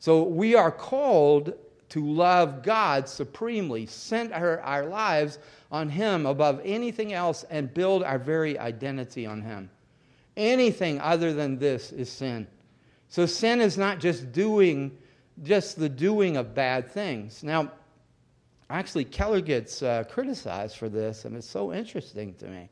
So 0.00 0.22
we 0.22 0.54
are 0.54 0.72
called 0.72 1.52
to 1.90 2.04
love 2.04 2.62
God 2.62 3.08
supremely, 3.08 3.84
center 3.86 4.60
our 4.60 4.86
lives 4.86 5.38
on 5.70 5.90
Him 5.90 6.24
above 6.24 6.60
anything 6.64 7.12
else, 7.12 7.44
and 7.50 7.72
build 7.72 8.02
our 8.02 8.18
very 8.18 8.58
identity 8.58 9.26
on 9.26 9.42
Him. 9.42 9.70
Anything 10.36 11.00
other 11.00 11.34
than 11.34 11.58
this 11.58 11.92
is 11.92 12.10
sin. 12.10 12.46
So 13.08 13.26
sin 13.26 13.60
is 13.60 13.76
not 13.76 14.00
just 14.00 14.32
doing, 14.32 14.96
just 15.42 15.78
the 15.78 15.88
doing 15.88 16.38
of 16.38 16.54
bad 16.54 16.90
things. 16.90 17.42
Now, 17.42 17.72
actually, 18.70 19.04
Keller 19.04 19.42
gets 19.42 19.82
uh, 19.82 20.04
criticized 20.08 20.76
for 20.76 20.88
this, 20.88 21.26
and 21.26 21.36
it's 21.36 21.48
so 21.48 21.74
interesting 21.74 22.34
to 22.34 22.46
me 22.46 22.70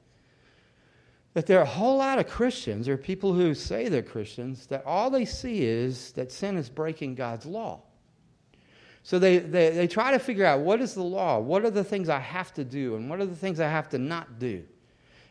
that 1.38 1.46
there 1.46 1.60
are 1.60 1.62
a 1.62 1.66
whole 1.66 1.98
lot 1.98 2.18
of 2.18 2.26
Christians, 2.26 2.88
are 2.88 2.96
people 2.96 3.32
who 3.32 3.54
say 3.54 3.88
they're 3.88 4.02
Christians, 4.02 4.66
that 4.66 4.84
all 4.84 5.08
they 5.08 5.24
see 5.24 5.62
is 5.62 6.10
that 6.14 6.32
sin 6.32 6.56
is 6.56 6.68
breaking 6.68 7.14
God's 7.14 7.46
law. 7.46 7.82
So 9.04 9.20
they, 9.20 9.38
they, 9.38 9.70
they 9.70 9.86
try 9.86 10.10
to 10.10 10.18
figure 10.18 10.44
out 10.44 10.62
what 10.62 10.80
is 10.80 10.94
the 10.94 11.04
law? 11.04 11.38
What 11.38 11.64
are 11.64 11.70
the 11.70 11.84
things 11.84 12.08
I 12.08 12.18
have 12.18 12.52
to 12.54 12.64
do? 12.64 12.96
And 12.96 13.08
what 13.08 13.20
are 13.20 13.24
the 13.24 13.36
things 13.36 13.60
I 13.60 13.68
have 13.68 13.88
to 13.90 13.98
not 13.98 14.40
do? 14.40 14.64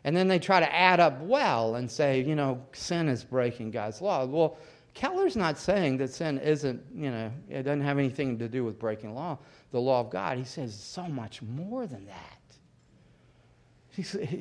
And 0.06 0.16
then 0.16 0.30
they 0.30 0.40
try 0.40 0.62
to 0.62 0.74
add 0.74 1.02
up 1.02 1.20
well 1.24 1.76
and 1.76 1.92
say, 1.92 2.22
you 2.22 2.36
know, 2.36 2.64
sin 2.72 3.10
is 3.10 3.26
breaking 3.26 3.72
God's 3.72 4.02
law. 4.02 4.24
Well, 4.24 4.58
Keller's 4.94 5.36
not 5.36 5.58
saying 5.58 5.98
that 5.98 6.14
sin 6.14 6.38
isn't, 6.38 6.86
you 6.96 7.12
know, 7.12 7.34
it 7.50 7.64
doesn't 7.64 7.82
have 7.82 8.00
anything 8.00 8.40
to 8.40 8.48
do 8.48 8.64
with 8.64 8.80
breaking 8.80 9.14
law, 9.14 9.40
the 9.72 9.82
law 9.82 10.00
of 10.00 10.10
God. 10.10 10.38
He 10.38 10.46
says 10.46 10.74
so 10.74 11.04
much 11.04 11.42
more 11.42 11.86
than 11.86 12.06
that. 12.06 12.47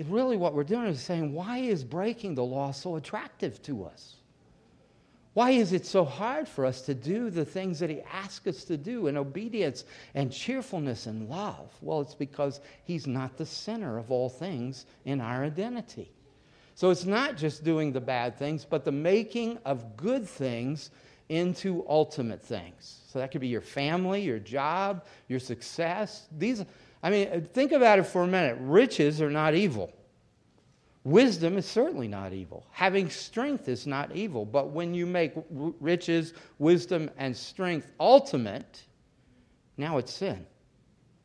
Really, 0.08 0.36
what 0.36 0.54
we're 0.54 0.64
doing 0.64 0.86
is 0.86 1.00
saying, 1.00 1.32
why 1.32 1.58
is 1.58 1.84
breaking 1.84 2.34
the 2.34 2.44
law 2.44 2.72
so 2.72 2.96
attractive 2.96 3.62
to 3.62 3.84
us? 3.84 4.16
Why 5.34 5.50
is 5.50 5.74
it 5.74 5.84
so 5.84 6.04
hard 6.04 6.48
for 6.48 6.64
us 6.64 6.80
to 6.82 6.94
do 6.94 7.28
the 7.28 7.44
things 7.44 7.78
that 7.80 7.90
He 7.90 8.00
asks 8.02 8.46
us 8.46 8.64
to 8.64 8.78
do 8.78 9.06
in 9.06 9.18
obedience 9.18 9.84
and 10.14 10.32
cheerfulness 10.32 11.06
and 11.06 11.28
love? 11.28 11.70
Well, 11.82 12.00
it's 12.00 12.14
because 12.14 12.60
He's 12.84 13.06
not 13.06 13.36
the 13.36 13.44
center 13.44 13.98
of 13.98 14.10
all 14.10 14.30
things 14.30 14.86
in 15.04 15.20
our 15.20 15.44
identity. 15.44 16.10
So 16.74 16.90
it's 16.90 17.04
not 17.04 17.36
just 17.36 17.64
doing 17.64 17.92
the 17.92 18.00
bad 18.00 18.38
things, 18.38 18.64
but 18.64 18.84
the 18.84 18.92
making 18.92 19.58
of 19.64 19.96
good 19.96 20.26
things 20.26 20.90
into 21.28 21.84
ultimate 21.88 22.42
things. 22.42 23.00
So 23.08 23.18
that 23.18 23.30
could 23.30 23.40
be 23.40 23.48
your 23.48 23.60
family, 23.60 24.22
your 24.22 24.38
job, 24.38 25.04
your 25.28 25.40
success. 25.40 26.28
These, 26.38 26.64
I 27.06 27.10
mean, 27.10 27.48
think 27.52 27.70
about 27.70 28.00
it 28.00 28.02
for 28.02 28.22
a 28.22 28.26
minute. 28.26 28.58
Riches 28.60 29.22
are 29.22 29.30
not 29.30 29.54
evil. 29.54 29.92
Wisdom 31.04 31.56
is 31.56 31.64
certainly 31.64 32.08
not 32.08 32.32
evil. 32.32 32.66
Having 32.72 33.10
strength 33.10 33.68
is 33.68 33.86
not 33.86 34.16
evil. 34.16 34.44
But 34.44 34.70
when 34.70 34.92
you 34.92 35.06
make 35.06 35.32
riches, 35.48 36.34
wisdom, 36.58 37.08
and 37.16 37.36
strength 37.36 37.86
ultimate, 38.00 38.82
now 39.76 39.98
it's 39.98 40.12
sin. 40.12 40.44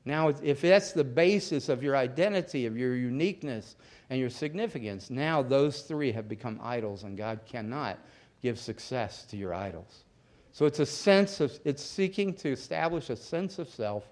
Now, 0.06 0.28
if 0.44 0.62
that's 0.62 0.92
the 0.92 1.04
basis 1.04 1.68
of 1.68 1.82
your 1.82 1.98
identity, 1.98 2.68
of 2.68 2.78
your 2.78 2.96
uniqueness, 2.96 3.76
and 4.12 4.20
your 4.20 4.30
significance, 4.30 5.10
now 5.10 5.42
those 5.42 5.82
three 5.82 6.12
have 6.12 6.30
become 6.30 6.60
idols, 6.62 7.06
and 7.06 7.18
God 7.18 7.40
cannot 7.48 7.98
give 8.44 8.60
success 8.60 9.26
to 9.32 9.36
your 9.36 9.56
idols. 9.56 10.04
So 10.52 10.68
it's 10.68 10.80
a 10.80 10.86
sense 10.86 11.40
of, 11.40 11.60
it's 11.66 11.84
seeking 11.84 12.36
to 12.36 12.50
establish 12.50 13.10
a 13.10 13.16
sense 13.16 13.58
of 13.58 13.68
self 13.68 14.12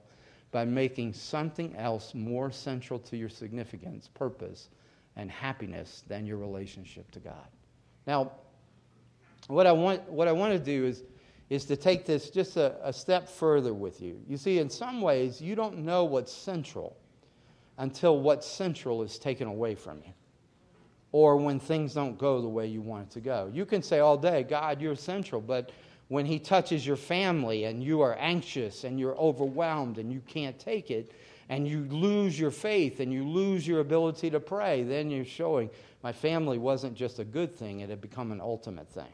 by 0.52 0.66
making 0.66 1.14
something 1.14 1.76
else 1.76 2.14
more 2.14 2.52
central 2.52 3.00
to 3.00 3.18
your 3.18 3.30
significance, 3.30 4.08
purpose, 4.08 4.70
and 5.16 5.30
happiness 5.30 6.04
than 6.08 6.26
your 6.26 6.38
relationship 6.38 7.10
to 7.12 7.20
God. 7.20 7.48
Now, 8.08 8.32
what 9.48 9.68
I 9.68 9.72
want, 9.72 10.10
what 10.10 10.28
I 10.28 10.32
want 10.32 10.54
to 10.54 10.60
do 10.60 10.86
is, 10.86 11.04
is 11.50 11.66
to 11.66 11.76
take 11.76 12.06
this 12.06 12.30
just 12.30 12.58
a, 12.58 12.76
a 12.88 12.94
step 12.94 13.28
further 13.28 13.74
with 13.74 14.02
you. 14.02 14.22
You 14.28 14.38
see, 14.38 14.60
in 14.60 14.70
some 14.70 15.02
ways, 15.02 15.42
you 15.42 15.56
don't 15.56 15.80
know 15.80 16.04
what's 16.04 16.32
central 16.32 16.96
until 17.78 18.20
what's 18.20 18.48
central 18.48 19.02
is 19.02 19.18
taken 19.18 19.48
away 19.48 19.76
from 19.76 19.98
you 20.06 20.14
or 21.12 21.38
when 21.38 21.60
things 21.60 21.94
don't 21.94 22.18
go 22.18 22.42
the 22.42 22.48
way 22.48 22.68
you 22.68 22.82
want 22.82 23.08
it 23.08 23.12
to 23.14 23.20
go. 23.20 23.50
You 23.52 23.66
can 23.66 23.82
say 23.82 24.00
all 24.00 24.18
day, 24.18 24.44
God, 24.44 24.80
you're 24.82 24.96
central, 24.96 25.42
but 25.42 25.72
when 26.10 26.26
He 26.26 26.38
touches 26.38 26.86
your 26.86 26.98
family 26.98 27.64
and 27.64 27.84
you 27.84 28.02
are 28.02 28.16
anxious 28.16 28.84
and 28.84 29.00
you're 29.00 29.18
overwhelmed 29.18 29.98
and 29.98 30.12
you 30.12 30.20
can't 30.28 30.60
take 30.60 30.92
it, 30.92 31.14
and 31.50 31.68
you 31.68 31.86
lose 31.90 32.40
your 32.40 32.52
faith 32.52 33.00
and 33.00 33.12
you 33.12 33.28
lose 33.28 33.68
your 33.68 33.80
ability 33.80 34.30
to 34.30 34.40
pray, 34.40 34.84
then 34.84 35.10
you're 35.10 35.26
showing 35.26 35.70
my 36.04 36.12
family 36.12 36.58
wasn't 36.58 36.96
just 36.96 37.20
a 37.20 37.26
good 37.26 37.56
thing, 37.56 37.80
it 37.80 37.90
had 37.90 38.00
become 38.00 38.32
an 38.32 38.40
ultimate 38.40 38.88
thing. 38.90 39.12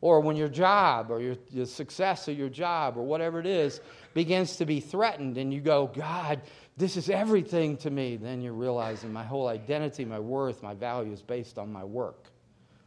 Or 0.00 0.20
when 0.20 0.36
your 0.36 0.48
job 0.48 1.10
or 1.10 1.20
your, 1.20 1.36
the 1.52 1.66
success 1.66 2.28
of 2.28 2.36
your 2.36 2.48
job 2.48 2.96
or 2.96 3.02
whatever 3.02 3.40
it 3.40 3.46
is 3.46 3.80
begins 4.12 4.56
to 4.56 4.66
be 4.66 4.80
threatened 4.80 5.38
and 5.38 5.52
you 5.52 5.60
go, 5.60 5.86
God, 5.86 6.40
this 6.76 6.96
is 6.96 7.08
everything 7.08 7.76
to 7.78 7.90
me, 7.90 8.16
then 8.16 8.40
you're 8.40 8.52
realizing 8.52 9.12
my 9.12 9.22
whole 9.22 9.46
identity, 9.46 10.04
my 10.04 10.18
worth, 10.18 10.62
my 10.62 10.74
value 10.74 11.12
is 11.12 11.22
based 11.22 11.58
on 11.58 11.72
my 11.72 11.84
work, 11.84 12.26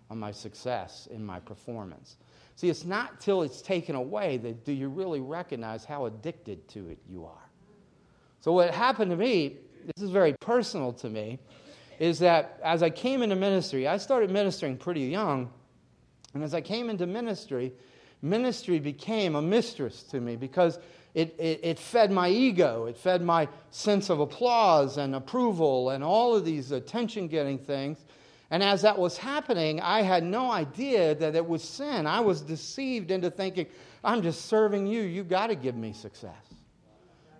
on 0.10 0.19
my 0.19 0.32
success, 0.32 1.08
in 1.10 1.25
my 1.25 1.39
performance. 1.39 2.17
See, 2.58 2.70
it's 2.70 2.86
not 2.86 3.22
till 3.22 3.43
it's 3.43 3.62
taken 3.62 3.93
away 3.93 4.38
that 4.38 4.65
do 4.65 4.72
you 4.72 4.89
really 4.89 5.20
recognize 5.20 5.86
how 5.86 6.08
addicted 6.08 6.67
to 6.70 6.89
it 6.89 6.98
you 7.08 7.24
are. 7.24 7.50
So, 8.39 8.52
what 8.52 8.74
happened 8.74 9.12
to 9.12 9.15
me, 9.15 9.58
this 9.86 10.04
is 10.04 10.10
very 10.10 10.34
personal 10.39 10.91
to 10.93 11.08
me, 11.08 11.38
is 12.00 12.17
that 12.17 12.60
as 12.63 12.82
I 12.82 12.89
came 12.89 13.22
into 13.22 13.36
ministry, 13.36 13.88
I 13.88 13.98
started 13.98 14.32
ministering 14.32 14.76
pretty 14.76 15.02
young. 15.02 15.52
And 16.34 16.43
as 16.43 16.56
I 16.56 16.62
came 16.62 16.89
into 16.89 17.06
ministry, 17.06 17.74
ministry 18.24 18.80
became 18.80 19.36
a 19.36 19.41
mistress 19.41 20.02
to 20.06 20.20
me 20.20 20.36
because 20.36 20.80
it, 21.13 21.36
it, 21.38 21.60
it, 21.62 21.78
fed 21.78 22.12
my 22.12 22.28
ego, 22.28 22.86
it 22.86 22.98
fed 22.98 23.22
my 23.22 23.48
sense 23.70 24.10
of 24.10 24.20
applause 24.20 24.98
and 24.98 25.13
approval 25.13 25.91
and 25.91 26.04
all 26.04 26.36
of 26.36 26.43
these 26.43 26.72
attention 26.72 27.28
getting 27.28 27.60
things. 27.60 28.04
And 28.49 28.63
as 28.63 28.83
that 28.83 28.97
was 28.97 29.17
happening, 29.17 29.81
I 29.81 30.01
had 30.01 30.23
no 30.23 30.49
idea 30.51 31.15
that 31.15 31.36
it 31.36 31.45
was 31.45 31.63
sin. 31.63 32.07
I 32.07 32.21
was 32.21 32.41
deceived 32.41 33.12
into 33.12 33.29
thinking, 33.29 33.67
I'm 34.03 34.21
just 34.21 34.45
serving 34.45 34.88
you, 34.88 35.01
you've 35.01 35.27
got 35.27 35.47
to 35.47 35.55
give 35.55 35.75
me 35.75 35.91
success. 35.91 36.33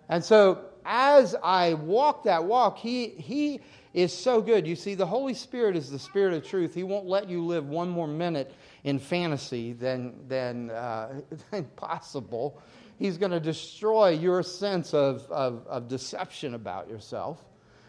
And 0.08 0.22
so 0.22 0.64
as 0.84 1.34
I 1.42 1.74
walk 1.74 2.24
that 2.24 2.44
walk, 2.44 2.78
he, 2.78 3.08
he 3.08 3.60
is 3.94 4.12
so 4.12 4.40
good. 4.40 4.66
You 4.66 4.76
see, 4.76 4.94
the 4.94 5.06
Holy 5.06 5.34
Spirit 5.34 5.76
is 5.76 5.90
the 5.90 5.98
Spirit 5.98 6.34
of 6.34 6.46
truth. 6.46 6.74
He 6.74 6.82
won't 6.82 7.06
let 7.06 7.28
you 7.28 7.44
live 7.44 7.68
one 7.68 7.88
more 7.88 8.06
minute 8.06 8.54
in 8.84 8.98
fantasy 8.98 9.72
than, 9.72 10.14
than, 10.28 10.70
uh, 10.70 11.20
than 11.50 11.64
possible. 11.76 12.60
He's 12.98 13.16
going 13.16 13.32
to 13.32 13.40
destroy 13.40 14.10
your 14.10 14.42
sense 14.42 14.92
of, 14.92 15.22
of, 15.30 15.66
of 15.66 15.88
deception 15.88 16.54
about 16.54 16.88
yourself. 16.88 17.38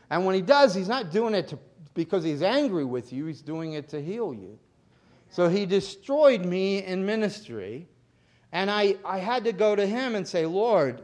And 0.10 0.26
when 0.26 0.36
he 0.36 0.42
does, 0.42 0.74
he's 0.74 0.88
not 0.88 1.12
doing 1.12 1.34
it 1.34 1.50
to, 1.50 1.60
because 1.94 2.24
he's 2.24 2.42
angry 2.42 2.86
with 2.86 3.14
you, 3.14 3.26
he's 3.26 3.42
doing 3.42 3.74
it 3.74 3.90
to 3.90 4.02
heal 4.02 4.34
you. 4.34 4.58
So 5.30 5.48
he 5.48 5.66
destroyed 5.66 6.44
me 6.44 6.84
in 6.84 7.06
ministry. 7.06 7.88
And 8.52 8.72
I, 8.72 8.96
I 9.06 9.20
had 9.20 9.44
to 9.44 9.54
go 9.54 9.76
to 9.76 9.86
him 9.86 10.16
and 10.16 10.28
say, 10.28 10.46
Lord, 10.46 11.04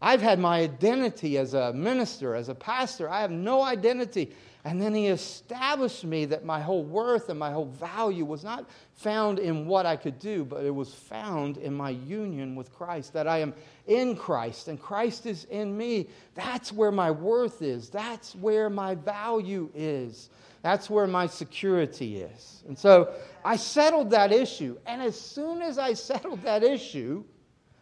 I've 0.00 0.22
had 0.22 0.38
my 0.38 0.60
identity 0.60 1.36
as 1.36 1.54
a 1.54 1.72
minister, 1.72 2.34
as 2.34 2.48
a 2.48 2.54
pastor. 2.54 3.10
I 3.10 3.20
have 3.20 3.30
no 3.30 3.62
identity. 3.62 4.32
And 4.68 4.78
then 4.78 4.94
he 4.94 5.06
established 5.06 6.04
me 6.04 6.26
that 6.26 6.44
my 6.44 6.60
whole 6.60 6.84
worth 6.84 7.30
and 7.30 7.38
my 7.38 7.50
whole 7.50 7.70
value 7.70 8.26
was 8.26 8.44
not 8.44 8.68
found 8.96 9.38
in 9.38 9.66
what 9.66 9.86
I 9.86 9.96
could 9.96 10.18
do, 10.18 10.44
but 10.44 10.62
it 10.62 10.74
was 10.74 10.92
found 10.92 11.56
in 11.56 11.72
my 11.72 11.88
union 11.88 12.54
with 12.54 12.70
Christ, 12.74 13.14
that 13.14 13.26
I 13.26 13.38
am 13.38 13.54
in 13.86 14.14
Christ 14.14 14.68
and 14.68 14.78
Christ 14.78 15.24
is 15.24 15.44
in 15.44 15.74
me. 15.74 16.08
That's 16.34 16.70
where 16.70 16.92
my 16.92 17.10
worth 17.10 17.62
is. 17.62 17.88
That's 17.88 18.34
where 18.34 18.68
my 18.68 18.94
value 18.94 19.70
is. 19.74 20.28
That's 20.60 20.90
where 20.90 21.06
my 21.06 21.28
security 21.28 22.18
is. 22.18 22.62
And 22.68 22.78
so 22.78 23.14
I 23.46 23.56
settled 23.56 24.10
that 24.10 24.32
issue. 24.32 24.76
And 24.84 25.00
as 25.00 25.18
soon 25.18 25.62
as 25.62 25.78
I 25.78 25.94
settled 25.94 26.42
that 26.42 26.62
issue, 26.62 27.24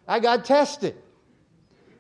I 0.07 0.20
got 0.20 0.44
tested 0.44 0.94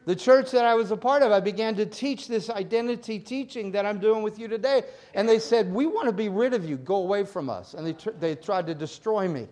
the 0.06 0.14
church 0.14 0.52
that 0.52 0.64
I 0.64 0.74
was 0.74 0.92
a 0.92 0.96
part 0.96 1.22
of, 1.22 1.32
I 1.32 1.40
began 1.40 1.74
to 1.74 1.84
teach 1.84 2.28
this 2.28 2.48
identity 2.48 3.18
teaching 3.18 3.72
that 3.72 3.84
I'm 3.84 3.98
doing 3.98 4.22
with 4.22 4.38
you 4.38 4.46
today. 4.46 4.84
And 5.14 5.28
they 5.28 5.40
said, 5.40 5.70
We 5.70 5.86
want 5.86 6.06
to 6.06 6.12
be 6.12 6.28
rid 6.28 6.54
of 6.54 6.64
you. 6.64 6.76
Go 6.76 6.96
away 6.96 7.24
from 7.24 7.50
us. 7.50 7.74
And 7.74 7.84
they, 7.84 7.92
tr- 7.92 8.10
they 8.10 8.36
tried 8.36 8.68
to 8.68 8.74
destroy 8.74 9.26
me. 9.26 9.48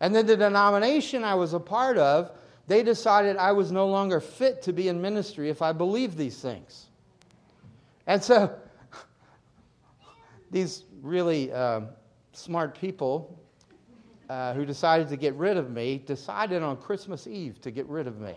And 0.00 0.14
then 0.14 0.26
the 0.26 0.36
denomination 0.36 1.24
I 1.24 1.34
was 1.34 1.54
a 1.54 1.60
part 1.60 1.96
of, 1.96 2.32
they 2.66 2.82
decided 2.82 3.38
I 3.38 3.52
was 3.52 3.72
no 3.72 3.86
longer 3.86 4.20
fit 4.20 4.60
to 4.62 4.74
be 4.74 4.88
in 4.88 5.00
ministry 5.00 5.48
if 5.48 5.62
I 5.62 5.72
believed 5.72 6.18
these 6.18 6.38
things. 6.38 6.88
And 8.06 8.22
so 8.22 8.54
these 10.50 10.84
really 11.00 11.50
uh, 11.50 11.80
smart 12.32 12.78
people 12.78 13.40
uh, 14.28 14.52
who 14.52 14.66
decided 14.66 15.08
to 15.08 15.16
get 15.16 15.34
rid 15.34 15.56
of 15.56 15.70
me 15.70 16.02
decided 16.04 16.62
on 16.62 16.76
Christmas 16.76 17.26
Eve 17.26 17.58
to 17.62 17.70
get 17.70 17.86
rid 17.86 18.06
of 18.06 18.20
me. 18.20 18.34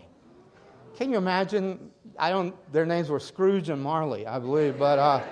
Can 0.96 1.10
you 1.10 1.18
imagine? 1.18 1.90
I 2.18 2.30
don't, 2.30 2.54
their 2.72 2.86
names 2.86 3.10
were 3.10 3.20
Scrooge 3.20 3.68
and 3.68 3.82
Marley, 3.82 4.26
I 4.26 4.38
believe, 4.38 4.78
but 4.78 4.98
uh, 4.98 5.22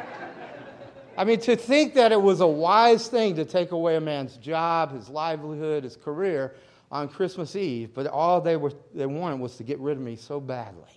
I 1.17 1.25
mean, 1.25 1.41
to 1.41 1.57
think 1.57 1.95
that 1.95 2.13
it 2.13 2.21
was 2.21 2.41
a 2.41 2.47
wise 2.47 3.09
thing 3.09 3.37
to 3.37 3.47
take 3.47 3.73
away 3.73 3.97
a 3.97 4.01
man's 4.01 4.37
job, 4.37 4.93
his 4.93 5.09
livelihood, 5.09 5.85
his 5.85 5.97
career 5.97 6.55
on 6.93 7.09
Christmas 7.09 7.57
Eve, 7.57 7.95
but 7.95 8.07
all 8.07 8.43
they, 8.43 8.57
were, 8.57 8.73
they 8.95 9.07
wanted 9.07 9.41
was 9.41 9.57
to 9.57 9.63
get 9.63 9.79
rid 9.79 9.97
of 9.97 10.03
me 10.03 10.17
so 10.17 10.39
badly. 10.39 10.91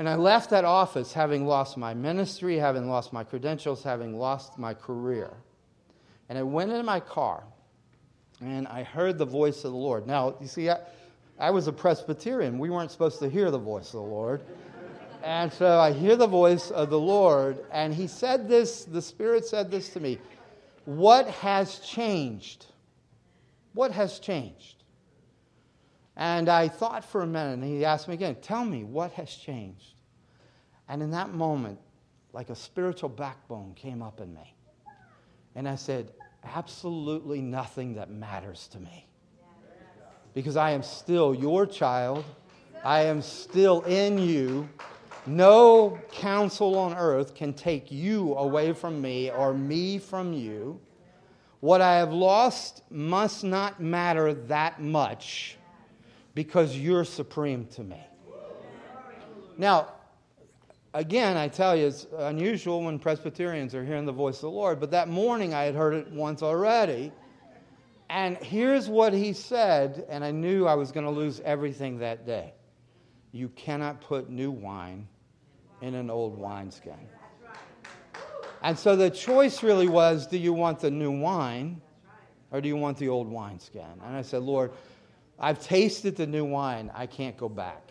And 0.00 0.08
I 0.08 0.16
left 0.16 0.50
that 0.50 0.64
office 0.64 1.12
having 1.12 1.46
lost 1.46 1.76
my 1.76 1.94
ministry, 1.94 2.56
having 2.56 2.90
lost 2.90 3.12
my 3.12 3.22
credentials, 3.22 3.84
having 3.84 4.18
lost 4.18 4.58
my 4.58 4.74
career. 4.74 5.30
And 6.28 6.36
I 6.36 6.42
went 6.42 6.72
into 6.72 6.82
my 6.82 6.98
car 6.98 7.44
and 8.40 8.66
I 8.66 8.82
heard 8.82 9.16
the 9.16 9.24
voice 9.24 9.64
of 9.64 9.72
the 9.72 9.78
Lord. 9.78 10.06
Now, 10.06 10.34
you 10.40 10.48
see, 10.48 10.70
I, 10.70 10.78
I 11.38 11.50
was 11.50 11.68
a 11.68 11.72
Presbyterian. 11.72 12.58
We 12.58 12.70
weren't 12.70 12.90
supposed 12.90 13.20
to 13.20 13.28
hear 13.28 13.50
the 13.50 13.58
voice 13.58 13.88
of 13.88 14.00
the 14.00 14.00
Lord. 14.00 14.42
And 15.22 15.52
so 15.52 15.78
I 15.78 15.92
hear 15.92 16.16
the 16.16 16.26
voice 16.26 16.70
of 16.70 16.90
the 16.90 16.98
Lord, 16.98 17.64
and 17.72 17.92
he 17.92 18.06
said 18.06 18.48
this, 18.48 18.84
the 18.84 19.02
Spirit 19.02 19.44
said 19.44 19.70
this 19.70 19.90
to 19.90 20.00
me 20.00 20.18
What 20.84 21.28
has 21.28 21.80
changed? 21.80 22.66
What 23.74 23.92
has 23.92 24.18
changed? 24.18 24.76
And 26.16 26.48
I 26.48 26.68
thought 26.68 27.04
for 27.04 27.22
a 27.22 27.26
minute, 27.26 27.54
and 27.54 27.64
he 27.64 27.84
asked 27.84 28.08
me 28.08 28.14
again, 28.14 28.36
Tell 28.42 28.64
me, 28.64 28.84
what 28.84 29.12
has 29.12 29.32
changed? 29.34 29.94
And 30.88 31.02
in 31.02 31.10
that 31.12 31.32
moment, 31.32 31.78
like 32.32 32.50
a 32.50 32.56
spiritual 32.56 33.08
backbone 33.08 33.74
came 33.74 34.02
up 34.02 34.20
in 34.20 34.32
me. 34.34 34.54
And 35.54 35.68
I 35.68 35.74
said, 35.74 36.12
Absolutely 36.44 37.40
nothing 37.40 37.94
that 37.94 38.10
matters 38.10 38.68
to 38.68 38.78
me. 38.78 39.07
Because 40.38 40.56
I 40.56 40.70
am 40.70 40.84
still 40.84 41.34
your 41.34 41.66
child. 41.66 42.24
I 42.84 43.00
am 43.00 43.22
still 43.22 43.80
in 43.80 44.18
you. 44.18 44.68
No 45.26 45.98
counsel 46.12 46.78
on 46.78 46.94
earth 46.94 47.34
can 47.34 47.52
take 47.52 47.90
you 47.90 48.36
away 48.36 48.72
from 48.72 49.02
me 49.02 49.32
or 49.32 49.52
me 49.52 49.98
from 49.98 50.32
you. 50.32 50.78
What 51.58 51.80
I 51.80 51.96
have 51.96 52.12
lost 52.12 52.84
must 52.88 53.42
not 53.42 53.80
matter 53.80 54.32
that 54.32 54.80
much 54.80 55.56
because 56.36 56.78
you're 56.78 57.04
supreme 57.04 57.66
to 57.72 57.82
me. 57.82 58.00
Now, 59.56 59.88
again, 60.94 61.36
I 61.36 61.48
tell 61.48 61.74
you, 61.74 61.88
it's 61.88 62.06
unusual 62.16 62.84
when 62.84 63.00
Presbyterians 63.00 63.74
are 63.74 63.84
hearing 63.84 64.06
the 64.06 64.12
voice 64.12 64.36
of 64.36 64.42
the 64.42 64.50
Lord, 64.50 64.78
but 64.78 64.92
that 64.92 65.08
morning 65.08 65.52
I 65.52 65.64
had 65.64 65.74
heard 65.74 65.94
it 65.94 66.12
once 66.12 66.44
already. 66.44 67.10
And 68.10 68.38
here's 68.38 68.88
what 68.88 69.12
he 69.12 69.34
said, 69.34 70.06
and 70.08 70.24
I 70.24 70.30
knew 70.30 70.66
I 70.66 70.74
was 70.74 70.92
going 70.92 71.04
to 71.04 71.12
lose 71.12 71.40
everything 71.44 71.98
that 71.98 72.24
day. 72.26 72.54
You 73.32 73.48
cannot 73.50 74.00
put 74.00 74.30
new 74.30 74.50
wine 74.50 75.06
in 75.82 75.94
an 75.94 76.10
old 76.10 76.38
wineskin. 76.38 76.98
And 78.62 78.78
so 78.78 78.96
the 78.96 79.10
choice 79.10 79.62
really 79.62 79.88
was 79.88 80.26
do 80.26 80.38
you 80.38 80.52
want 80.52 80.80
the 80.80 80.90
new 80.90 81.10
wine 81.10 81.80
or 82.50 82.60
do 82.60 82.68
you 82.68 82.76
want 82.76 82.98
the 82.98 83.08
old 83.08 83.28
wineskin? 83.28 83.86
And 84.04 84.16
I 84.16 84.22
said, 84.22 84.42
Lord, 84.42 84.72
I've 85.38 85.62
tasted 85.62 86.16
the 86.16 86.26
new 86.26 86.44
wine. 86.44 86.90
I 86.94 87.06
can't 87.06 87.36
go 87.36 87.48
back. 87.48 87.82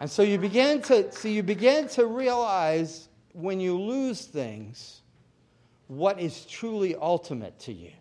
And 0.00 0.10
so 0.10 0.22
you 0.22 0.38
begin 0.38 0.82
to 0.82 1.10
so 1.12 1.28
you 1.28 1.42
begin 1.42 1.88
to 1.90 2.06
realize 2.06 3.08
when 3.32 3.60
you 3.60 3.80
lose 3.80 4.24
things 4.24 5.00
what 5.86 6.20
is 6.20 6.44
truly 6.44 6.96
ultimate 6.96 7.58
to 7.60 7.72
you. 7.72 7.92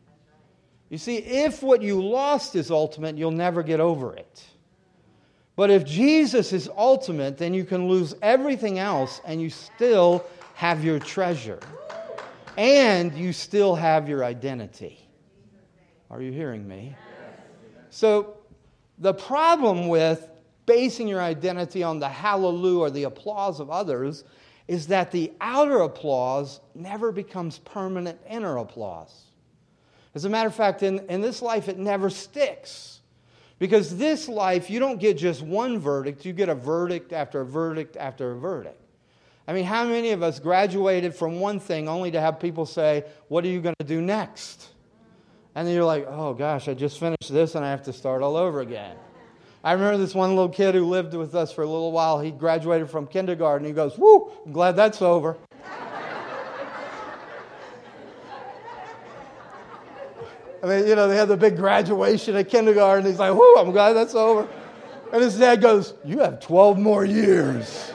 You 0.90 0.98
see, 0.98 1.18
if 1.18 1.64
what 1.64 1.82
you 1.82 2.04
lost 2.04 2.56
is 2.56 2.70
ultimate, 2.70 3.18
you'll 3.18 3.32
never 3.32 3.64
get 3.64 3.80
over 3.80 4.16
it. 4.16 4.44
But 5.56 5.72
if 5.72 5.86
Jesus 5.86 6.52
is 6.54 6.70
ultimate, 6.76 7.38
then 7.38 7.54
you 7.54 7.64
can 7.64 7.88
lose 7.88 8.14
everything 8.22 8.78
else 8.78 9.22
and 9.26 9.42
you 9.42 9.50
still 9.50 10.26
have 10.56 10.84
your 10.84 11.00
treasure. 11.00 11.60
And 12.58 13.14
you 13.14 13.34
still 13.34 13.76
have 13.76 14.08
your 14.08 14.24
identity. 14.24 15.00
Are 16.10 16.22
you 16.22 16.32
hearing 16.32 16.68
me? 16.68 16.96
So, 17.90 18.38
the 19.00 19.14
problem 19.14 19.88
with 19.88 20.30
basing 20.66 21.08
your 21.08 21.22
identity 21.22 21.84
on 21.84 22.00
the 22.00 22.08
hallelujah 22.08 22.80
or 22.80 22.90
the 22.90 23.04
applause 23.04 23.60
of 23.60 23.70
others 23.70 24.24
is 24.68 24.88
that 24.88 25.12
the 25.12 25.32
outer 25.42 25.82
applause 25.82 26.60
never 26.74 27.12
becomes 27.12 27.60
permanent 27.60 28.20
inner 28.30 28.58
applause. 28.58 29.26
As 30.16 30.24
a 30.24 30.30
matter 30.30 30.48
of 30.48 30.56
fact, 30.56 30.82
in, 30.82 31.00
in 31.10 31.22
this 31.22 31.42
life, 31.42 31.68
it 31.68 31.78
never 31.78 32.10
sticks. 32.10 33.02
Because 33.60 33.98
this 33.98 34.28
life, 34.28 34.70
you 34.70 34.80
don't 34.80 35.00
get 35.00 35.18
just 35.18 35.42
one 35.42 35.78
verdict, 35.78 36.26
you 36.26 36.34
get 36.34 36.50
a 36.50 36.56
verdict 36.56 37.14
after 37.14 37.42
a 37.42 37.46
verdict 37.46 37.98
after 37.98 38.32
a 38.32 38.36
verdict. 38.36 38.82
I 39.48 39.54
mean, 39.54 39.66
how 39.66 39.86
many 39.86 40.12
of 40.12 40.24
us 40.24 40.40
graduated 40.40 41.14
from 41.14 41.40
one 41.40 41.60
thing 41.60 41.88
only 41.88 42.12
to 42.12 42.20
have 42.20 42.40
people 42.40 42.66
say, 42.66 43.06
What 43.28 43.44
are 43.44 43.48
you 43.48 43.62
going 43.62 43.76
to 43.80 43.86
do 43.86 44.02
next? 44.02 44.70
And 45.54 45.68
then 45.68 45.76
you're 45.76 45.86
like, 45.86 46.08
Oh 46.08 46.34
gosh, 46.34 46.68
I 46.68 46.74
just 46.74 47.00
finished 47.00 47.32
this 47.32 47.56
and 47.56 47.64
I 47.64 47.70
have 47.70 47.84
to 47.84 47.94
start 47.94 48.24
all 48.24 48.38
over 48.38 48.62
again. 48.62 48.96
I 49.64 49.74
remember 49.74 49.98
this 49.98 50.16
one 50.16 50.30
little 50.30 50.50
kid 50.50 50.76
who 50.76 50.86
lived 50.86 51.14
with 51.14 51.36
us 51.36 51.52
for 51.52 51.64
a 51.64 51.68
little 51.68 51.92
while. 51.92 52.20
He 52.20 52.32
graduated 52.32 52.90
from 52.90 53.06
kindergarten. 53.06 53.68
He 53.68 53.74
goes, 53.74 53.98
Woo, 53.98 54.32
I'm 54.46 54.52
glad 54.52 54.76
that's 54.76 55.02
over. 55.02 55.38
I 60.66 60.68
mean, 60.68 60.88
you 60.88 60.96
know, 60.96 61.08
they 61.08 61.16
had 61.16 61.28
the 61.28 61.38
big 61.38 61.58
graduation 61.58 62.36
at 62.36 62.50
kindergarten. 62.50 63.06
He's 63.06 63.20
like, 63.20 63.36
whoo, 63.36 63.56
I'm 63.56 63.70
glad 63.72 63.94
that's 63.94 64.16
over. 64.16 64.48
And 65.14 65.22
his 65.22 65.38
dad 65.38 65.62
goes, 65.62 65.94
You 66.04 66.20
have 66.20 66.40
12 66.40 66.80
more 66.80 67.06
years. 67.06 67.92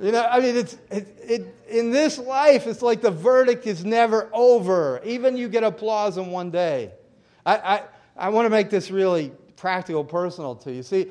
You 0.00 0.12
know, 0.12 0.24
I 0.24 0.40
mean, 0.40 0.56
it's, 0.56 0.78
it, 0.90 1.16
it, 1.22 1.54
in 1.68 1.90
this 1.90 2.18
life, 2.18 2.66
it's 2.66 2.80
like 2.80 3.02
the 3.02 3.10
verdict 3.10 3.66
is 3.66 3.84
never 3.84 4.30
over. 4.32 5.02
Even 5.04 5.36
you 5.36 5.50
get 5.50 5.64
applause 5.64 6.16
in 6.16 6.30
one 6.30 6.50
day. 6.50 6.92
I, 7.44 7.56
I, 7.56 7.82
I 8.16 8.28
want 8.30 8.46
to 8.46 8.50
make 8.50 8.70
this 8.70 8.90
really 8.90 9.32
practical, 9.56 10.02
personal 10.02 10.54
to 10.56 10.72
you. 10.72 10.82
See, 10.82 11.08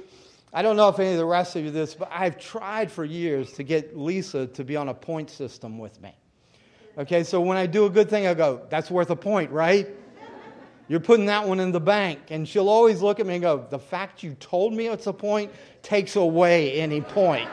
I 0.52 0.64
don't 0.64 0.78
know 0.78 0.90
if 0.90 1.00
any 1.00 1.12
of 1.12 1.18
the 1.18 1.26
rest 1.26 1.56
of 1.56 1.64
you 1.64 1.70
this, 1.70 1.94
but 1.94 2.10
I've 2.12 2.40
tried 2.40 2.92
for 2.92 3.06
years 3.06 3.54
to 3.54 3.64
get 3.64 3.96
Lisa 3.96 4.48
to 4.48 4.64
be 4.64 4.76
on 4.76 4.90
a 4.90 4.94
point 4.96 5.30
system 5.30 5.78
with 5.78 6.02
me. 6.02 6.16
Okay, 6.98 7.24
so 7.24 7.42
when 7.42 7.58
I 7.58 7.66
do 7.66 7.86
a 7.86 7.90
good 7.90 8.10
thing, 8.10 8.26
I 8.26 8.34
go, 8.34 8.62
that's 8.70 8.90
worth 8.90 9.10
a 9.10 9.16
point, 9.16 9.52
right? 9.52 9.88
You're 10.88 11.02
putting 11.02 11.26
that 11.26 11.48
one 11.48 11.60
in 11.60 11.72
the 11.72 11.80
bank. 11.80 12.20
And 12.30 12.48
she'll 12.48 12.70
always 12.70 13.02
look 13.02 13.20
at 13.20 13.26
me 13.26 13.36
and 13.36 13.44
go, 13.44 13.66
the 13.70 13.80
fact 13.80 14.24
you 14.24 14.36
told 14.36 14.74
me 14.74 14.88
it's 14.88 15.08
a 15.08 15.14
point 15.14 15.52
takes 15.82 16.16
away 16.16 16.74
any 16.74 17.02
point. 17.02 17.50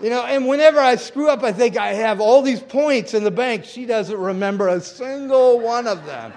You 0.00 0.10
know, 0.10 0.24
and 0.24 0.48
whenever 0.48 0.80
I 0.80 0.96
screw 0.96 1.28
up, 1.28 1.44
I 1.44 1.52
think 1.52 1.76
I 1.76 1.92
have 1.92 2.20
all 2.20 2.42
these 2.42 2.60
points 2.60 3.14
in 3.14 3.22
the 3.22 3.30
bank. 3.30 3.64
She 3.64 3.86
doesn't 3.86 4.16
remember 4.16 4.68
a 4.68 4.80
single 4.80 5.60
one 5.60 5.86
of 5.86 6.04
them. 6.06 6.32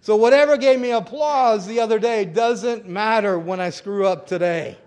So, 0.00 0.16
whatever 0.16 0.56
gave 0.56 0.80
me 0.80 0.90
applause 0.90 1.66
the 1.66 1.80
other 1.80 1.98
day 1.98 2.24
doesn't 2.24 2.88
matter 2.88 3.38
when 3.38 3.60
I 3.60 3.70
screw 3.70 4.06
up 4.06 4.26
today. 4.26 4.78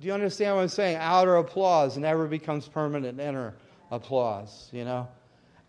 Do 0.00 0.06
you 0.06 0.12
understand 0.12 0.56
what 0.56 0.62
I'm 0.62 0.68
saying? 0.68 0.96
Outer 0.96 1.36
applause 1.36 1.96
never 1.96 2.26
becomes 2.26 2.68
permanent 2.68 3.18
inner 3.18 3.54
applause, 3.90 4.68
you 4.72 4.84
know? 4.84 5.08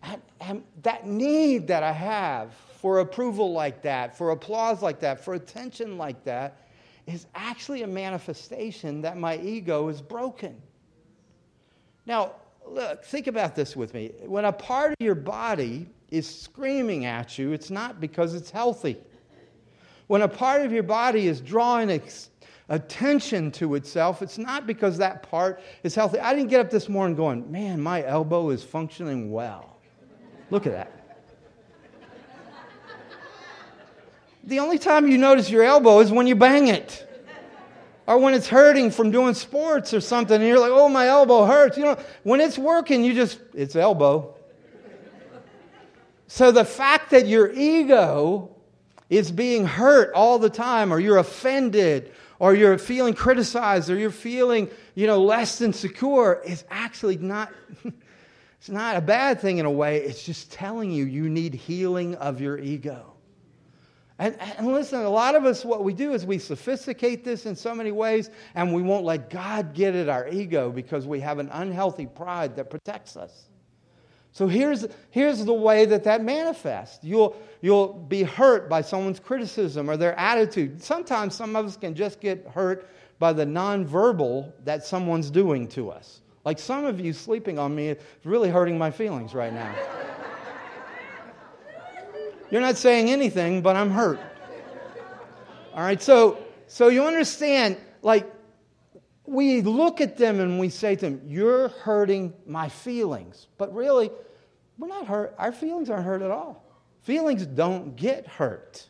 And, 0.02 0.22
and 0.40 0.62
that 0.82 1.06
need 1.06 1.66
that 1.68 1.82
I 1.82 1.92
have 1.92 2.52
for 2.80 3.00
approval 3.00 3.52
like 3.52 3.82
that, 3.82 4.16
for 4.16 4.30
applause 4.30 4.82
like 4.82 5.00
that, 5.00 5.24
for 5.24 5.34
attention 5.34 5.98
like 5.98 6.24
that, 6.24 6.66
is 7.06 7.26
actually 7.34 7.82
a 7.82 7.86
manifestation 7.86 9.00
that 9.02 9.16
my 9.16 9.38
ego 9.38 9.88
is 9.88 10.02
broken. 10.02 10.60
Now, 12.06 12.32
look, 12.66 13.04
think 13.04 13.26
about 13.26 13.56
this 13.56 13.74
with 13.74 13.94
me. 13.94 14.12
When 14.26 14.44
a 14.44 14.52
part 14.52 14.90
of 14.90 14.96
your 15.00 15.14
body 15.14 15.88
is 16.10 16.28
screaming 16.28 17.06
at 17.06 17.38
you, 17.38 17.52
it's 17.52 17.70
not 17.70 18.00
because 18.00 18.34
it's 18.34 18.50
healthy. 18.50 18.98
When 20.06 20.22
a 20.22 20.28
part 20.28 20.62
of 20.62 20.72
your 20.72 20.82
body 20.82 21.26
is 21.26 21.40
drawing 21.40 21.90
ex- 21.90 22.30
attention 22.68 23.50
to 23.52 23.74
itself, 23.74 24.22
it's 24.22 24.38
not 24.38 24.66
because 24.66 24.98
that 24.98 25.22
part 25.22 25.60
is 25.82 25.94
healthy. 25.94 26.18
I 26.18 26.34
didn't 26.34 26.50
get 26.50 26.60
up 26.60 26.70
this 26.70 26.88
morning 26.88 27.16
going, 27.16 27.50
man, 27.50 27.80
my 27.80 28.04
elbow 28.04 28.50
is 28.50 28.62
functioning 28.62 29.30
well. 29.30 29.78
Look 30.50 30.66
at 30.66 30.72
that. 30.72 30.92
The 34.44 34.60
only 34.60 34.78
time 34.78 35.08
you 35.08 35.18
notice 35.18 35.50
your 35.50 35.62
elbow 35.62 36.00
is 36.00 36.10
when 36.10 36.26
you 36.26 36.34
bang 36.34 36.68
it. 36.68 37.04
Or 38.06 38.16
when 38.16 38.32
it's 38.32 38.48
hurting 38.48 38.90
from 38.90 39.10
doing 39.10 39.34
sports 39.34 39.92
or 39.92 40.00
something, 40.00 40.36
and 40.36 40.44
you're 40.46 40.58
like, 40.58 40.72
oh, 40.72 40.88
my 40.88 41.08
elbow 41.08 41.44
hurts. 41.44 41.76
You 41.76 41.84
know, 41.84 41.98
when 42.22 42.40
it's 42.40 42.56
working, 42.56 43.04
you 43.04 43.12
just, 43.12 43.38
it's 43.52 43.76
elbow. 43.76 44.34
So 46.26 46.50
the 46.50 46.64
fact 46.64 47.10
that 47.10 47.26
your 47.26 47.52
ego 47.52 48.56
is 49.10 49.30
being 49.30 49.66
hurt 49.66 50.14
all 50.14 50.38
the 50.38 50.48
time, 50.48 50.90
or 50.90 50.98
you're 50.98 51.18
offended, 51.18 52.14
or 52.38 52.54
you're 52.54 52.78
feeling 52.78 53.14
criticized 53.14 53.90
or 53.90 53.96
you're 53.96 54.10
feeling, 54.10 54.68
you 54.94 55.06
know, 55.06 55.22
less 55.22 55.58
than 55.58 55.72
secure 55.72 56.40
is 56.44 56.64
actually 56.70 57.16
not 57.16 57.52
it's 58.58 58.68
not 58.68 58.96
a 58.96 59.00
bad 59.00 59.40
thing 59.40 59.58
in 59.58 59.66
a 59.66 59.70
way. 59.70 59.98
It's 59.98 60.24
just 60.24 60.52
telling 60.52 60.90
you 60.90 61.04
you 61.04 61.28
need 61.28 61.54
healing 61.54 62.14
of 62.16 62.40
your 62.40 62.58
ego. 62.58 63.14
And, 64.20 64.36
and 64.40 64.66
listen, 64.66 65.00
a 65.00 65.08
lot 65.08 65.36
of 65.36 65.44
us, 65.44 65.64
what 65.64 65.84
we 65.84 65.94
do 65.94 66.12
is 66.12 66.26
we 66.26 66.38
sophisticate 66.38 67.24
this 67.24 67.46
in 67.46 67.54
so 67.54 67.72
many 67.72 67.92
ways, 67.92 68.30
and 68.56 68.74
we 68.74 68.82
won't 68.82 69.04
let 69.04 69.30
God 69.30 69.74
get 69.74 69.94
at 69.94 70.08
our 70.08 70.28
ego 70.28 70.70
because 70.72 71.06
we 71.06 71.20
have 71.20 71.38
an 71.38 71.48
unhealthy 71.52 72.06
pride 72.06 72.56
that 72.56 72.68
protects 72.68 73.16
us. 73.16 73.47
So 74.32 74.46
here's, 74.46 74.86
here's 75.10 75.44
the 75.44 75.54
way 75.54 75.84
that 75.86 76.04
that 76.04 76.22
manifests. 76.22 77.02
You'll, 77.02 77.36
you'll 77.60 77.92
be 77.92 78.22
hurt 78.22 78.68
by 78.68 78.82
someone's 78.82 79.18
criticism 79.18 79.90
or 79.90 79.96
their 79.96 80.16
attitude. 80.18 80.82
Sometimes 80.82 81.34
some 81.34 81.56
of 81.56 81.66
us 81.66 81.76
can 81.76 81.94
just 81.94 82.20
get 82.20 82.46
hurt 82.46 82.88
by 83.18 83.32
the 83.32 83.44
nonverbal 83.44 84.52
that 84.64 84.84
someone's 84.84 85.30
doing 85.30 85.66
to 85.68 85.90
us. 85.90 86.20
Like 86.44 86.58
some 86.58 86.84
of 86.84 87.00
you 87.00 87.12
sleeping 87.12 87.58
on 87.58 87.74
me 87.74 87.88
is 87.88 87.98
really 88.24 88.48
hurting 88.48 88.78
my 88.78 88.90
feelings 88.90 89.34
right 89.34 89.52
now. 89.52 89.74
You're 92.50 92.62
not 92.62 92.76
saying 92.76 93.10
anything, 93.10 93.60
but 93.60 93.76
I'm 93.76 93.90
hurt. 93.90 94.20
All 95.74 95.82
right, 95.82 96.00
so 96.00 96.38
so 96.66 96.88
you 96.88 97.04
understand, 97.04 97.76
like 98.02 98.30
we 99.28 99.60
look 99.60 100.00
at 100.00 100.16
them 100.16 100.40
and 100.40 100.58
we 100.58 100.70
say 100.70 100.96
to 100.96 101.00
them, 101.00 101.20
You're 101.26 101.68
hurting 101.68 102.32
my 102.46 102.68
feelings. 102.68 103.46
But 103.58 103.74
really, 103.74 104.10
we're 104.78 104.88
not 104.88 105.06
hurt. 105.06 105.34
Our 105.38 105.52
feelings 105.52 105.90
aren't 105.90 106.04
hurt 106.04 106.22
at 106.22 106.30
all. 106.30 106.64
Feelings 107.02 107.46
don't 107.46 107.96
get 107.96 108.26
hurt, 108.26 108.86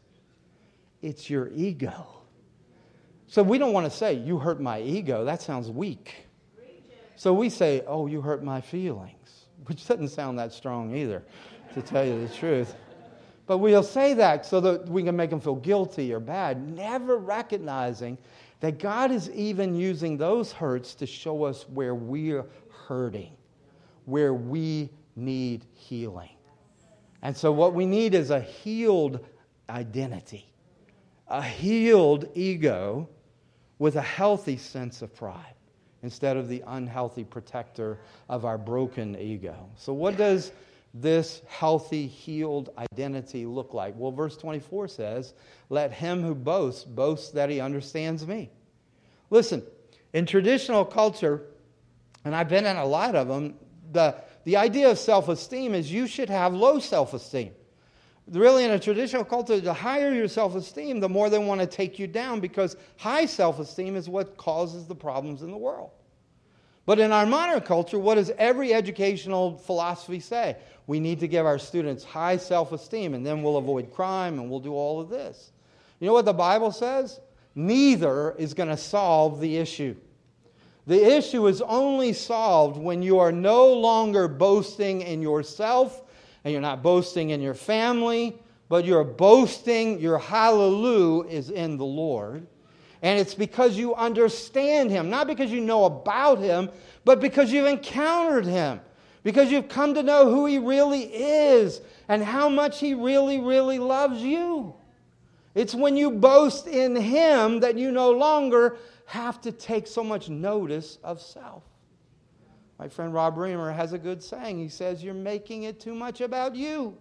it's 1.02 1.28
your 1.28 1.50
ego. 1.54 2.06
So 3.26 3.42
we 3.42 3.58
don't 3.58 3.72
want 3.72 3.90
to 3.90 3.96
say, 3.96 4.14
You 4.14 4.38
hurt 4.38 4.60
my 4.60 4.80
ego. 4.80 5.24
That 5.24 5.42
sounds 5.42 5.70
weak. 5.70 6.14
So 7.16 7.34
we 7.34 7.50
say, 7.50 7.82
Oh, 7.86 8.06
you 8.06 8.20
hurt 8.20 8.44
my 8.44 8.60
feelings, 8.60 9.46
which 9.66 9.86
doesn't 9.86 10.08
sound 10.08 10.38
that 10.38 10.52
strong 10.52 10.94
either. 10.94 11.24
to 11.74 11.82
tell 11.82 12.04
you 12.04 12.26
the 12.26 12.34
truth. 12.34 12.74
But 13.46 13.58
we'll 13.58 13.82
say 13.82 14.14
that 14.14 14.44
so 14.44 14.60
that 14.60 14.88
we 14.88 15.02
can 15.02 15.16
make 15.16 15.30
them 15.30 15.40
feel 15.40 15.56
guilty 15.56 16.12
or 16.12 16.20
bad, 16.20 16.60
never 16.76 17.16
recognizing 17.16 18.18
that 18.60 18.78
God 18.78 19.10
is 19.10 19.30
even 19.30 19.74
using 19.74 20.16
those 20.16 20.52
hurts 20.52 20.94
to 20.96 21.06
show 21.06 21.44
us 21.44 21.68
where 21.68 21.94
we're 21.94 22.44
hurting, 22.86 23.32
where 24.04 24.34
we 24.34 24.90
need 25.16 25.64
healing. 25.74 26.30
And 27.22 27.36
so, 27.36 27.52
what 27.52 27.74
we 27.74 27.86
need 27.86 28.14
is 28.14 28.30
a 28.30 28.40
healed 28.40 29.24
identity, 29.68 30.50
a 31.28 31.42
healed 31.42 32.28
ego 32.34 33.08
with 33.78 33.96
a 33.96 34.02
healthy 34.02 34.56
sense 34.56 35.02
of 35.02 35.14
pride 35.14 35.54
instead 36.02 36.36
of 36.36 36.48
the 36.48 36.62
unhealthy 36.68 37.24
protector 37.24 37.98
of 38.28 38.44
our 38.44 38.58
broken 38.58 39.16
ego. 39.16 39.68
So, 39.76 39.92
what 39.92 40.16
does 40.16 40.52
this 41.00 41.42
healthy, 41.46 42.06
healed 42.06 42.70
identity 42.92 43.46
look 43.46 43.74
like? 43.74 43.94
Well, 43.96 44.12
verse 44.12 44.36
24 44.36 44.88
says, 44.88 45.34
Let 45.68 45.92
him 45.92 46.22
who 46.22 46.34
boasts 46.34 46.84
boast 46.84 47.34
that 47.34 47.50
he 47.50 47.60
understands 47.60 48.26
me. 48.26 48.50
Listen, 49.30 49.62
in 50.12 50.26
traditional 50.26 50.84
culture, 50.84 51.42
and 52.24 52.34
I've 52.34 52.48
been 52.48 52.66
in 52.66 52.76
a 52.76 52.84
lot 52.84 53.14
of 53.14 53.28
them, 53.28 53.54
the, 53.92 54.16
the 54.44 54.56
idea 54.56 54.90
of 54.90 54.98
self 54.98 55.28
esteem 55.28 55.74
is 55.74 55.92
you 55.92 56.06
should 56.06 56.30
have 56.30 56.54
low 56.54 56.78
self 56.78 57.14
esteem. 57.14 57.52
Really, 58.30 58.64
in 58.64 58.70
a 58.72 58.78
traditional 58.78 59.24
culture, 59.24 59.58
the 59.58 59.72
higher 59.72 60.12
your 60.12 60.28
self 60.28 60.54
esteem, 60.54 61.00
the 61.00 61.08
more 61.08 61.30
they 61.30 61.38
want 61.38 61.60
to 61.60 61.66
take 61.66 61.98
you 61.98 62.06
down 62.06 62.40
because 62.40 62.76
high 62.96 63.26
self 63.26 63.58
esteem 63.58 63.96
is 63.96 64.08
what 64.08 64.36
causes 64.36 64.86
the 64.86 64.94
problems 64.94 65.42
in 65.42 65.50
the 65.50 65.56
world. 65.56 65.90
But 66.88 66.98
in 66.98 67.12
our 67.12 67.26
modern 67.26 67.60
culture, 67.60 67.98
what 67.98 68.14
does 68.14 68.30
every 68.38 68.72
educational 68.72 69.58
philosophy 69.58 70.20
say? 70.20 70.56
We 70.86 71.00
need 71.00 71.20
to 71.20 71.28
give 71.28 71.44
our 71.44 71.58
students 71.58 72.02
high 72.02 72.38
self 72.38 72.72
esteem, 72.72 73.12
and 73.12 73.26
then 73.26 73.42
we'll 73.42 73.58
avoid 73.58 73.92
crime 73.92 74.38
and 74.38 74.48
we'll 74.48 74.60
do 74.60 74.72
all 74.72 74.98
of 74.98 75.10
this. 75.10 75.52
You 76.00 76.06
know 76.06 76.14
what 76.14 76.24
the 76.24 76.32
Bible 76.32 76.72
says? 76.72 77.20
Neither 77.54 78.34
is 78.38 78.54
going 78.54 78.70
to 78.70 78.76
solve 78.78 79.38
the 79.38 79.58
issue. 79.58 79.96
The 80.86 81.14
issue 81.18 81.46
is 81.46 81.60
only 81.60 82.14
solved 82.14 82.78
when 82.78 83.02
you 83.02 83.18
are 83.18 83.32
no 83.32 83.70
longer 83.70 84.26
boasting 84.26 85.02
in 85.02 85.20
yourself 85.20 86.02
and 86.42 86.52
you're 86.52 86.62
not 86.62 86.82
boasting 86.82 87.28
in 87.28 87.42
your 87.42 87.52
family, 87.52 88.34
but 88.70 88.86
you're 88.86 89.04
boasting, 89.04 90.00
your 90.00 90.16
hallelujah 90.16 91.28
is 91.28 91.50
in 91.50 91.76
the 91.76 91.84
Lord. 91.84 92.46
And 93.02 93.18
it's 93.18 93.34
because 93.34 93.76
you 93.76 93.94
understand 93.94 94.90
Him, 94.90 95.10
not 95.10 95.26
because 95.26 95.50
you 95.50 95.60
know 95.60 95.84
about 95.84 96.38
Him, 96.38 96.70
but 97.04 97.20
because 97.20 97.52
you've 97.52 97.66
encountered 97.66 98.44
Him, 98.44 98.80
because 99.22 99.50
you've 99.50 99.68
come 99.68 99.94
to 99.94 100.02
know 100.02 100.30
who 100.30 100.46
He 100.46 100.58
really 100.58 101.02
is 101.02 101.80
and 102.08 102.22
how 102.22 102.48
much 102.48 102.80
He 102.80 102.94
really, 102.94 103.38
really 103.38 103.78
loves 103.78 104.20
you. 104.22 104.74
It's 105.54 105.74
when 105.74 105.96
you 105.96 106.10
boast 106.10 106.66
in 106.66 106.96
Him 106.96 107.60
that 107.60 107.78
you 107.78 107.90
no 107.90 108.10
longer 108.10 108.76
have 109.06 109.40
to 109.42 109.52
take 109.52 109.86
so 109.86 110.04
much 110.04 110.28
notice 110.28 110.98
of 111.02 111.20
self. 111.20 111.62
My 112.78 112.88
friend 112.88 113.12
Rob 113.12 113.36
Reimer 113.36 113.74
has 113.74 113.92
a 113.92 113.98
good 113.98 114.22
saying. 114.22 114.58
He 114.58 114.68
says, 114.68 115.02
You're 115.02 115.14
making 115.14 115.64
it 115.64 115.80
too 115.80 115.94
much 115.94 116.20
about 116.20 116.54
you. 116.54 116.96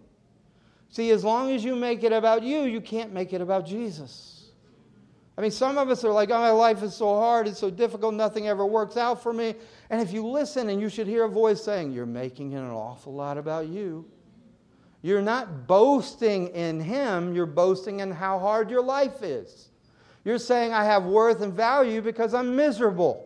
See, 0.90 1.10
as 1.10 1.22
long 1.22 1.50
as 1.52 1.62
you 1.62 1.76
make 1.76 2.02
it 2.02 2.12
about 2.12 2.42
you, 2.42 2.62
you 2.62 2.80
can't 2.80 3.12
make 3.12 3.32
it 3.32 3.40
about 3.40 3.66
Jesus. 3.66 4.37
I 5.38 5.40
mean, 5.40 5.52
some 5.52 5.78
of 5.78 5.88
us 5.88 6.02
are 6.02 6.10
like, 6.10 6.30
oh, 6.30 6.38
my 6.40 6.50
life 6.50 6.82
is 6.82 6.94
so 6.94 7.14
hard, 7.14 7.46
it's 7.46 7.60
so 7.60 7.70
difficult, 7.70 8.12
nothing 8.12 8.48
ever 8.48 8.66
works 8.66 8.96
out 8.96 9.22
for 9.22 9.32
me. 9.32 9.54
And 9.88 10.02
if 10.02 10.12
you 10.12 10.26
listen 10.26 10.68
and 10.68 10.80
you 10.80 10.88
should 10.88 11.06
hear 11.06 11.26
a 11.26 11.28
voice 11.28 11.62
saying, 11.62 11.92
You're 11.92 12.06
making 12.06 12.54
an 12.54 12.68
awful 12.68 13.14
lot 13.14 13.38
about 13.38 13.68
you. 13.68 14.04
You're 15.00 15.22
not 15.22 15.68
boasting 15.68 16.48
in 16.48 16.80
Him, 16.80 17.36
you're 17.36 17.46
boasting 17.46 18.00
in 18.00 18.10
how 18.10 18.40
hard 18.40 18.68
your 18.68 18.82
life 18.82 19.22
is. 19.22 19.68
You're 20.24 20.40
saying, 20.40 20.72
I 20.72 20.84
have 20.84 21.04
worth 21.04 21.40
and 21.40 21.52
value 21.52 22.02
because 22.02 22.34
I'm 22.34 22.56
miserable. 22.56 23.24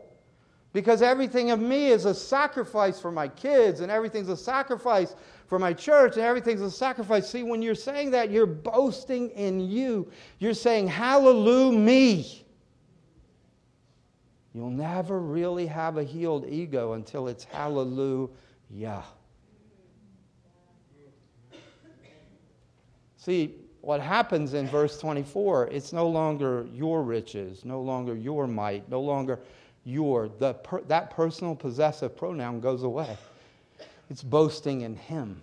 Because 0.74 1.00
everything 1.00 1.50
of 1.50 1.60
me 1.60 1.88
is 1.88 2.04
a 2.04 2.14
sacrifice 2.14 3.00
for 3.00 3.10
my 3.10 3.28
kids, 3.28 3.80
and 3.80 3.90
everything's 3.90 4.28
a 4.28 4.36
sacrifice 4.36 5.14
for 5.52 5.58
my 5.58 5.74
church, 5.74 6.16
and 6.16 6.24
everything's 6.24 6.62
a 6.62 6.70
sacrifice. 6.70 7.28
See, 7.28 7.42
when 7.42 7.60
you're 7.60 7.74
saying 7.74 8.12
that, 8.12 8.30
you're 8.30 8.46
boasting 8.46 9.28
in 9.32 9.60
you. 9.60 10.10
You're 10.38 10.54
saying, 10.54 10.88
Hallelujah, 10.88 11.78
me. 11.78 12.42
You'll 14.54 14.70
never 14.70 15.20
really 15.20 15.66
have 15.66 15.98
a 15.98 16.04
healed 16.04 16.46
ego 16.48 16.94
until 16.94 17.28
it's 17.28 17.44
hallelujah. 17.44 18.30
See, 23.18 23.54
what 23.82 24.00
happens 24.00 24.54
in 24.54 24.66
verse 24.68 24.98
24, 24.98 25.66
it's 25.66 25.92
no 25.92 26.08
longer 26.08 26.66
your 26.72 27.02
riches, 27.02 27.66
no 27.66 27.82
longer 27.82 28.16
your 28.16 28.46
might, 28.46 28.88
no 28.88 29.02
longer 29.02 29.38
your, 29.84 30.30
the 30.38 30.54
per, 30.54 30.80
that 30.84 31.10
personal 31.10 31.54
possessive 31.54 32.16
pronoun 32.16 32.58
goes 32.58 32.84
away. 32.84 33.18
It's 34.12 34.22
boasting 34.22 34.82
in 34.82 34.94
Him. 34.94 35.40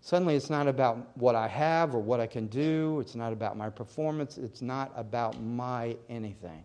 Suddenly, 0.00 0.34
it's 0.34 0.50
not 0.50 0.66
about 0.66 1.16
what 1.16 1.36
I 1.36 1.46
have 1.46 1.94
or 1.94 2.00
what 2.00 2.18
I 2.18 2.26
can 2.26 2.48
do. 2.48 2.98
It's 2.98 3.14
not 3.14 3.32
about 3.32 3.56
my 3.56 3.70
performance. 3.70 4.36
It's 4.36 4.60
not 4.60 4.90
about 4.96 5.40
my 5.40 5.96
anything. 6.08 6.64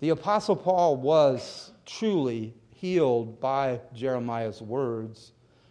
The 0.00 0.08
Apostle 0.08 0.56
Paul 0.56 0.96
was 0.96 1.70
truly 1.84 2.54
healed 2.74 3.38
by 3.38 3.78
Jeremiah's 3.94 4.60
words 4.60 5.30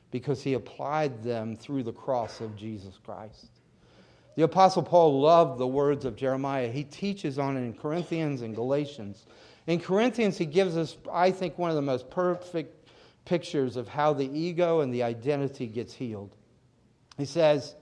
because 0.09 0.41
he 0.41 0.53
applied 0.53 1.21
them 1.21 1.57
through 1.57 1.84
the 1.84 1.91
cross 1.91 2.39
of 2.39 2.55
Jesus 2.55 2.97
Christ. 3.03 3.49
The 4.38 4.43
Apostle 4.43 4.84
Paul 4.84 5.19
loved 5.19 5.59
the 5.59 5.67
words 5.67 6.05
of 6.05 6.15
Jeremiah. 6.15 6.71
He 6.71 6.86
teaches 6.86 7.38
on 7.38 7.57
it 7.57 7.59
in 7.59 7.73
Corinthians 7.73 8.41
and 8.41 8.55
Galatians. 8.55 9.26
In 9.67 9.82
Corinthians, 9.82 10.38
he 10.38 10.45
gives 10.45 10.78
us, 10.78 10.95
I 11.11 11.32
think, 11.32 11.57
one 11.57 11.71
of 11.71 11.76
the 11.76 11.82
most 11.82 12.09
perfect 12.09 12.84
pictures 13.26 13.76
of 13.76 13.88
how 13.88 14.13
the 14.13 14.26
ego 14.26 14.82
and 14.82 14.93
the 14.93 15.03
identity 15.03 15.67
gets 15.67 15.93
healed. 15.93 16.36
He 17.17 17.26
says, 17.26 17.76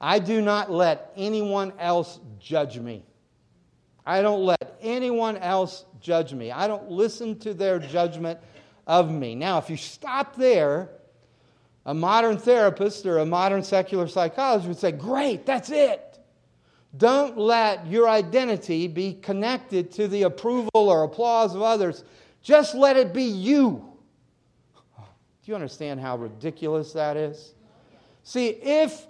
I 0.00 0.18
do 0.18 0.40
not 0.40 0.70
let 0.70 1.12
anyone 1.16 1.72
else 1.78 2.18
judge 2.40 2.78
me. 2.78 3.04
I 4.04 4.22
don't 4.22 4.44
let 4.44 4.78
anyone 4.80 5.36
else 5.36 5.84
judge 6.00 6.34
me. 6.34 6.50
I 6.50 6.66
don't 6.66 6.90
listen 6.90 7.38
to 7.40 7.54
their 7.54 7.78
judgment 7.78 8.40
of 8.86 9.10
me. 9.10 9.34
Now, 9.34 9.58
if 9.58 9.70
you 9.70 9.76
stop 9.76 10.34
there, 10.34 10.90
a 11.86 11.94
modern 11.94 12.38
therapist 12.38 13.06
or 13.06 13.18
a 13.18 13.26
modern 13.26 13.62
secular 13.62 14.08
psychologist 14.08 14.68
would 14.68 14.78
say, 14.78 14.92
Great, 14.92 15.46
that's 15.46 15.70
it. 15.70 16.18
Don't 16.96 17.38
let 17.38 17.86
your 17.86 18.08
identity 18.08 18.86
be 18.86 19.14
connected 19.14 19.92
to 19.92 20.08
the 20.08 20.24
approval 20.24 20.70
or 20.74 21.04
applause 21.04 21.54
of 21.54 21.62
others. 21.62 22.04
Just 22.42 22.74
let 22.74 22.96
it 22.96 23.14
be 23.14 23.22
you. 23.22 23.91
Do 25.44 25.50
you 25.50 25.54
understand 25.56 26.00
how 26.00 26.16
ridiculous 26.16 26.92
that 26.92 27.16
is? 27.16 27.54
See, 28.22 28.48
if, 28.48 29.06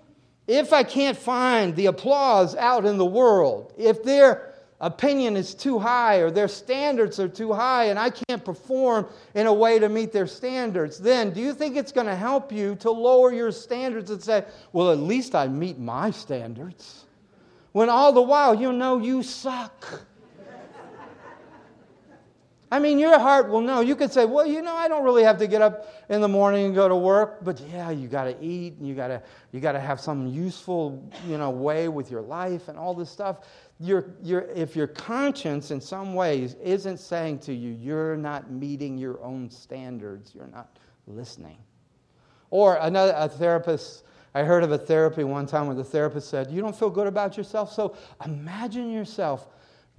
if 0.46 0.72
I 0.72 0.82
can't 0.82 1.16
find 1.16 1.76
the 1.76 1.86
applause 1.86 2.56
out 2.56 2.86
in 2.86 2.96
the 2.96 3.04
world, 3.04 3.74
if 3.76 4.02
they're 4.02 4.54
opinion 4.82 5.36
is 5.36 5.54
too 5.54 5.78
high 5.78 6.16
or 6.16 6.30
their 6.30 6.48
standards 6.48 7.20
are 7.20 7.28
too 7.28 7.52
high 7.52 7.84
and 7.84 7.98
I 7.98 8.10
can't 8.10 8.44
perform 8.44 9.06
in 9.34 9.46
a 9.46 9.52
way 9.52 9.78
to 9.78 9.88
meet 9.88 10.12
their 10.12 10.26
standards, 10.26 10.98
then 10.98 11.32
do 11.32 11.40
you 11.40 11.54
think 11.54 11.76
it's 11.76 11.92
going 11.92 12.08
to 12.08 12.16
help 12.16 12.50
you 12.50 12.74
to 12.76 12.90
lower 12.90 13.32
your 13.32 13.52
standards 13.52 14.10
and 14.10 14.20
say, 14.20 14.44
well, 14.72 14.90
at 14.90 14.98
least 14.98 15.34
I 15.34 15.46
meet 15.46 15.78
my 15.78 16.10
standards? 16.10 17.04
When 17.70 17.88
all 17.88 18.12
the 18.12 18.22
while 18.22 18.54
you 18.54 18.72
know 18.72 18.98
you 18.98 19.22
suck. 19.22 20.02
I 22.72 22.80
mean, 22.80 22.98
your 22.98 23.18
heart 23.18 23.48
will 23.48 23.60
know. 23.60 23.80
You 23.80 23.94
could 23.94 24.12
say, 24.12 24.24
well, 24.24 24.46
you 24.46 24.62
know, 24.62 24.74
I 24.74 24.88
don't 24.88 25.04
really 25.04 25.22
have 25.22 25.38
to 25.38 25.46
get 25.46 25.62
up 25.62 25.86
in 26.08 26.20
the 26.20 26.28
morning 26.28 26.66
and 26.66 26.74
go 26.74 26.88
to 26.88 26.96
work, 26.96 27.44
but 27.44 27.60
yeah, 27.60 27.90
you 27.90 28.08
got 28.08 28.24
to 28.24 28.36
eat 28.42 28.78
and 28.78 28.88
you 28.88 28.94
got 28.94 29.08
to 29.08 29.22
you 29.52 29.60
got 29.60 29.72
to 29.72 29.80
have 29.80 30.00
some 30.00 30.26
useful, 30.26 31.08
you 31.28 31.38
know, 31.38 31.50
way 31.50 31.88
with 31.88 32.10
your 32.10 32.22
life 32.22 32.68
and 32.68 32.78
all 32.78 32.94
this 32.94 33.10
stuff 33.10 33.40
your, 33.82 34.14
your, 34.22 34.42
if 34.54 34.76
your 34.76 34.86
conscience 34.86 35.72
in 35.72 35.80
some 35.80 36.14
ways 36.14 36.54
isn't 36.62 36.98
saying 36.98 37.40
to 37.40 37.52
you, 37.52 37.72
you're 37.72 38.16
not 38.16 38.50
meeting 38.50 38.96
your 38.96 39.20
own 39.22 39.50
standards, 39.50 40.32
you're 40.34 40.46
not 40.46 40.78
listening. 41.08 41.58
Or 42.50 42.76
another 42.76 43.12
a 43.16 43.28
therapist, 43.28 44.04
I 44.34 44.44
heard 44.44 44.62
of 44.62 44.70
a 44.70 44.78
therapy 44.78 45.24
one 45.24 45.46
time 45.46 45.66
where 45.66 45.74
the 45.74 45.82
therapist 45.82 46.28
said, 46.28 46.50
You 46.50 46.60
don't 46.60 46.76
feel 46.76 46.90
good 46.90 47.08
about 47.08 47.36
yourself, 47.36 47.72
so 47.72 47.96
imagine 48.24 48.90
yourself 48.90 49.48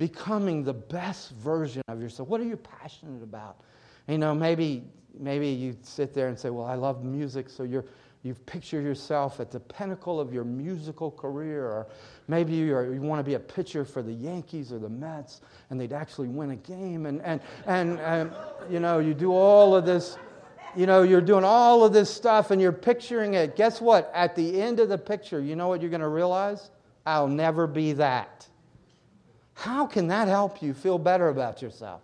becoming 0.04 0.66
the 0.66 0.74
best 0.74 1.32
version 1.32 1.82
of 1.88 2.02
yourself. 2.02 2.28
What 2.28 2.42
are 2.42 2.44
you 2.44 2.58
passionate 2.58 3.24
about? 3.24 3.62
You 4.10 4.18
know, 4.18 4.36
maybe 4.36 4.84
maybe 5.18 5.48
you 5.48 5.78
sit 5.82 6.14
there 6.14 6.28
and 6.28 6.38
say, 6.38 6.50
Well, 6.50 6.66
I 6.66 6.76
love 6.76 7.06
music, 7.06 7.50
so 7.50 7.64
you're 7.64 7.86
you 8.22 8.34
picture 8.34 8.82
yourself 8.82 9.40
at 9.40 9.50
the 9.50 9.62
pinnacle 9.62 10.20
of 10.20 10.34
your 10.34 10.44
musical 10.44 11.10
career, 11.10 11.66
or 11.66 11.88
maybe 12.28 12.52
you, 12.54 12.76
are, 12.76 12.94
you 12.94 13.02
want 13.02 13.20
to 13.20 13.24
be 13.24 13.36
a 13.36 13.40
pitcher 13.40 13.86
for 13.86 14.02
the 14.02 14.12
Yankees 14.12 14.74
or 14.74 14.80
the 14.80 14.90
Mets, 14.90 15.40
and 15.70 15.80
they'd 15.80 15.94
actually 15.94 16.30
win 16.30 16.52
a 16.52 16.56
game, 16.56 17.06
and, 17.06 17.22
and, 17.22 17.40
and, 17.66 18.00
and 18.00 18.32
you 18.70 18.82
know, 18.82 19.00
you 19.00 19.14
do 19.14 19.32
all 19.34 19.74
of 19.74 19.86
this. 19.86 20.18
you 20.76 20.86
know, 20.86 21.04
you're 21.04 21.22
doing 21.22 21.44
all 21.46 21.84
of 21.84 21.92
this 21.94 22.10
stuff 22.10 22.52
and 22.52 22.62
you're 22.62 22.72
picturing 22.72 23.36
it. 23.36 23.58
Guess 23.58 23.80
what? 23.80 24.12
At 24.14 24.36
the 24.36 24.62
end 24.62 24.80
of 24.80 24.88
the 24.90 24.98
picture, 24.98 25.42
you 25.42 25.56
know 25.56 25.68
what 25.70 25.82
you're 25.82 25.92
going 25.92 26.02
to 26.02 26.08
realize? 26.08 26.72
I'll 27.06 27.28
never 27.28 27.68
be 27.68 27.94
that. 27.94 28.48
How 29.54 29.86
can 29.86 30.08
that 30.08 30.28
help 30.28 30.62
you 30.62 30.74
feel 30.74 30.98
better 30.98 31.30
about 31.30 31.62
yourself? 31.62 32.02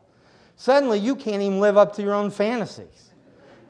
Suddenly, 0.55 0.99
you 0.99 1.15
can't 1.15 1.41
even 1.41 1.59
live 1.59 1.77
up 1.77 1.95
to 1.95 2.01
your 2.01 2.13
own 2.13 2.31
fantasies. 2.31 3.09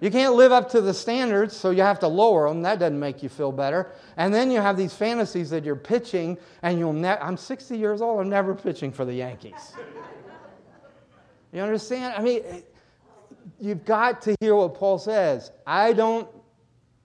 You 0.02 0.10
can't 0.10 0.36
live 0.36 0.52
up 0.52 0.70
to 0.72 0.82
the 0.82 0.94
standards, 0.94 1.56
so 1.56 1.72
you 1.72 1.82
have 1.82 2.00
to 2.00 2.08
lower 2.08 2.48
them. 2.48 2.62
That 2.62 2.80
doesn't 2.80 3.00
make 3.00 3.22
you 3.22 3.30
feel 3.30 3.52
better. 3.52 3.92
And 4.16 4.34
then 4.34 4.50
you 4.50 4.62
have 4.62 4.78
these 4.78 4.94
fantasies 4.94 5.50
that 5.50 5.66
you're 5.66 5.76
pitching, 5.76 6.38
and 6.62 6.80
you'll 6.80 6.94
ne- 6.94 7.18
I'm 7.20 7.36
60 7.36 7.78
years 7.78 8.02
old, 8.02 8.22
I'm 8.22 8.30
never 8.30 8.56
pitching 8.56 8.92
for 8.92 9.04
the 9.04 9.14
Yankees. 9.14 9.74
you 11.54 11.62
understand? 11.62 12.16
I 12.18 12.22
mean, 12.22 12.44
you've 13.60 13.84
got 13.84 14.22
to 14.24 14.36
hear 14.40 14.56
what 14.56 14.74
Paul 14.74 15.00
says. 15.00 15.52
I 15.68 15.92
don't 15.92 16.28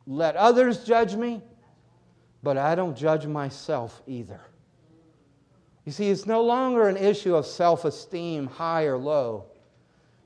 let 0.06 0.36
others 0.36 0.84
judge 0.84 1.16
me, 1.16 1.42
but 2.42 2.56
I 2.56 2.76
don't 2.76 2.96
judge 2.96 3.26
myself 3.26 4.02
either. 4.06 4.40
You 5.84 5.92
see, 5.92 6.08
it's 6.08 6.26
no 6.26 6.42
longer 6.42 6.88
an 6.88 6.96
issue 6.96 7.34
of 7.34 7.46
self 7.46 7.84
esteem, 7.84 8.46
high 8.46 8.84
or 8.84 8.96
low. 8.96 9.46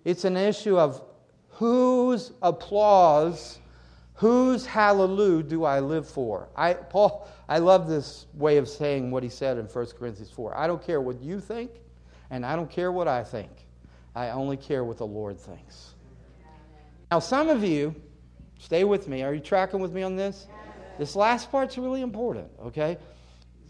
It's 0.05 0.25
an 0.25 0.37
issue 0.37 0.79
of 0.79 1.03
whose 1.51 2.33
applause, 2.41 3.59
whose 4.15 4.65
hallelujah 4.65 5.43
do 5.43 5.65
I 5.65 5.81
live 5.81 6.09
for? 6.09 6.49
I, 6.57 6.75
Paul, 6.75 7.29
I 7.49 7.59
love 7.59 7.89
this 7.89 8.27
way 8.35 8.59
of 8.59 8.69
saying 8.69 9.11
what 9.11 9.23
he 9.23 9.29
said 9.29 9.59
in 9.59 9.67
1 9.67 9.87
Corinthians 9.99 10.31
4. 10.31 10.57
I 10.57 10.67
don't 10.69 10.83
care 10.83 11.01
what 11.01 11.21
you 11.21 11.41
think, 11.41 11.73
and 12.31 12.47
I 12.47 12.55
don't 12.55 12.71
care 12.71 12.93
what 12.93 13.09
I 13.09 13.25
think. 13.25 13.51
I 14.15 14.31
only 14.31 14.57
care 14.57 14.85
what 14.85 14.99
the 14.99 15.07
Lord 15.07 15.39
thinks. 15.39 15.95
Now, 17.11 17.19
some 17.19 17.49
of 17.49 17.65
you, 17.65 17.95
stay 18.59 18.85
with 18.85 19.09
me. 19.09 19.23
Are 19.23 19.35
you 19.35 19.41
tracking 19.41 19.81
with 19.81 19.93
me 19.93 20.03
on 20.03 20.15
this? 20.15 20.47
This 20.99 21.17
last 21.17 21.51
part's 21.51 21.79
really 21.79 22.03
important, 22.03 22.49
okay? 22.67 22.99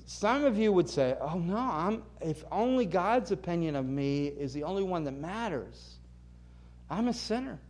Some 0.09 0.47
of 0.47 0.57
you 0.57 0.73
would 0.73 0.89
say, 0.89 1.19
"Oh 1.21 1.39
no, 1.39 1.59
I'm 1.59 2.03
if 2.23 2.43
only 2.51 2.87
God's 2.87 3.31
opinion 3.31 3.77
of 3.77 3.85
me 3.85 4.29
is 4.29 4.55
the 4.55 4.65
only 4.65 4.83
one 4.83 5.05
that 5.05 5.13
matters. 5.13 5.99
I'm 6.89 7.09
a 7.09 7.13
sinner. 7.13 7.61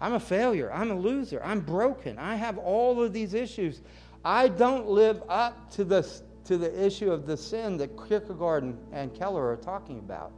I'm 0.00 0.12
a 0.12 0.20
failure. 0.20 0.72
I'm 0.72 0.92
a 0.92 0.94
loser. 0.94 1.42
I'm 1.42 1.58
broken. 1.58 2.16
I 2.16 2.36
have 2.36 2.58
all 2.58 3.02
of 3.02 3.12
these 3.12 3.34
issues. 3.34 3.80
I 4.24 4.46
don't 4.46 4.86
live 4.86 5.20
up 5.28 5.68
to 5.72 5.82
the 5.82 6.08
to 6.44 6.56
the 6.56 6.86
issue 6.86 7.10
of 7.10 7.26
the 7.26 7.36
sin 7.36 7.76
that 7.78 7.90
Kierkegaard 7.96 8.62
and, 8.62 8.78
and 8.92 9.12
Keller 9.12 9.44
are 9.50 9.56
talking 9.56 9.98
about. 9.98 10.30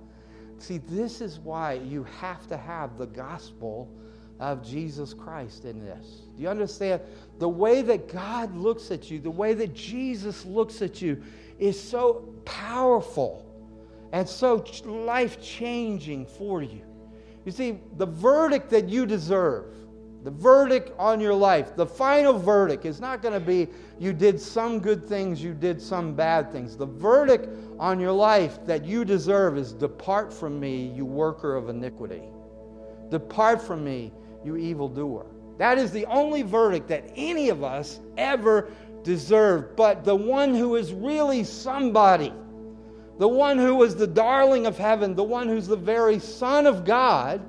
See, 0.57 0.79
this 0.79 1.21
is 1.21 1.39
why 1.39 1.75
you 1.75 2.05
have 2.19 2.49
to 2.49 2.57
have 2.57 2.97
the 2.97 3.07
gospel 3.07 3.91
of 4.41 4.67
Jesus 4.67 5.13
Christ 5.13 5.67
in 5.67 5.85
this. 5.85 6.23
Do 6.35 6.43
you 6.43 6.49
understand? 6.49 7.03
The 7.39 7.49
way 7.49 7.83
that 7.83 8.09
God 8.13 8.57
looks 8.57 8.91
at 8.91 9.11
you, 9.11 9.21
the 9.21 9.31
way 9.31 9.55
that 9.55 9.75
Jesus 9.75 10.45
looks 10.45 10.83
at 10.83 11.03
you, 11.03 11.23
is 11.59 11.81
so 11.81 12.35
powerful 12.45 13.45
and 14.13 14.29
so 14.29 14.65
life 14.85 15.43
changing 15.43 16.27
for 16.27 16.63
you. 16.63 16.83
You 17.45 17.53
see, 17.53 17.81
the 17.97 18.07
verdict 18.07 18.71
that 18.71 18.89
you 18.89 19.07
deserve, 19.07 19.75
the 20.23 20.31
verdict 20.31 20.93
on 20.99 21.21
your 21.21 21.35
life, 21.35 21.77
the 21.77 21.87
final 21.87 22.39
verdict 22.39 22.87
is 22.87 23.01
not 23.01 23.21
going 23.21 23.35
to 23.35 23.41
be 23.41 23.69
you 23.99 24.13
did 24.13 24.41
some 24.41 24.79
good 24.79 25.07
things, 25.07 25.43
you 25.43 25.53
did 25.53 25.83
some 25.83 26.15
bad 26.15 26.51
things. 26.51 26.77
The 26.77 26.87
verdict 26.87 27.49
on 27.79 28.01
your 28.01 28.13
life 28.13 28.65
that 28.65 28.85
you 28.85 29.05
deserve 29.05 29.59
is 29.59 29.73
depart 29.73 30.33
from 30.33 30.59
me, 30.59 30.87
you 30.95 31.05
worker 31.05 31.55
of 31.55 31.69
iniquity. 31.69 32.23
Depart 33.11 33.61
from 33.61 33.85
me, 33.85 34.13
you 34.45 34.57
evildoer. 34.57 35.27
That 35.59 35.79
is 35.79 35.93
the 35.93 36.07
only 36.07 36.43
verdict 36.43 36.89
that 36.89 37.11
any 37.15 37.49
of 37.49 37.63
us 37.63 38.01
ever 38.17 38.71
deserve. 39.03 39.77
But 39.77 40.05
the 40.05 40.17
one 40.17 40.55
who 40.55 40.77
is 40.77 40.93
really 40.93 41.45
somebody, 41.45 42.33
the 43.19 43.29
one 43.29 43.59
who 43.59 43.77
was 43.77 43.95
the 43.95 44.07
darling 44.07 44.67
of 44.67 44.77
heaven, 44.77 45.15
the 45.15 45.23
one 45.23 45.49
who's 45.49 45.67
the 45.67 45.77
very 45.77 46.19
Son 46.19 46.67
of 46.67 46.85
God, 46.85 47.41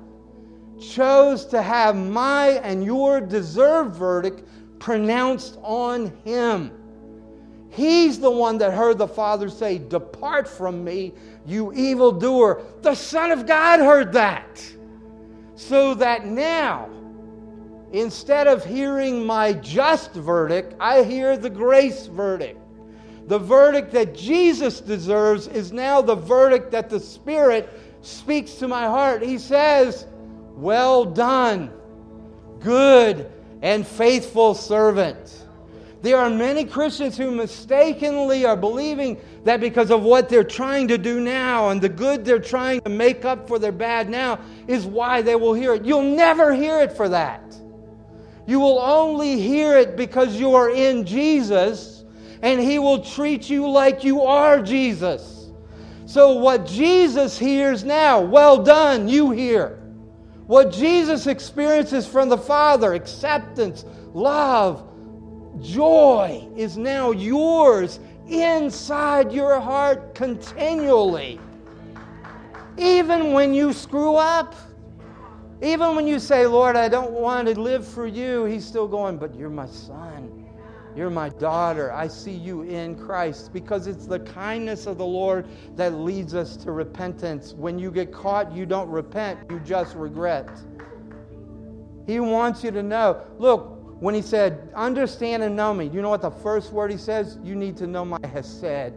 chose 0.80 1.46
to 1.46 1.62
have 1.62 1.96
my 1.96 2.50
and 2.62 2.84
your 2.84 3.20
deserved 3.20 3.96
verdict 3.96 4.42
pronounced 4.78 5.58
on 5.62 6.12
him. 6.24 6.70
He's 7.70 8.20
the 8.20 8.30
one 8.30 8.58
that 8.58 8.72
heard 8.72 8.98
the 8.98 9.08
Father 9.08 9.50
say, 9.50 9.78
Depart 9.78 10.48
from 10.48 10.84
me, 10.84 11.12
you 11.44 11.72
evildoer. 11.72 12.62
The 12.82 12.94
Son 12.94 13.32
of 13.32 13.46
God 13.46 13.80
heard 13.80 14.12
that. 14.12 14.64
So 15.56 15.94
that 15.94 16.26
now, 16.26 16.88
instead 17.96 18.46
of 18.46 18.64
hearing 18.64 19.24
my 19.24 19.52
just 19.54 20.12
verdict, 20.12 20.74
I 20.78 21.02
hear 21.02 21.36
the 21.36 21.50
grace 21.50 22.06
verdict. 22.06 22.60
The 23.26 23.38
verdict 23.38 23.90
that 23.92 24.14
Jesus 24.14 24.80
deserves 24.80 25.48
is 25.48 25.72
now 25.72 26.02
the 26.02 26.14
verdict 26.14 26.70
that 26.72 26.90
the 26.90 27.00
Spirit 27.00 27.68
speaks 28.02 28.54
to 28.56 28.68
my 28.68 28.84
heart. 28.84 29.22
He 29.22 29.38
says, 29.38 30.06
Well 30.54 31.04
done, 31.04 31.72
good 32.60 33.32
and 33.62 33.86
faithful 33.86 34.54
servant. 34.54 35.44
There 36.02 36.18
are 36.18 36.30
many 36.30 36.64
Christians 36.64 37.16
who 37.16 37.30
mistakenly 37.30 38.44
are 38.44 38.56
believing 38.56 39.18
that 39.44 39.58
because 39.58 39.90
of 39.90 40.02
what 40.02 40.28
they're 40.28 40.44
trying 40.44 40.86
to 40.88 40.98
do 40.98 41.18
now 41.18 41.70
and 41.70 41.80
the 41.80 41.88
good 41.88 42.24
they're 42.24 42.38
trying 42.38 42.80
to 42.82 42.90
make 42.90 43.24
up 43.24 43.48
for 43.48 43.58
their 43.58 43.72
bad 43.72 44.08
now 44.08 44.38
is 44.68 44.84
why 44.86 45.22
they 45.22 45.34
will 45.34 45.54
hear 45.54 45.74
it. 45.74 45.84
You'll 45.84 46.02
never 46.02 46.54
hear 46.54 46.80
it 46.80 46.92
for 46.92 47.08
that. 47.08 47.56
You 48.46 48.60
will 48.60 48.78
only 48.78 49.40
hear 49.40 49.76
it 49.76 49.96
because 49.96 50.36
you 50.36 50.54
are 50.54 50.70
in 50.70 51.04
Jesus 51.04 52.04
and 52.42 52.60
He 52.60 52.78
will 52.78 53.02
treat 53.02 53.50
you 53.50 53.68
like 53.68 54.04
you 54.04 54.22
are 54.22 54.62
Jesus. 54.62 55.50
So, 56.06 56.34
what 56.34 56.66
Jesus 56.66 57.36
hears 57.36 57.82
now, 57.82 58.20
well 58.20 58.62
done, 58.62 59.08
you 59.08 59.32
hear. 59.32 59.82
What 60.46 60.70
Jesus 60.70 61.26
experiences 61.26 62.06
from 62.06 62.28
the 62.28 62.38
Father, 62.38 62.94
acceptance, 62.94 63.84
love, 64.14 64.88
joy, 65.60 66.48
is 66.56 66.76
now 66.76 67.10
yours 67.10 67.98
inside 68.28 69.32
your 69.32 69.58
heart 69.60 70.14
continually. 70.14 71.40
Even 72.78 73.32
when 73.32 73.52
you 73.52 73.72
screw 73.72 74.14
up, 74.14 74.54
even 75.62 75.96
when 75.96 76.06
you 76.06 76.18
say, 76.18 76.46
Lord, 76.46 76.76
I 76.76 76.88
don't 76.88 77.12
want 77.12 77.48
to 77.48 77.58
live 77.58 77.86
for 77.86 78.06
you, 78.06 78.44
He's 78.44 78.64
still 78.64 78.86
going, 78.86 79.16
but 79.16 79.34
you're 79.34 79.50
my 79.50 79.66
son. 79.66 80.44
You're 80.94 81.10
my 81.10 81.28
daughter. 81.28 81.92
I 81.92 82.08
see 82.08 82.32
you 82.32 82.62
in 82.62 82.94
Christ 82.96 83.52
because 83.52 83.86
it's 83.86 84.06
the 84.06 84.20
kindness 84.20 84.86
of 84.86 84.96
the 84.96 85.04
Lord 85.04 85.46
that 85.76 85.92
leads 85.92 86.34
us 86.34 86.56
to 86.58 86.72
repentance. 86.72 87.52
When 87.52 87.78
you 87.78 87.90
get 87.90 88.12
caught, 88.12 88.50
you 88.50 88.64
don't 88.64 88.88
repent, 88.88 89.38
you 89.50 89.60
just 89.60 89.94
regret. 89.94 90.48
He 92.06 92.18
wants 92.18 92.64
you 92.64 92.70
to 92.70 92.82
know. 92.82 93.22
Look, 93.38 94.00
when 94.00 94.14
he 94.14 94.22
said, 94.22 94.70
Understand 94.74 95.42
and 95.42 95.54
know 95.54 95.74
me, 95.74 95.88
you 95.88 96.00
know 96.00 96.08
what 96.08 96.22
the 96.22 96.30
first 96.30 96.72
word 96.72 96.90
he 96.90 96.96
says? 96.96 97.38
You 97.42 97.54
need 97.54 97.76
to 97.78 97.86
know 97.86 98.04
my 98.04 98.18
Hesed. 98.24 98.94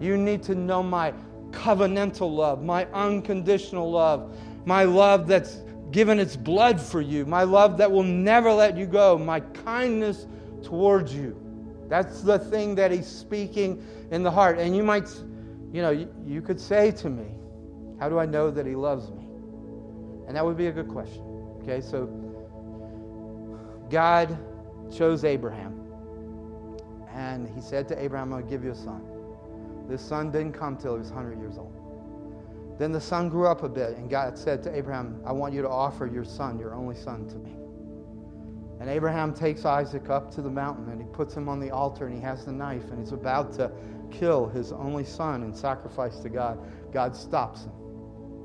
You 0.00 0.16
need 0.16 0.42
to 0.44 0.54
know 0.54 0.82
my 0.82 1.12
covenantal 1.50 2.34
love, 2.34 2.62
my 2.62 2.86
unconditional 2.86 3.90
love, 3.90 4.36
my 4.66 4.82
love 4.84 5.26
that's 5.26 5.60
given 5.92 6.18
its 6.18 6.36
blood 6.36 6.80
for 6.80 7.00
you, 7.00 7.24
my 7.24 7.44
love 7.44 7.78
that 7.78 7.90
will 7.90 8.02
never 8.02 8.52
let 8.52 8.76
you 8.76 8.84
go, 8.84 9.16
my 9.16 9.40
kindness 9.40 10.26
towards 10.62 11.14
you. 11.14 11.40
That's 11.88 12.20
the 12.20 12.38
thing 12.38 12.74
that 12.74 12.90
he's 12.90 13.06
speaking 13.06 13.82
in 14.10 14.24
the 14.24 14.30
heart. 14.30 14.58
And 14.58 14.76
you 14.76 14.82
might, 14.82 15.08
you 15.72 15.80
know, 15.82 15.90
you, 15.90 16.12
you 16.26 16.42
could 16.42 16.60
say 16.60 16.90
to 16.90 17.08
me, 17.08 17.26
How 18.00 18.08
do 18.08 18.18
I 18.18 18.26
know 18.26 18.50
that 18.50 18.66
he 18.66 18.74
loves 18.74 19.08
me? 19.10 19.28
And 20.26 20.36
that 20.36 20.44
would 20.44 20.56
be 20.56 20.66
a 20.66 20.72
good 20.72 20.88
question. 20.88 21.22
Okay, 21.62 21.80
so 21.80 22.06
God 23.88 24.36
chose 24.92 25.24
Abraham. 25.24 25.80
And 27.14 27.48
he 27.48 27.60
said 27.60 27.86
to 27.88 28.02
Abraham, 28.02 28.32
I'm 28.32 28.40
going 28.40 28.44
to 28.44 28.50
give 28.50 28.64
you 28.64 28.72
a 28.72 28.74
son. 28.74 29.00
This 29.88 30.02
son 30.02 30.32
didn't 30.32 30.52
come 30.52 30.76
till 30.76 30.94
he 30.94 30.98
was 30.98 31.12
100 31.12 31.38
years 31.38 31.56
old. 31.56 31.75
Then 32.78 32.92
the 32.92 33.00
son 33.00 33.28
grew 33.28 33.46
up 33.46 33.62
a 33.62 33.68
bit, 33.68 33.96
and 33.96 34.10
God 34.10 34.38
said 34.38 34.62
to 34.64 34.74
Abraham, 34.74 35.20
I 35.24 35.32
want 35.32 35.54
you 35.54 35.62
to 35.62 35.68
offer 35.68 36.06
your 36.06 36.24
son, 36.24 36.58
your 36.58 36.74
only 36.74 36.94
son, 36.94 37.26
to 37.28 37.36
me. 37.36 37.56
And 38.80 38.90
Abraham 38.90 39.32
takes 39.32 39.64
Isaac 39.64 40.10
up 40.10 40.30
to 40.34 40.42
the 40.42 40.50
mountain 40.50 40.90
and 40.90 41.00
he 41.00 41.06
puts 41.08 41.34
him 41.34 41.48
on 41.48 41.58
the 41.58 41.70
altar 41.70 42.06
and 42.06 42.14
he 42.14 42.20
has 42.20 42.44
the 42.44 42.52
knife 42.52 42.84
and 42.90 42.98
he's 42.98 43.12
about 43.12 43.54
to 43.54 43.72
kill 44.10 44.46
his 44.48 44.70
only 44.70 45.04
son 45.04 45.42
and 45.42 45.56
sacrifice 45.56 46.18
to 46.18 46.28
God. 46.28 46.58
God 46.92 47.16
stops 47.16 47.64
him. 47.64 47.72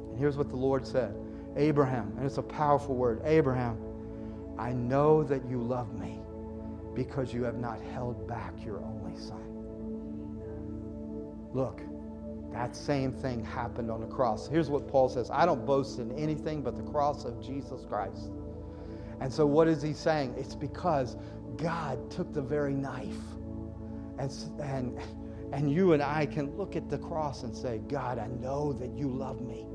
And 0.10 0.18
here's 0.18 0.38
what 0.38 0.50
the 0.50 0.56
Lord 0.56 0.88
said 0.88 1.14
Abraham, 1.58 2.14
and 2.18 2.26
it's 2.26 2.38
a 2.38 2.44
powerful 2.44 2.96
word 2.96 3.22
Abraham, 3.26 3.78
I 4.58 4.72
know 4.72 5.24
that 5.24 5.46
you 5.50 5.62
love 5.62 5.94
me 6.00 6.20
because 6.94 7.34
you 7.34 7.44
have 7.44 7.58
not 7.58 7.82
held 7.82 8.28
back 8.28 8.54
your 8.66 8.80
only 8.80 9.18
son. 9.18 9.48
Look, 11.54 11.82
that 12.52 12.76
same 12.76 13.14
thing 13.14 13.44
happened 13.44 13.90
on 13.90 14.02
the 14.02 14.08
cross. 14.08 14.48
Here's 14.48 14.70
what 14.70 14.88
Paul 14.88 15.10
says 15.10 15.30
I 15.32 15.46
don't 15.46 15.66
boast 15.66 16.00
in 16.00 16.12
anything 16.18 16.62
but 16.62 16.76
the 16.76 16.84
cross 16.84 17.26
of 17.26 17.42
Jesus 17.42 17.86
Christ. 17.86 18.32
And 19.22 19.32
so, 19.32 19.46
what 19.46 19.68
is 19.68 19.82
he 19.82 19.94
saying? 19.94 20.36
It's 20.38 20.56
because 20.56 21.16
God 21.56 22.10
took 22.10 22.34
the 22.34 22.42
very 22.42 22.74
knife. 22.74 23.16
And, 24.18 24.32
and, 24.60 25.00
and 25.54 25.72
you 25.72 25.94
and 25.94 26.02
I 26.02 26.26
can 26.26 26.56
look 26.58 26.76
at 26.76 26.90
the 26.90 26.98
cross 26.98 27.44
and 27.44 27.56
say, 27.56 27.80
God, 27.88 28.18
I 28.20 28.28
know 28.28 28.74
that 28.74 28.92
you 28.98 29.08
love 29.08 29.42
me 29.42 29.68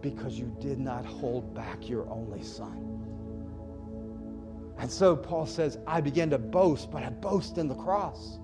because 0.00 0.38
you 0.38 0.54
did 0.60 0.78
not 0.78 1.04
hold 1.04 1.54
back 1.54 1.88
your 1.88 2.08
only 2.08 2.42
son. 2.42 2.86
And 4.78 4.90
so 4.90 5.14
Paul 5.14 5.46
says, 5.46 5.78
I 5.86 6.00
begin 6.00 6.30
to 6.30 6.38
boast, 6.38 6.90
but 6.90 7.02
I 7.02 7.10
boast 7.10 7.58
in 7.58 7.68
the 7.68 7.74
cross. 7.74 8.38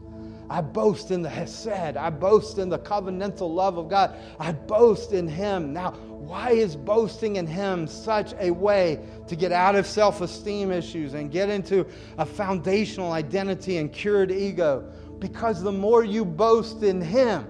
I 0.48 0.60
boast 0.60 1.10
in 1.10 1.22
the 1.22 1.28
Hesed. 1.28 1.96
I 1.96 2.10
boast 2.10 2.58
in 2.58 2.68
the 2.68 2.78
covenantal 2.78 3.52
love 3.52 3.78
of 3.78 3.88
God. 3.88 4.14
I 4.38 4.52
boast 4.52 5.12
in 5.12 5.26
Him. 5.26 5.72
Now, 5.72 5.92
why 5.92 6.50
is 6.50 6.76
boasting 6.76 7.36
in 7.36 7.46
Him 7.46 7.86
such 7.86 8.32
a 8.38 8.50
way 8.50 9.00
to 9.26 9.36
get 9.36 9.52
out 9.52 9.74
of 9.74 9.86
self 9.86 10.20
esteem 10.20 10.70
issues 10.70 11.14
and 11.14 11.30
get 11.30 11.48
into 11.48 11.86
a 12.18 12.26
foundational 12.26 13.12
identity 13.12 13.78
and 13.78 13.92
cured 13.92 14.30
ego? 14.30 14.92
Because 15.18 15.62
the 15.62 15.72
more 15.72 16.04
you 16.04 16.24
boast 16.24 16.82
in 16.82 17.00
Him 17.00 17.46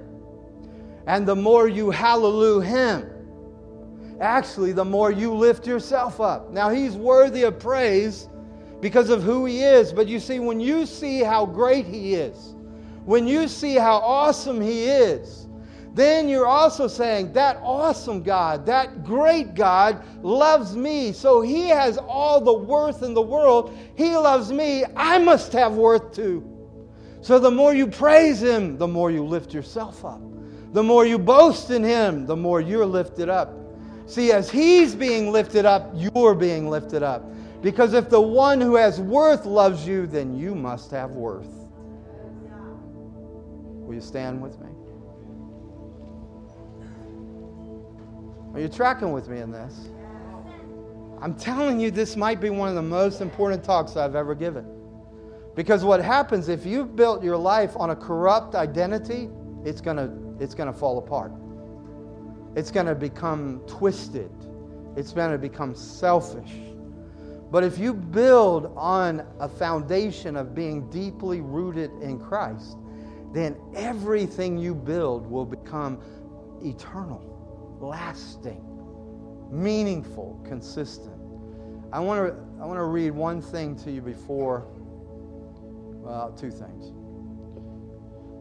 and 1.07 1.27
the 1.27 1.37
more 1.37 1.69
you 1.69 1.91
hallelujah 1.91 2.67
Him, 2.67 3.11
actually, 4.21 4.73
the 4.73 4.85
more 4.85 5.11
you 5.11 5.35
lift 5.35 5.67
yourself 5.67 6.21
up. 6.21 6.51
Now, 6.51 6.71
He's 6.71 6.97
worthy 6.97 7.43
of 7.43 7.59
praise 7.59 8.29
because 8.81 9.11
of 9.11 9.23
who 9.23 9.45
He 9.45 9.63
is. 9.63 9.93
But 9.93 10.09
you 10.09 10.19
see, 10.19 10.39
when 10.39 10.61
you 10.61 10.87
see 10.87 11.21
how 11.21 11.45
great 11.45 11.85
He 11.85 12.15
is, 12.15 12.56
when 13.07 13.27
you 13.27 13.47
see 13.47 13.77
how 13.77 13.97
awesome 13.97 14.61
He 14.61 14.85
is, 14.85 15.47
then 15.95 16.29
you're 16.29 16.47
also 16.47 16.89
saying, 16.89 17.33
That 17.33 17.57
awesome 17.63 18.23
God, 18.23 18.67
that 18.67 19.05
great 19.05 19.55
God 19.55 20.05
loves 20.23 20.77
me. 20.77 21.13
So 21.13 21.41
He 21.41 21.69
has 21.69 21.97
all 21.97 22.41
the 22.41 22.53
worth 22.53 23.03
in 23.03 23.15
the 23.15 23.23
world. 23.23 23.77
He 23.95 24.15
loves 24.15 24.53
me. 24.53 24.85
I 24.95 25.19
must 25.19 25.53
have 25.55 25.75
worth 25.75 26.13
too. 26.13 26.45
So 27.23 27.39
the 27.39 27.51
more 27.51 27.75
you 27.75 27.87
praise 27.87 28.43
Him, 28.43 28.77
the 28.77 28.89
more 28.89 29.11
you 29.11 29.25
lift 29.25 29.55
yourself 29.55 30.05
up. 30.05 30.21
The 30.73 30.83
more 30.83 31.07
you 31.07 31.19
boast 31.19 31.71
in 31.71 31.83
Him, 31.83 32.27
the 32.27 32.37
more 32.37 32.61
you're 32.61 32.85
lifted 32.85 33.29
up. 33.29 33.55
See, 34.07 34.33
as 34.33 34.51
He's 34.51 34.95
being 34.95 35.33
lifted 35.33 35.65
up, 35.65 35.91
you're 35.95 36.35
being 36.35 36.69
lifted 36.69 37.03
up. 37.03 37.25
Because 37.63 37.95
if 37.95 38.11
the 38.11 38.21
one 38.21 38.61
who 38.61 38.75
has 38.75 39.01
worth 39.01 39.47
loves 39.47 39.87
you, 39.87 40.07
then 40.07 40.37
you 40.37 40.55
must 40.55 40.91
have 40.91 41.13
worth. 41.13 41.66
Will 43.87 43.95
you 43.95 44.01
stand 44.01 44.43
with 44.43 44.59
me? 44.61 44.69
Are 48.53 48.61
you 48.61 48.69
tracking 48.69 49.13
with 49.13 49.29
me 49.29 49.39
in 49.39 49.53
this? 49.53 49.91
I'm 51.21 51.35
telling 51.35 51.79
you, 51.79 51.91
this 51.91 52.17
might 52.17 52.41
be 52.41 52.51
one 52.51 52.69
of 52.69 52.75
the 52.75 52.83
most 52.83 53.21
important 53.21 53.63
talks 53.63 53.97
I've 53.97 54.17
ever 54.17 54.35
given. 54.35 54.67
Because 55.55 55.85
what 55.85 56.03
happens 56.03 56.49
if 56.49 56.67
you've 56.67 56.97
built 56.97 57.23
your 57.23 57.37
life 57.37 57.77
on 57.77 57.91
a 57.91 57.97
corrupt 57.97 58.55
identity, 58.55 59.31
it's 59.65 59.81
going 59.81 59.97
to 59.97 60.11
it's 60.43 60.55
going 60.55 60.71
to 60.71 60.79
fall 60.79 60.99
apart. 60.99 61.33
It's 62.57 62.71
going 62.71 62.87
to 62.87 62.95
become 62.95 63.63
twisted. 63.67 64.31
It's 64.97 65.13
going 65.13 65.33
to 65.33 65.39
become 65.39 65.75
selfish. 65.75 66.53
But 67.51 67.63
if 67.63 67.79
you 67.79 67.95
build 67.95 68.73
on 68.77 69.25
a 69.39 69.49
foundation 69.49 70.37
of 70.37 70.55
being 70.55 70.91
deeply 70.91 71.41
rooted 71.41 71.91
in 72.03 72.19
Christ, 72.19 72.77
then 73.33 73.57
everything 73.75 74.59
you 74.59 74.75
build 74.75 75.27
will 75.31 75.45
become 75.45 76.01
eternal, 76.63 77.79
lasting, 77.81 78.63
meaningful, 79.51 80.41
consistent. 80.47 81.21
I 81.93 82.01
want 82.01 82.29
to 82.29 82.63
I 82.63 82.67
want 82.67 82.79
to 82.79 82.85
read 82.85 83.11
one 83.11 83.41
thing 83.41 83.77
to 83.81 83.91
you 83.91 84.01
before 84.01 84.67
well, 86.07 86.33
two 86.33 86.51
things. 86.51 86.93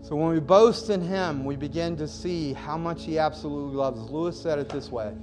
So 0.07 0.15
when 0.15 0.29
we 0.29 0.39
boast 0.39 0.91
in 0.91 1.01
him, 1.01 1.45
we 1.45 1.55
begin 1.55 1.97
to 1.97 2.07
see 2.07 2.53
how 2.53 2.77
much 2.77 3.05
he 3.05 3.17
absolutely 3.17 3.75
loves. 3.75 3.99
Lewis 4.01 4.39
said 4.39 4.59
it 4.59 4.69
this 4.69 4.91
way. 4.91 5.13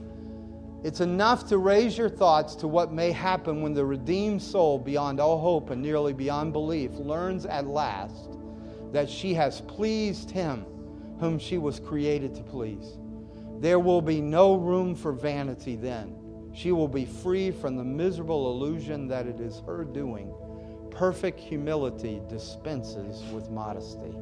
It's 0.82 1.00
enough 1.00 1.48
to 1.50 1.58
raise 1.58 1.96
your 1.96 2.08
thoughts 2.08 2.56
to 2.56 2.66
what 2.66 2.92
may 2.92 3.12
happen 3.12 3.62
when 3.62 3.74
the 3.74 3.84
redeemed 3.84 4.42
soul, 4.42 4.80
beyond 4.80 5.20
all 5.20 5.38
hope 5.38 5.70
and 5.70 5.80
nearly 5.80 6.12
beyond 6.12 6.52
belief, 6.52 6.90
learns 6.94 7.46
at 7.46 7.68
last 7.68 8.36
that 8.92 9.08
she 9.08 9.34
has 9.34 9.60
pleased 9.62 10.30
him 10.30 10.64
whom 11.18 11.38
she 11.38 11.58
was 11.58 11.80
created 11.80 12.34
to 12.34 12.42
please. 12.42 12.98
There 13.60 13.78
will 13.78 14.02
be 14.02 14.20
no 14.20 14.56
room 14.56 14.94
for 14.94 15.12
vanity 15.12 15.76
then. 15.76 16.16
She 16.52 16.72
will 16.72 16.88
be 16.88 17.04
free 17.04 17.50
from 17.50 17.76
the 17.76 17.84
miserable 17.84 18.50
illusion 18.50 19.08
that 19.08 19.26
it 19.26 19.40
is 19.40 19.62
her 19.66 19.84
doing. 19.84 20.34
Perfect 20.90 21.40
humility 21.40 22.20
dispenses 22.28 23.22
with 23.32 23.50
modesty. 23.50 24.14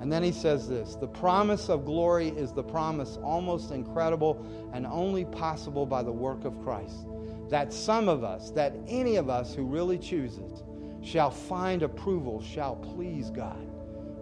And 0.00 0.12
then 0.12 0.22
he 0.22 0.32
says 0.32 0.68
this 0.68 0.94
The 0.94 1.08
promise 1.08 1.68
of 1.68 1.84
glory 1.84 2.28
is 2.28 2.52
the 2.52 2.62
promise 2.62 3.18
almost 3.22 3.70
incredible 3.70 4.44
and 4.72 4.86
only 4.86 5.24
possible 5.26 5.86
by 5.86 6.02
the 6.02 6.12
work 6.12 6.44
of 6.44 6.60
Christ. 6.62 7.06
That 7.50 7.72
some 7.72 8.08
of 8.08 8.24
us, 8.24 8.50
that 8.52 8.74
any 8.86 9.16
of 9.16 9.28
us 9.28 9.54
who 9.54 9.64
really 9.64 9.98
chooses, 9.98 10.62
shall 11.02 11.30
find 11.30 11.82
approval, 11.82 12.42
shall 12.42 12.76
please 12.76 13.30
God. 13.30 13.67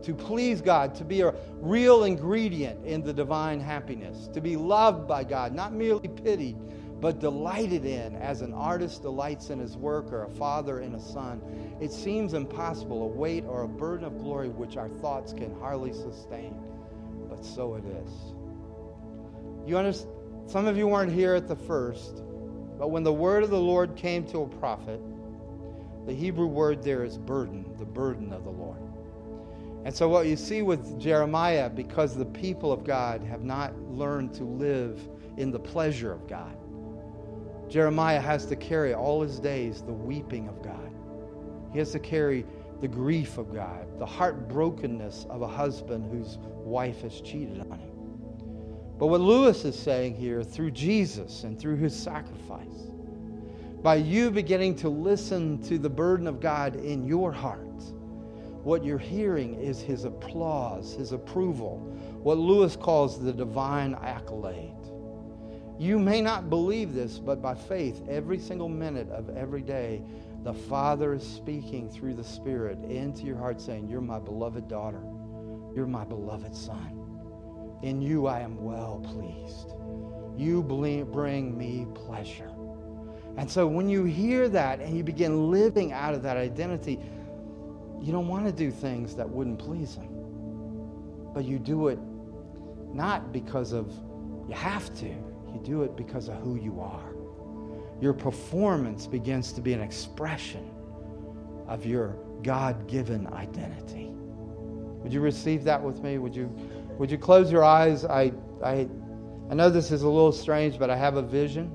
To 0.07 0.15
please 0.15 0.61
God, 0.61 0.95
to 0.95 1.05
be 1.05 1.23
a 1.23 1.35
real 1.55 2.05
ingredient 2.05 2.87
in 2.87 3.03
the 3.03 3.13
divine 3.13 3.59
happiness, 3.59 4.29
to 4.35 4.41
be 4.41 4.55
loved 4.55 5.09
by 5.09 5.25
God, 5.25 5.53
not 5.53 5.73
merely 5.73 6.07
pitied, 6.07 6.57
but 7.01 7.19
delighted 7.19 7.85
in 7.85 8.15
as 8.15 8.41
an 8.41 8.55
artist 8.55 9.03
delights 9.03 9.51
in 9.51 9.59
his 9.59 9.77
work 9.77 10.13
or 10.13 10.23
a 10.23 10.31
father 10.31 10.79
in 10.79 10.95
a 10.95 11.01
son. 11.01 11.43
It 11.81 11.91
seems 11.91 12.35
impossible, 12.35 13.03
a 13.03 13.07
weight 13.09 13.45
or 13.49 13.65
a 13.65 13.69
burden 13.69 14.07
of 14.07 14.17
glory 14.21 14.49
which 14.49 14.77
our 14.77 14.89
thoughts 14.89 15.33
can 15.33 15.53
hardly 15.59 15.93
sustain. 15.93 16.57
But 17.29 17.45
so 17.45 17.75
it 17.75 17.85
is. 17.85 18.13
You 19.69 19.77
understand? 19.77 20.13
Some 20.47 20.69
of 20.69 20.79
you 20.79 20.87
weren't 20.87 21.13
here 21.13 21.35
at 21.35 21.49
the 21.49 21.57
first, 21.57 22.23
but 22.79 22.93
when 22.93 23.03
the 23.03 23.13
word 23.13 23.43
of 23.43 23.51
the 23.51 23.59
Lord 23.59 23.97
came 23.97 24.25
to 24.29 24.43
a 24.43 24.47
prophet, 24.47 25.01
the 26.07 26.15
Hebrew 26.15 26.47
word 26.47 26.85
there 26.85 27.03
is 27.03 27.19
burden, 27.19 27.75
the 27.77 27.85
burden 27.85 28.33
of 28.33 28.45
the 28.45 28.51
Lord. 28.51 28.86
And 29.87 29.95
so, 29.95 30.09
what 30.09 30.27
you 30.27 30.35
see 30.35 30.63
with 30.63 30.99
Jeremiah, 30.99 31.71
because 31.71 32.17
the 32.17 32.25
people 32.27 32.73
of 32.73 32.83
God 32.83 33.23
have 33.23 33.45
not 33.45 33.73
learned 33.83 34.35
to 34.35 34.43
live 34.43 35.01
in 35.37 35.53
the 35.53 35.61
pleasure 35.61 36.11
of 36.11 36.27
God, 36.27 36.57
Jeremiah 37.69 38.21
has 38.21 38.47
to 38.47 38.57
carry 38.57 38.95
all 38.95 39.23
his 39.23 39.39
days 39.39 39.83
the 39.83 39.93
weeping 39.93 40.49
of 40.49 40.61
God. 40.61 40.91
He 41.73 41.79
has 41.79 41.93
to 41.93 42.01
carry 42.01 42.45
the 42.81 42.89
grief 42.89 43.39
of 43.39 43.55
God, 43.55 43.87
the 44.01 44.07
heartbrokenness 44.07 45.31
of 45.31 45.43
a 45.43 45.47
husband 45.47 46.11
whose 46.11 46.39
wife 46.65 47.03
has 47.03 47.21
cheated 47.21 47.61
on 47.61 47.79
him. 47.79 47.93
But 48.99 49.07
what 49.07 49.21
Lewis 49.21 49.65
is 49.65 49.79
saying 49.79 50.17
here, 50.17 50.43
through 50.43 50.73
Jesus 50.73 51.45
and 51.45 51.57
through 51.57 51.77
his 51.77 51.95
sacrifice, 51.95 52.91
by 53.85 53.95
you 53.95 54.33
beginning 54.33 54.75
to 54.79 54.89
listen 54.89 55.63
to 55.63 55.79
the 55.79 55.89
burden 55.89 56.27
of 56.27 56.41
God 56.41 56.75
in 56.75 57.07
your 57.07 57.31
heart, 57.31 57.66
what 58.67 58.85
you're 58.85 58.99
hearing 58.99 59.55
is 59.61 59.81
his 59.81 60.05
applause, 60.05 60.93
his 60.95 61.13
approval, 61.13 61.79
what 62.21 62.37
Lewis 62.37 62.75
calls 62.75 63.23
the 63.23 63.33
divine 63.33 63.95
accolade. 64.03 64.75
You 65.79 66.01
may 66.01 66.21
not 66.21 66.51
believe 66.51 66.93
this, 66.93 67.21
but 67.21 67.41
by 67.41 67.55
faith, 67.55 68.03
every 68.09 68.41
single 68.41 68.69
minute 68.69 69.09
of 69.11 69.31
every 69.37 69.63
day, 69.63 70.03
the 70.43 70.53
Father 70.53 71.15
is 71.15 71.23
speaking 71.23 71.89
through 71.89 72.15
the 72.15 72.25
Spirit 72.25 72.83
into 72.87 73.25
your 73.25 73.37
heart, 73.37 73.61
saying, 73.61 73.87
You're 73.87 74.01
my 74.01 74.19
beloved 74.19 74.67
daughter. 74.67 75.03
You're 75.73 75.87
my 75.87 76.05
beloved 76.05 76.57
son. 76.57 77.79
In 77.85 78.03
you 78.03 78.27
I 78.27 78.41
am 78.41 78.61
well 78.61 79.01
pleased. 79.15 79.75
You 80.37 80.61
bring 80.65 81.57
me 81.57 81.87
pleasure. 81.95 82.51
And 83.37 83.49
so 83.49 83.67
when 83.67 83.89
you 83.89 84.05
hear 84.05 84.49
that 84.49 84.81
and 84.81 84.97
you 84.97 85.05
begin 85.05 85.53
living 85.53 85.93
out 85.93 86.15
of 86.15 86.23
that 86.23 86.37
identity, 86.37 86.99
you 88.01 88.13
don't 88.13 88.29
want 88.29 88.47
to 88.47 88.53
do 88.53 88.71
things 88.71 89.15
that 89.17 89.29
wouldn't 89.29 89.59
please 89.59 89.95
Him. 89.95 90.09
But 91.35 91.45
you 91.45 91.59
do 91.59 91.89
it 91.89 91.99
not 92.93 93.33
because 93.33 93.73
of 93.73 93.93
you 94.49 94.55
have 94.55 94.95
to. 95.01 95.07
You 95.07 95.61
do 95.63 95.83
it 95.83 95.97
because 95.97 96.29
of 96.29 96.37
who 96.37 96.57
you 96.57 96.81
are. 96.81 97.15
Your 98.01 98.13
performance 98.13 99.07
begins 99.07 99.53
to 99.53 99.61
be 99.61 99.73
an 99.73 99.81
expression 99.81 100.71
of 101.67 101.85
your 101.85 102.17
God 102.43 102.87
given 102.87 103.27
identity. 103.29 104.11
Would 104.11 105.13
you 105.13 105.21
receive 105.21 105.65
that 105.65 105.83
with 105.83 106.03
me? 106.03 106.19
Would 106.19 106.35
you, 106.35 106.47
would 106.99 107.11
you 107.11 107.19
close 107.19 107.51
your 107.51 107.65
eyes? 107.65 108.05
I, 108.05 108.33
I, 108.63 108.89
I 109.51 109.55
know 109.55 109.71
this 109.71 109.91
is 109.91 110.03
a 110.03 110.09
little 110.09 110.33
strange, 110.33 110.79
but 110.79 110.91
I 110.91 110.97
have 110.97 111.17
a 111.17 111.23
vision 111.23 111.71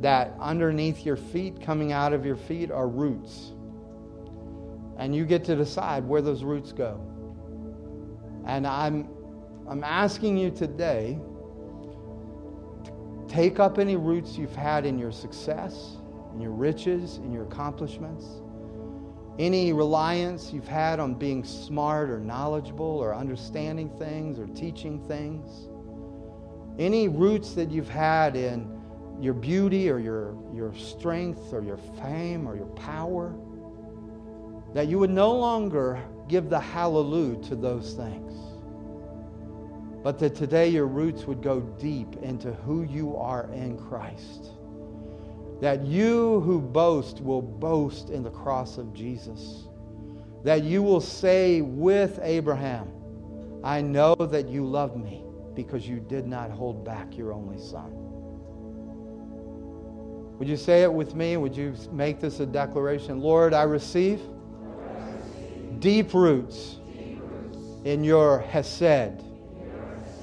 that 0.00 0.34
underneath 0.40 1.06
your 1.06 1.16
feet, 1.16 1.60
coming 1.60 1.92
out 1.92 2.12
of 2.12 2.26
your 2.26 2.36
feet, 2.36 2.70
are 2.70 2.88
roots. 2.88 3.51
And 5.02 5.14
you 5.14 5.24
get 5.24 5.44
to 5.44 5.56
decide 5.56 6.06
where 6.06 6.22
those 6.22 6.44
roots 6.44 6.72
go. 6.72 7.00
And 8.46 8.66
I'm, 8.66 9.08
I'm 9.68 9.82
asking 9.84 10.36
you 10.36 10.50
today 10.50 11.18
Take 13.32 13.58
up 13.60 13.78
any 13.78 13.96
roots 13.96 14.36
you've 14.36 14.54
had 14.54 14.84
in 14.84 14.98
your 14.98 15.10
success, 15.10 15.96
in 16.34 16.40
your 16.42 16.50
riches, 16.50 17.16
in 17.16 17.32
your 17.32 17.44
accomplishments. 17.44 18.26
Any 19.38 19.72
reliance 19.72 20.52
you've 20.52 20.68
had 20.68 21.00
on 21.00 21.14
being 21.14 21.42
smart 21.42 22.10
or 22.10 22.20
knowledgeable 22.20 22.84
or 22.84 23.14
understanding 23.14 23.88
things 23.98 24.38
or 24.38 24.46
teaching 24.48 25.02
things. 25.08 25.70
Any 26.78 27.08
roots 27.08 27.54
that 27.54 27.70
you've 27.70 27.88
had 27.88 28.36
in 28.36 28.68
your 29.18 29.32
beauty 29.32 29.88
or 29.88 29.98
your, 29.98 30.36
your 30.54 30.74
strength 30.74 31.54
or 31.54 31.62
your 31.62 31.78
fame 32.02 32.46
or 32.46 32.54
your 32.54 32.66
power. 32.76 33.34
That 34.74 34.88
you 34.88 34.98
would 34.98 35.10
no 35.10 35.32
longer 35.32 36.02
give 36.28 36.48
the 36.48 36.60
hallelujah 36.60 37.42
to 37.44 37.56
those 37.56 37.94
things. 37.94 38.32
But 40.02 40.18
that 40.18 40.34
today 40.34 40.68
your 40.68 40.86
roots 40.86 41.26
would 41.26 41.42
go 41.42 41.60
deep 41.60 42.16
into 42.22 42.52
who 42.52 42.82
you 42.82 43.16
are 43.16 43.50
in 43.52 43.78
Christ 43.78 44.50
that 45.62 45.86
you 45.86 46.40
who 46.40 46.60
boast 46.60 47.20
will 47.20 47.40
boast 47.40 48.10
in 48.10 48.24
the 48.24 48.30
cross 48.30 48.78
of 48.78 48.92
Jesus. 48.92 49.68
That 50.42 50.64
you 50.64 50.82
will 50.82 51.00
say 51.00 51.60
with 51.60 52.18
Abraham, 52.20 52.90
I 53.62 53.80
know 53.80 54.16
that 54.16 54.48
you 54.48 54.66
love 54.66 54.96
me 54.96 55.22
because 55.54 55.88
you 55.88 56.00
did 56.00 56.26
not 56.26 56.50
hold 56.50 56.84
back 56.84 57.16
your 57.16 57.32
only 57.32 57.58
son. 57.58 57.92
Would 60.36 60.48
you 60.48 60.56
say 60.56 60.82
it 60.82 60.92
with 60.92 61.14
me? 61.14 61.36
Would 61.36 61.56
you 61.56 61.76
make 61.92 62.18
this 62.18 62.40
a 62.40 62.46
declaration? 62.46 63.20
Lord, 63.20 63.54
I 63.54 63.62
receive, 63.62 64.20
deep, 65.82 66.14
roots 66.14 66.78
in 67.84 68.02
your 68.04 68.40
Hesed, 68.40 69.22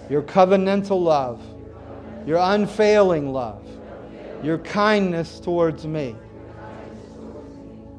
your 0.09 0.23
covenantal 0.23 1.03
love, 1.03 1.39
your 2.25 2.39
unfailing 2.39 3.31
love 3.31 3.63
your 4.43 4.57
kindness 4.59 5.39
towards 5.39 5.85
me. 5.85 6.15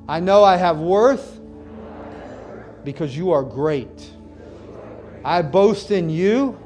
I 0.08 0.20
know 0.20 0.42
I 0.42 0.56
have 0.56 0.78
worth 0.78 1.38
because 2.84 3.16
you 3.16 3.32
are 3.32 3.42
great. 3.42 4.11
I 5.24 5.42
boast 5.42 5.90
in 5.90 6.08
you. 6.08 6.58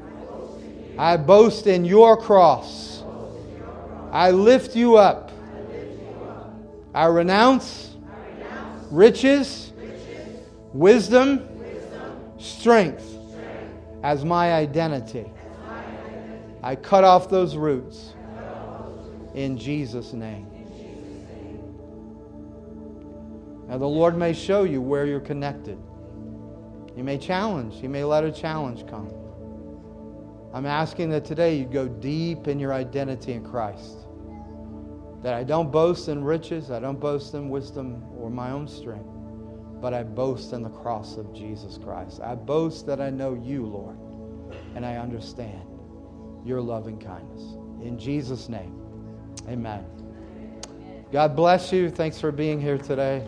I 0.97 1.17
boast 1.17 1.67
in 1.67 1.83
your 1.83 2.15
cross. 2.15 3.03
I 4.11 4.31
lift 4.31 4.75
you 4.75 4.95
up. 4.95 5.31
I 6.93 7.07
renounce 7.07 7.95
riches, 8.89 9.64
wisdom, 10.75 11.47
strength 12.37 13.17
as 14.03 14.25
my 14.25 14.53
identity. 14.53 15.31
I 16.61 16.75
cut 16.75 17.03
off 17.03 17.29
those 17.29 17.55
roots 17.55 18.13
in 19.33 19.57
Jesus' 19.57 20.13
name. 20.13 20.47
Now, 23.67 23.77
the 23.77 23.87
Lord 23.87 24.17
may 24.17 24.33
show 24.33 24.63
you 24.63 24.81
where 24.81 25.05
you're 25.05 25.19
connected. 25.19 25.79
He 26.95 27.01
may 27.01 27.17
challenge, 27.17 27.79
He 27.79 27.87
may 27.87 28.03
let 28.03 28.23
a 28.23 28.31
challenge 28.31 28.85
come. 28.87 29.11
I'm 30.53 30.65
asking 30.65 31.09
that 31.09 31.25
today 31.25 31.57
you 31.57 31.65
go 31.65 31.87
deep 31.87 32.47
in 32.47 32.59
your 32.59 32.73
identity 32.73 33.33
in 33.33 33.43
Christ. 33.43 33.97
That 35.23 35.33
I 35.33 35.43
don't 35.43 35.71
boast 35.71 36.09
in 36.09 36.23
riches, 36.23 36.69
I 36.69 36.79
don't 36.79 36.99
boast 36.99 37.33
in 37.33 37.49
wisdom 37.49 38.03
or 38.17 38.29
my 38.29 38.51
own 38.51 38.67
strength, 38.67 39.14
but 39.81 39.93
I 39.93 40.03
boast 40.03 40.53
in 40.53 40.63
the 40.63 40.69
cross 40.69 41.17
of 41.17 41.33
Jesus 41.33 41.77
Christ. 41.77 42.21
I 42.21 42.35
boast 42.35 42.85
that 42.87 43.01
I 43.01 43.09
know 43.09 43.33
you, 43.33 43.65
Lord, 43.65 43.97
and 44.75 44.85
I 44.85 44.97
understand 44.97 45.63
your 46.45 46.61
loving 46.61 46.99
kindness. 46.99 47.41
In 47.81 47.97
Jesus' 47.99 48.49
name. 48.49 48.73
Amen. 49.47 49.85
God 51.11 51.35
bless 51.35 51.71
you. 51.71 51.89
Thanks 51.89 52.19
for 52.19 52.31
being 52.31 52.59
here 52.59 52.77
today. 52.77 53.25